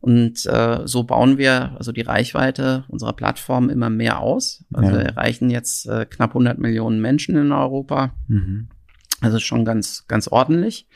[0.05, 4.63] und äh, so bauen wir also die Reichweite unserer Plattform immer mehr aus.
[4.71, 4.99] Also ja.
[4.99, 8.13] wir erreichen jetzt äh, knapp 100 Millionen Menschen in Europa.
[8.29, 8.69] Mhm.
[9.23, 10.87] Also schon ganz, ganz ordentlich.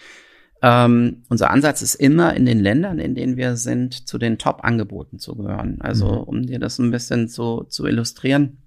[0.61, 5.19] Ähm, unser Ansatz ist immer in den Ländern, in denen wir sind, zu den Top-Angeboten
[5.19, 5.81] zu gehören.
[5.81, 6.23] Also mhm.
[6.25, 8.59] um dir das ein bisschen zu, zu illustrieren.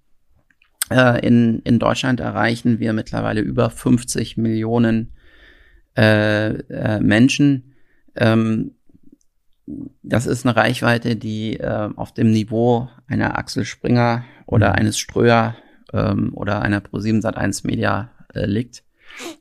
[0.89, 5.11] Äh, in, in Deutschland erreichen wir mittlerweile über 50 Millionen
[5.95, 7.76] äh, äh, Menschen.
[8.15, 8.72] Ähm,
[10.04, 14.76] das ist eine Reichweite, die äh, auf dem Niveau einer Axel Springer oder mhm.
[14.76, 15.56] eines Ströer
[15.94, 18.84] ähm, oder einer Pro7 Sat1 Media äh, liegt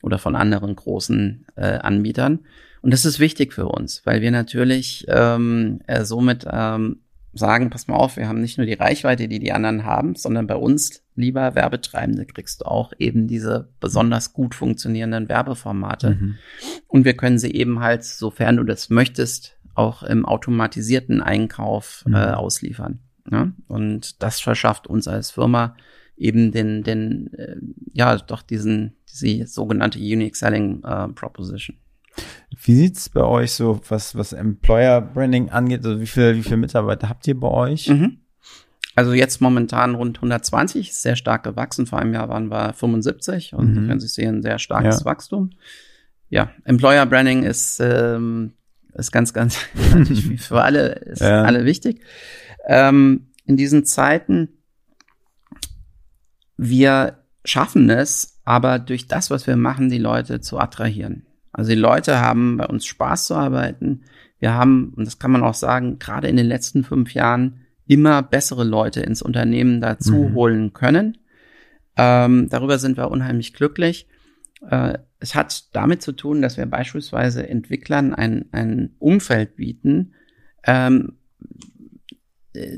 [0.02, 2.40] oder von anderen großen äh, Anbietern.
[2.82, 7.00] Und das ist wichtig für uns, weil wir natürlich ähm, äh, somit ähm,
[7.32, 10.46] sagen, pass mal auf, wir haben nicht nur die Reichweite, die die anderen haben, sondern
[10.46, 16.10] bei uns, lieber Werbetreibende, kriegst du auch eben diese besonders gut funktionierenden Werbeformate.
[16.10, 16.38] Mhm.
[16.88, 22.14] Und wir können sie eben halt, sofern du das möchtest, auch im automatisierten Einkauf mhm.
[22.14, 23.00] äh, ausliefern.
[23.30, 23.52] Ja?
[23.68, 25.76] Und das verschafft uns als Firma
[26.16, 27.56] eben den, den, äh,
[27.92, 31.76] ja, doch diesen, diese sogenannte Unique Selling äh, Proposition.
[32.62, 35.84] Wie sieht's bei euch so, was, was Employer Branding angeht?
[35.84, 37.88] Also wie viele, wie viele Mitarbeiter habt ihr bei euch?
[37.88, 38.18] Mhm.
[38.96, 41.86] Also jetzt momentan rund 120, sehr stark gewachsen.
[41.86, 43.88] Vor einem Jahr waren wir 75 und mhm.
[43.88, 45.04] können Sie sehen, sehr starkes ja.
[45.06, 45.50] Wachstum.
[46.28, 48.52] Ja, Employer Branding ist ähm,
[48.94, 49.58] ist ganz, ganz
[49.94, 51.42] natürlich für alle, ist ja.
[51.42, 52.02] alle wichtig.
[52.66, 54.48] Ähm, in diesen Zeiten,
[56.56, 61.26] wir schaffen es, aber durch das, was wir machen, die Leute zu attrahieren.
[61.52, 64.02] Also die Leute haben bei uns Spaß zu arbeiten.
[64.38, 68.22] Wir haben, und das kann man auch sagen, gerade in den letzten fünf Jahren immer
[68.22, 70.34] bessere Leute ins Unternehmen dazu mhm.
[70.34, 71.18] holen können.
[71.96, 74.06] Ähm, darüber sind wir unheimlich glücklich.
[74.68, 80.14] Äh, es hat damit zu tun, dass wir beispielsweise Entwicklern ein, ein Umfeld bieten,
[80.64, 81.16] ähm,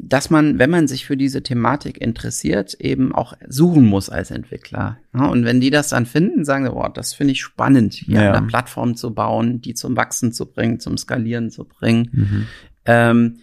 [0.01, 4.99] dass man, wenn man sich für diese Thematik interessiert, eben auch suchen muss als Entwickler.
[5.15, 8.23] Ja, und wenn die das dann finden, sagen sie, boah, das finde ich spannend, hier
[8.23, 8.33] ja.
[8.33, 12.11] eine Plattform zu bauen, die zum Wachsen zu bringen, zum Skalieren zu bringen.
[12.13, 12.47] Mhm.
[12.85, 13.39] Ähm,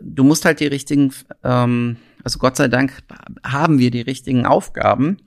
[0.00, 1.12] du musst halt die richtigen,
[1.44, 2.92] ähm, also Gott sei Dank
[3.44, 5.18] haben wir die richtigen Aufgaben.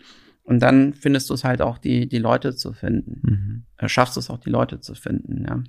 [0.48, 3.20] Und dann findest du es halt auch, die, die Leute zu finden.
[3.22, 3.64] Mhm.
[3.76, 5.62] Äh, schaffst du es auch, die Leute zu finden, ja.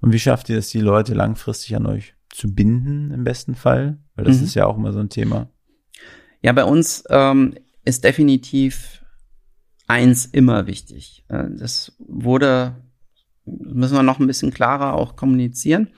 [0.00, 3.98] Und wie schafft ihr es, die Leute langfristig an euch zu binden im besten Fall?
[4.14, 4.44] Weil das mhm.
[4.44, 5.50] ist ja auch immer so ein Thema.
[6.42, 7.54] Ja, bei uns ähm,
[7.84, 9.04] ist definitiv
[9.88, 11.24] eins immer wichtig.
[11.26, 12.76] Äh, das wurde,
[13.44, 15.88] müssen wir noch ein bisschen klarer auch kommunizieren.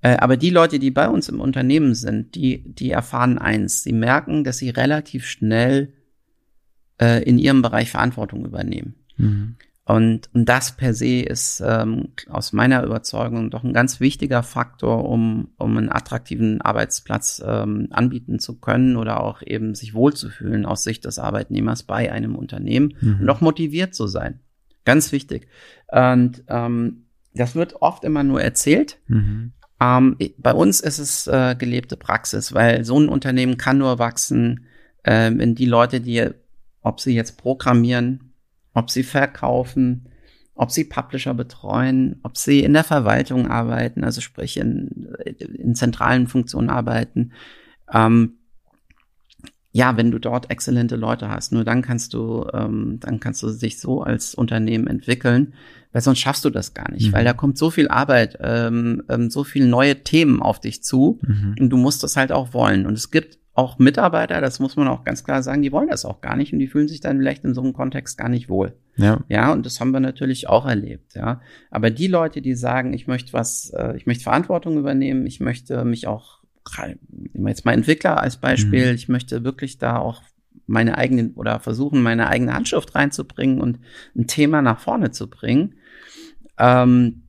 [0.00, 3.84] Äh, aber die Leute, die bei uns im Unternehmen sind, die, die erfahren eins.
[3.84, 5.92] Sie merken, dass sie relativ schnell
[7.00, 8.94] äh, in ihrem Bereich Verantwortung übernehmen.
[9.16, 9.56] Mhm.
[9.86, 15.06] Und, und das per se ist ähm, aus meiner Überzeugung doch ein ganz wichtiger Faktor,
[15.06, 20.84] um, um einen attraktiven Arbeitsplatz ähm, anbieten zu können oder auch eben sich wohlzufühlen aus
[20.84, 23.18] Sicht des Arbeitnehmers bei einem Unternehmen mhm.
[23.20, 24.40] und auch motiviert zu sein.
[24.86, 25.48] Ganz wichtig.
[25.92, 27.04] Und ähm,
[27.34, 28.98] das wird oft immer nur erzählt.
[29.06, 29.52] Mhm.
[29.80, 34.66] Ähm, bei uns ist es äh, gelebte Praxis, weil so ein Unternehmen kann nur wachsen,
[35.02, 36.30] äh, wenn die Leute, die,
[36.84, 38.32] ob sie jetzt programmieren,
[38.74, 40.08] ob sie verkaufen,
[40.54, 45.08] ob sie Publisher betreuen, ob sie in der Verwaltung arbeiten, also sprich in,
[45.58, 47.32] in zentralen Funktionen arbeiten.
[47.92, 48.34] Ähm,
[49.72, 53.50] ja, wenn du dort exzellente Leute hast, nur dann kannst du, ähm, dann kannst du
[53.50, 55.54] dich so als Unternehmen entwickeln,
[55.92, 57.12] weil sonst schaffst du das gar nicht, mhm.
[57.12, 61.18] weil da kommt so viel Arbeit, ähm, ähm, so viel neue Themen auf dich zu
[61.22, 61.56] mhm.
[61.58, 62.86] und du musst das halt auch wollen.
[62.86, 66.04] Und es gibt auch Mitarbeiter, das muss man auch ganz klar sagen, die wollen das
[66.04, 68.48] auch gar nicht und die fühlen sich dann vielleicht in so einem Kontext gar nicht
[68.48, 68.74] wohl.
[68.96, 69.20] Ja.
[69.28, 71.40] Ja, und das haben wir natürlich auch erlebt, ja.
[71.70, 75.84] Aber die Leute, die sagen, ich möchte was, äh, ich möchte Verantwortung übernehmen, ich möchte
[75.84, 76.42] mich auch,
[77.32, 78.94] jetzt mal Entwickler als Beispiel, mhm.
[78.94, 80.22] ich möchte wirklich da auch
[80.66, 83.78] meine eigenen oder versuchen, meine eigene Handschrift reinzubringen und
[84.16, 85.74] ein Thema nach vorne zu bringen.
[86.58, 87.23] Ähm,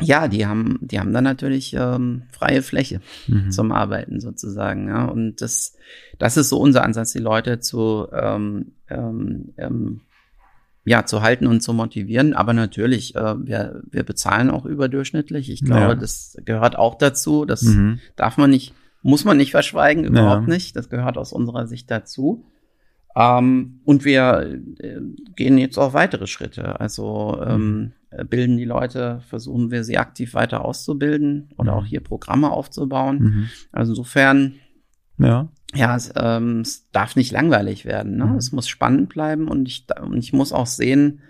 [0.00, 3.50] ja, die haben, die haben dann natürlich ähm, freie Fläche mhm.
[3.50, 4.88] zum Arbeiten sozusagen.
[4.88, 5.06] Ja.
[5.06, 5.76] Und das,
[6.18, 10.00] das ist so unser Ansatz, die Leute zu, ähm, ähm, ähm,
[10.84, 12.34] ja, zu halten und zu motivieren.
[12.34, 15.50] Aber natürlich, äh, wir, wir bezahlen auch überdurchschnittlich.
[15.50, 15.94] Ich glaube, ja.
[15.94, 17.44] das gehört auch dazu.
[17.44, 18.00] Das mhm.
[18.16, 20.54] darf man nicht, muss man nicht verschweigen, überhaupt ja.
[20.54, 20.76] nicht.
[20.76, 22.44] Das gehört aus unserer Sicht dazu.
[23.16, 25.00] Ähm, und wir äh,
[25.36, 26.80] gehen jetzt auch weitere Schritte.
[26.80, 27.92] Also ähm, mhm.
[28.28, 31.86] Bilden die Leute, versuchen wir sie aktiv weiter auszubilden oder auch mhm.
[31.86, 33.18] hier Programme aufzubauen.
[33.18, 33.48] Mhm.
[33.72, 34.54] Also insofern,
[35.18, 38.16] ja, ja, es, ähm, es darf nicht langweilig werden.
[38.16, 38.26] Ne?
[38.26, 38.36] Mhm.
[38.36, 41.20] Es muss spannend bleiben und ich, und ich muss auch sehen,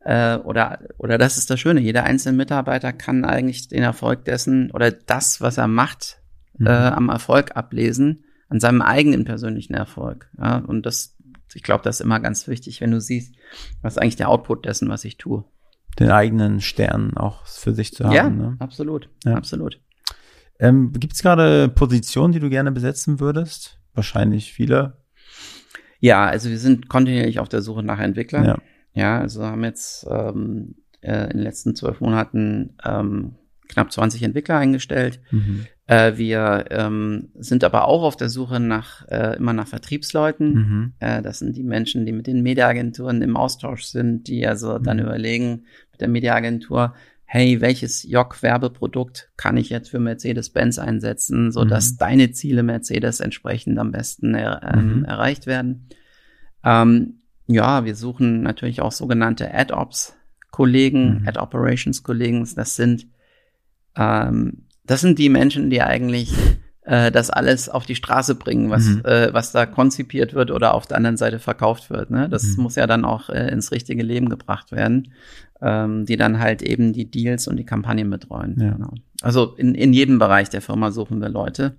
[0.00, 4.70] äh, oder, oder das ist das Schöne, jeder einzelne Mitarbeiter kann eigentlich den Erfolg dessen
[4.70, 6.22] oder das, was er macht,
[6.56, 6.66] mhm.
[6.66, 10.30] äh, am Erfolg ablesen, an seinem eigenen persönlichen Erfolg.
[10.38, 10.56] Ja?
[10.56, 11.18] Und das,
[11.52, 13.34] ich glaube, das ist immer ganz wichtig, wenn du siehst,
[13.82, 15.44] was ist eigentlich der Output dessen, was ich tue
[15.98, 18.14] den eigenen Stern auch für sich zu haben.
[18.14, 18.56] Ja, ne?
[18.58, 19.34] absolut, ja.
[19.34, 19.80] absolut.
[20.58, 23.78] Ähm, Gibt es gerade Positionen, die du gerne besetzen würdest?
[23.94, 24.98] Wahrscheinlich viele.
[25.98, 28.44] Ja, also wir sind kontinuierlich auf der Suche nach Entwicklern.
[28.44, 28.58] Ja,
[28.94, 33.34] ja also haben jetzt ähm, äh, in den letzten zwölf Monaten ähm,
[33.68, 35.20] knapp 20 Entwickler eingestellt.
[35.30, 35.66] Mhm.
[35.86, 40.54] Äh, wir ähm, sind aber auch auf der Suche nach äh, immer nach Vertriebsleuten.
[40.54, 40.92] Mhm.
[41.00, 44.82] Äh, das sind die Menschen, die mit den Mediaagenturen im Austausch sind, die also mhm.
[44.84, 46.94] dann überlegen mit der Mediaagentur,
[47.24, 51.96] hey, welches JOC-Werbeprodukt kann ich jetzt für Mercedes-Benz einsetzen, so dass mhm.
[51.98, 55.04] deine Ziele Mercedes entsprechend am besten er, ähm, mhm.
[55.04, 55.88] erreicht werden.
[56.62, 61.28] Ähm, ja, wir suchen natürlich auch sogenannte Ad-Ops-Kollegen, mhm.
[61.28, 62.48] Ad-Operations-Kollegen.
[62.54, 63.06] Das sind
[63.96, 66.32] ähm, das sind die Menschen, die eigentlich
[66.84, 69.02] äh, das alles auf die Straße bringen, was, mhm.
[69.04, 72.10] äh, was da konzipiert wird oder auf der anderen Seite verkauft wird.
[72.10, 72.28] Ne?
[72.28, 72.64] Das mhm.
[72.64, 75.12] muss ja dann auch äh, ins richtige Leben gebracht werden,
[75.60, 78.56] ähm, die dann halt eben die Deals und die Kampagnen betreuen.
[78.58, 78.72] Ja.
[78.72, 78.94] Genau.
[79.20, 81.76] Also in, in jedem Bereich der Firma suchen wir Leute.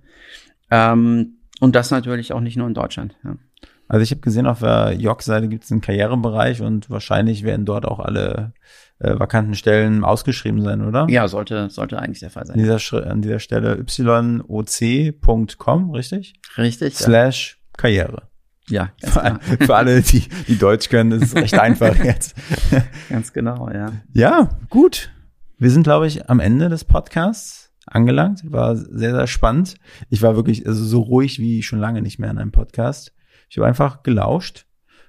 [0.70, 3.14] Ähm, und das natürlich auch nicht nur in Deutschland.
[3.24, 3.36] Ja.
[3.86, 7.84] Also ich habe gesehen, auf der Jog-Seite gibt es einen Karrierebereich und wahrscheinlich werden dort
[7.84, 8.52] auch alle
[9.04, 11.06] äh, vakanten Stellen ausgeschrieben sein, oder?
[11.08, 12.56] Ja, sollte, sollte eigentlich der Fall sein.
[12.56, 13.84] An dieser, an dieser Stelle
[14.48, 16.34] yoc.com, richtig?
[16.56, 16.94] Richtig.
[16.96, 17.72] Slash ja.
[17.76, 18.22] Karriere.
[18.68, 19.38] Ja, ganz genau.
[19.66, 22.34] Für alle, die, die Deutsch können, das ist recht einfach jetzt.
[23.10, 23.92] Ganz genau, ja.
[24.12, 25.10] Ja, gut.
[25.58, 28.40] Wir sind, glaube ich, am Ende des Podcasts angelangt.
[28.50, 29.76] War sehr, sehr spannend.
[30.08, 33.12] Ich war wirklich also so ruhig wie schon lange nicht mehr in einem Podcast.
[33.48, 34.66] Ich habe einfach gelauscht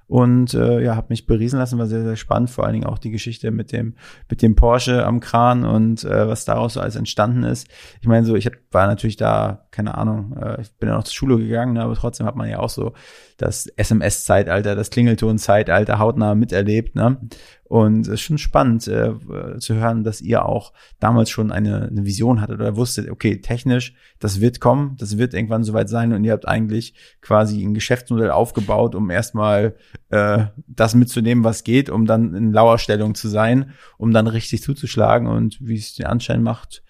[0.07, 2.99] und äh, ja, habe mich beriesen lassen, war sehr, sehr spannend, vor allen Dingen auch
[2.99, 3.95] die Geschichte mit dem,
[4.29, 7.67] mit dem Porsche am Kran und äh, was daraus so alles entstanden ist.
[8.01, 11.03] Ich meine, so, ich hab, war natürlich da, keine Ahnung, äh, ich bin ja noch
[11.03, 12.93] zur Schule gegangen, ne, aber trotzdem hat man ja auch so
[13.37, 17.19] das SMS-Zeitalter, das Klingelton-Zeitalter hautnah miterlebt, ne?
[17.67, 19.13] Und es ist schon spannend äh,
[19.57, 23.95] zu hören, dass ihr auch damals schon eine, eine Vision hattet oder wusstet, okay, technisch,
[24.19, 28.29] das wird kommen, das wird irgendwann soweit sein und ihr habt eigentlich quasi ein Geschäftsmodell
[28.29, 29.75] aufgebaut, um erstmal
[30.09, 35.27] äh, das mitzunehmen, was geht, um dann in Lauerstellung zu sein, um dann richtig zuzuschlagen
[35.27, 36.83] und wie es den Anschein macht,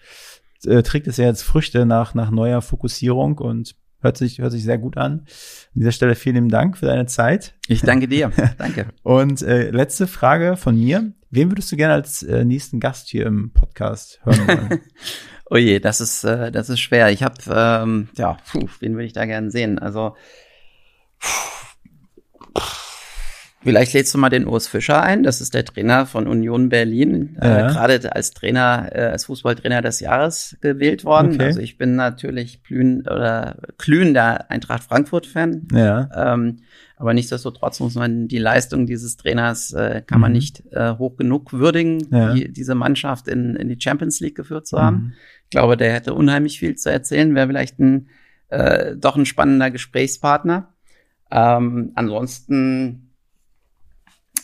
[0.66, 4.62] äh, trägt es ja jetzt Früchte nach, nach neuer Fokussierung und Hört sich, hört sich
[4.62, 5.20] sehr gut an.
[5.20, 5.26] An
[5.74, 7.54] dieser Stelle vielen Dank für deine Zeit.
[7.66, 8.30] Ich danke dir.
[8.58, 8.88] danke.
[9.02, 11.12] Und äh, letzte Frage von mir.
[11.30, 14.80] Wen würdest du gerne als äh, nächsten Gast hier im Podcast hören wollen?
[15.50, 17.10] oh je, das ist, äh, das ist schwer.
[17.10, 19.78] Ich habe, ähm, ja, puh, wen würde ich da gerne sehen?
[19.78, 20.14] Also,
[21.18, 22.60] puh,
[23.66, 25.24] Vielleicht lädst du mal den Urs Fischer ein.
[25.24, 27.36] Das ist der Trainer von Union Berlin.
[27.40, 27.68] Äh, ja.
[27.68, 31.34] Äh, Gerade als Trainer, äh, als Fußballtrainer des Jahres gewählt worden.
[31.34, 31.46] Okay.
[31.46, 35.66] Also ich bin natürlich glühen oder glühender Eintracht Frankfurt-Fan.
[35.72, 36.08] Ja.
[36.14, 36.58] Ähm,
[36.96, 40.36] aber nichtsdestotrotz muss man die Leistung dieses Trainers äh, kann man mhm.
[40.36, 42.34] nicht äh, hoch genug würdigen, ja.
[42.34, 44.96] die, diese Mannschaft in, in die Champions League geführt zu haben.
[44.96, 45.12] Mhm.
[45.42, 48.08] Ich glaube, der hätte unheimlich viel zu erzählen, wäre vielleicht ein
[48.48, 50.72] äh, doch ein spannender Gesprächspartner.
[51.30, 53.05] Ähm, ansonsten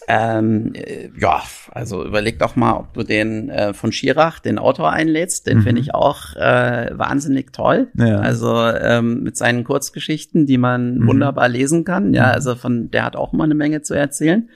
[0.09, 4.91] ähm, äh, ja, also überleg doch mal, ob du den äh, von Schirach, den Autor
[4.91, 5.47] einlädst.
[5.47, 5.63] Den mhm.
[5.63, 7.89] finde ich auch äh, wahnsinnig toll.
[7.95, 8.19] Ja.
[8.19, 11.07] Also ähm, mit seinen Kurzgeschichten, die man mhm.
[11.07, 12.15] wunderbar lesen kann.
[12.15, 12.33] Ja, mhm.
[12.33, 14.49] also von der hat auch mal eine Menge zu erzählen.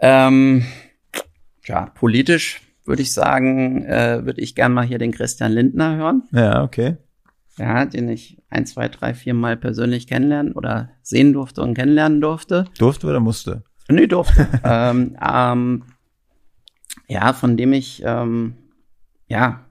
[0.00, 0.64] Ähm,
[1.64, 6.22] ja, politisch würde ich sagen, äh, würde ich gern mal hier den Christian Lindner hören.
[6.32, 6.96] Ja, okay.
[7.58, 12.20] Ja, den ich ein, zwei, drei, vier Mal persönlich kennenlernen oder sehen durfte und kennenlernen
[12.20, 12.66] durfte.
[12.78, 13.64] Durfte oder musste?
[13.88, 14.48] Nee, durfte.
[14.64, 15.82] ähm, ähm,
[17.08, 18.54] ja, von dem ich, ähm,
[19.28, 19.66] ja,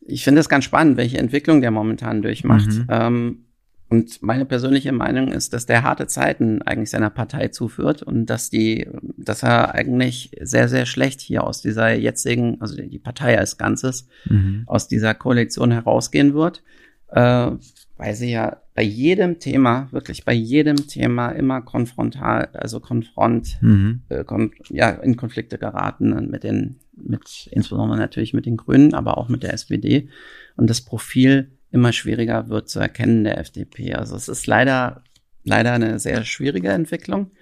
[0.00, 2.68] ich finde es ganz spannend, welche Entwicklung der momentan durchmacht.
[2.68, 2.86] Mhm.
[2.88, 3.44] Ähm,
[3.90, 8.50] und meine persönliche Meinung ist, dass der harte Zeiten eigentlich seiner Partei zuführt und dass
[8.50, 8.86] die,
[9.16, 14.06] dass er eigentlich sehr, sehr schlecht hier aus dieser jetzigen, also die Partei als Ganzes,
[14.26, 14.64] mhm.
[14.66, 16.62] aus dieser Koalition herausgehen wird,
[17.08, 17.50] äh,
[17.96, 24.02] weil sie ja bei jedem Thema, wirklich bei jedem Thema immer konfrontal, also konfront, mhm.
[24.08, 29.18] äh, kon ja, in Konflikte geraten mit den, mit, insbesondere natürlich mit den Grünen, aber
[29.18, 30.08] auch mit der SPD.
[30.56, 33.94] Und das Profil immer schwieriger wird zu erkennen der FDP.
[33.94, 35.02] Also es ist leider,
[35.42, 37.32] leider eine sehr schwierige Entwicklung.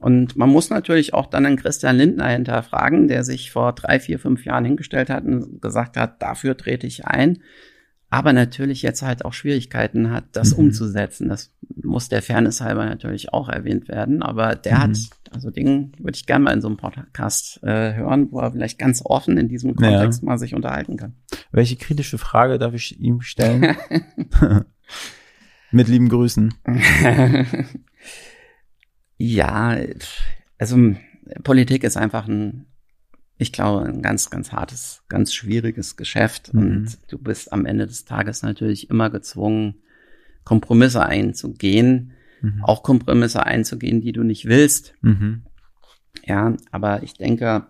[0.00, 4.18] Und man muss natürlich auch dann einen Christian Lindner hinterfragen, der sich vor drei, vier,
[4.18, 7.38] fünf Jahren hingestellt hat und gesagt hat, dafür trete ich ein
[8.10, 10.64] aber natürlich jetzt halt auch Schwierigkeiten hat, das mhm.
[10.64, 11.28] umzusetzen.
[11.28, 14.22] Das muss der Fairness halber natürlich auch erwähnt werden.
[14.22, 14.82] Aber der mhm.
[14.82, 14.98] hat,
[15.30, 18.80] also Ding würde ich gerne mal in so einem Podcast äh, hören, wo er vielleicht
[18.80, 20.26] ganz offen in diesem Kontext ja.
[20.26, 21.14] mal sich unterhalten kann.
[21.52, 23.76] Welche kritische Frage darf ich ihm stellen?
[25.70, 26.52] Mit lieben Grüßen.
[29.18, 29.76] ja,
[30.58, 30.94] also
[31.44, 32.66] Politik ist einfach ein
[33.40, 36.52] ich glaube, ein ganz, ganz hartes, ganz schwieriges Geschäft.
[36.52, 36.60] Mhm.
[36.60, 39.76] Und du bist am Ende des Tages natürlich immer gezwungen,
[40.44, 42.12] Kompromisse einzugehen,
[42.42, 42.62] mhm.
[42.62, 44.94] auch Kompromisse einzugehen, die du nicht willst.
[45.00, 45.44] Mhm.
[46.26, 47.66] Ja, aber ich denke,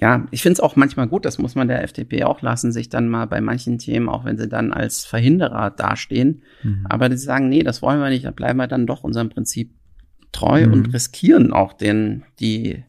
[0.00, 2.88] ja, ich finde es auch manchmal gut, das muss man der FDP auch lassen, sich
[2.88, 6.86] dann mal bei manchen Themen, auch wenn sie dann als Verhinderer dastehen, mhm.
[6.88, 9.74] aber die sagen, nee, das wollen wir nicht, da bleiben wir dann doch unserem Prinzip
[10.30, 10.72] treu mhm.
[10.72, 12.84] und riskieren auch den, die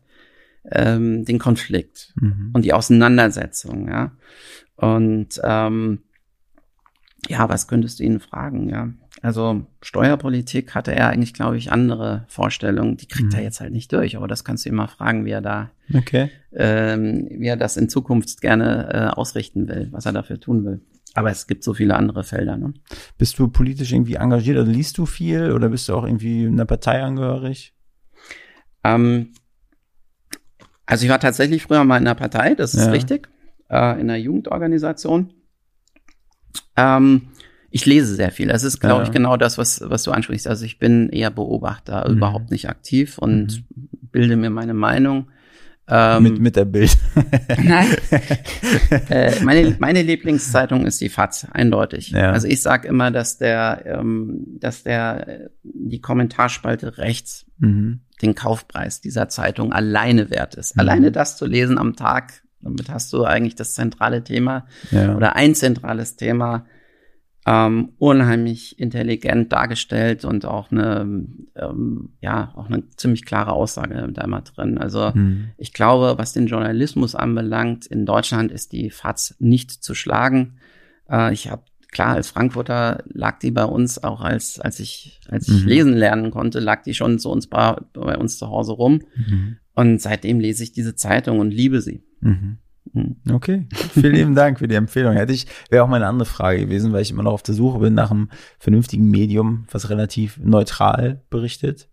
[0.71, 2.51] ähm, den Konflikt mhm.
[2.53, 4.11] und die Auseinandersetzung, ja.
[4.75, 6.03] Und ähm,
[7.27, 8.89] ja, was könntest du ihn fragen, ja?
[9.21, 12.95] Also Steuerpolitik hatte er eigentlich, glaube ich, andere Vorstellungen.
[12.95, 13.37] Die kriegt mhm.
[13.37, 16.29] er jetzt halt nicht durch, aber das kannst du mal fragen, wie er da, okay.
[16.53, 20.81] ähm, wie er das in Zukunft gerne äh, ausrichten will, was er dafür tun will.
[21.15, 22.55] Aber es gibt so viele andere Felder.
[22.55, 22.73] Ne?
[23.17, 24.57] Bist du politisch irgendwie engagiert?
[24.57, 27.73] Also liest du viel oder bist du auch irgendwie einer Partei angehörig?
[28.83, 29.33] Ähm,
[30.89, 32.91] also ich war tatsächlich früher mal in einer Partei, das ist ja.
[32.91, 33.29] richtig,
[33.69, 35.31] äh, in einer Jugendorganisation.
[36.75, 37.27] Ähm,
[37.69, 38.47] ich lese sehr viel.
[38.47, 39.07] Das ist, glaube ja.
[39.07, 40.47] ich, genau das, was, was du ansprichst.
[40.47, 42.17] Also ich bin eher Beobachter, mhm.
[42.17, 43.89] überhaupt nicht aktiv und mhm.
[44.11, 45.27] bilde mir meine Meinung.
[45.91, 46.95] Ähm, mit, mit der Bild.
[47.63, 47.87] Nein.
[49.09, 52.11] äh, meine, meine Lieblingszeitung ist die FAZ, eindeutig.
[52.11, 52.31] Ja.
[52.31, 57.99] Also ich sage immer, dass der, ähm, dass der die Kommentarspalte rechts Mhm.
[58.21, 60.79] den Kaufpreis dieser Zeitung alleine wert ist.
[60.79, 65.13] Alleine das zu lesen am Tag, damit hast du eigentlich das zentrale Thema Ja.
[65.15, 66.65] oder ein zentrales Thema
[67.51, 70.99] ähm, unheimlich intelligent dargestellt und auch eine,
[71.55, 74.77] ähm, ja, auch eine ziemlich klare Aussage da immer drin.
[74.77, 75.49] Also Mhm.
[75.57, 80.57] ich glaube, was den Journalismus anbelangt, in Deutschland ist die FAZ nicht zu schlagen.
[81.09, 85.47] Äh, ich habe klar als Frankfurter lag die bei uns auch als als ich als
[85.47, 85.67] ich Mhm.
[85.69, 89.01] lesen lernen konnte, lag die schon zu uns bei, bei uns zu Hause rum.
[89.15, 89.57] Mhm.
[89.73, 92.03] Und seitdem lese ich diese Zeitung und liebe sie.
[92.21, 92.57] Mhm.
[92.93, 93.17] Mhm.
[93.31, 95.13] Okay, vielen lieben Dank für die Empfehlung.
[95.13, 97.79] Hätte ich, wäre auch meine andere Frage gewesen, weil ich immer noch auf der Suche
[97.79, 98.29] bin nach einem
[98.59, 101.87] vernünftigen Medium, was relativ neutral berichtet.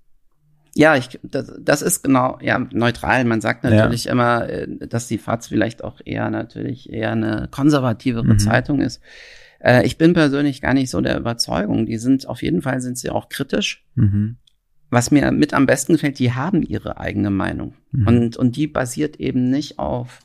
[0.75, 3.25] Ja, ich, das, das ist genau, ja, neutral.
[3.25, 8.25] Man sagt natürlich immer, äh, dass die FAZ vielleicht auch eher natürlich eher eine konservativere
[8.35, 8.39] Mhm.
[8.39, 9.01] Zeitung ist.
[9.59, 11.87] Äh, Ich bin persönlich gar nicht so der Überzeugung.
[11.87, 13.87] Die sind, auf jeden Fall sind sie auch kritisch.
[13.95, 14.37] Mhm.
[14.91, 17.73] Was mir mit am besten gefällt, die haben ihre eigene Meinung.
[17.93, 18.07] Mhm.
[18.07, 20.21] Und, und die basiert eben nicht auf,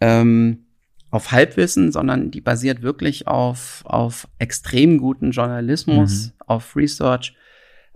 [0.00, 0.64] ähm,
[1.10, 6.32] auf Halbwissen, sondern die basiert wirklich auf, auf extrem guten Journalismus, Mhm.
[6.46, 7.34] auf Research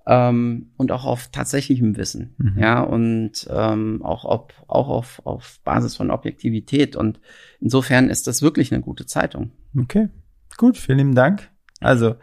[0.06, 2.34] ähm, und auch auf tatsächlichem Wissen.
[2.38, 2.58] Mhm.
[2.58, 6.96] Ja, und ähm, auch, ob, auch auf, auf Basis von Objektivität.
[6.96, 7.20] Und
[7.60, 9.52] insofern ist das wirklich eine gute Zeitung.
[9.78, 10.08] Okay,
[10.56, 11.50] gut, vielen lieben Dank.
[11.80, 12.14] Also,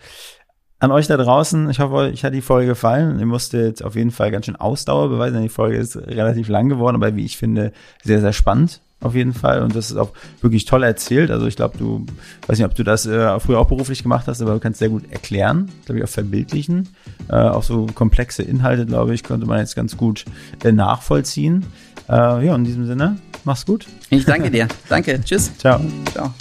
[0.79, 3.19] an euch da draußen, ich hoffe, euch hat die Folge gefallen.
[3.19, 6.69] Ihr musstet auf jeden Fall ganz schön Ausdauer beweisen, denn die Folge ist relativ lang
[6.69, 7.73] geworden, aber wie ich finde,
[8.03, 9.61] sehr, sehr spannend auf jeden Fall.
[9.61, 10.11] Und das ist auch
[10.41, 11.31] wirklich toll erzählt.
[11.31, 12.05] Also ich glaube, du,
[12.47, 14.89] weiß nicht, ob du das äh, früher auch beruflich gemacht hast, aber du kannst sehr
[14.89, 16.89] gut erklären, glaube ich, auch verbildlichen.
[17.29, 20.25] Äh, auch so komplexe Inhalte, glaube ich, könnte man jetzt ganz gut
[20.63, 21.65] äh, nachvollziehen.
[22.09, 23.87] Äh, ja, in diesem Sinne, mach's gut.
[24.09, 24.67] Ich danke dir.
[24.89, 25.21] danke.
[25.23, 25.51] Tschüss.
[25.57, 25.79] Ciao.
[26.11, 26.33] Ciao.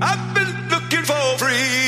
[0.00, 1.79] I've been looking for freedom.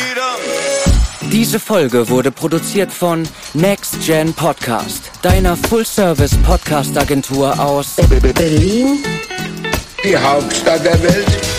[1.32, 7.96] Diese Folge wurde produziert von Next Gen Podcast, deiner Full-Service-Podcast-Agentur aus
[8.36, 8.98] Berlin,
[10.04, 11.51] Die Hauptstadt der Welt.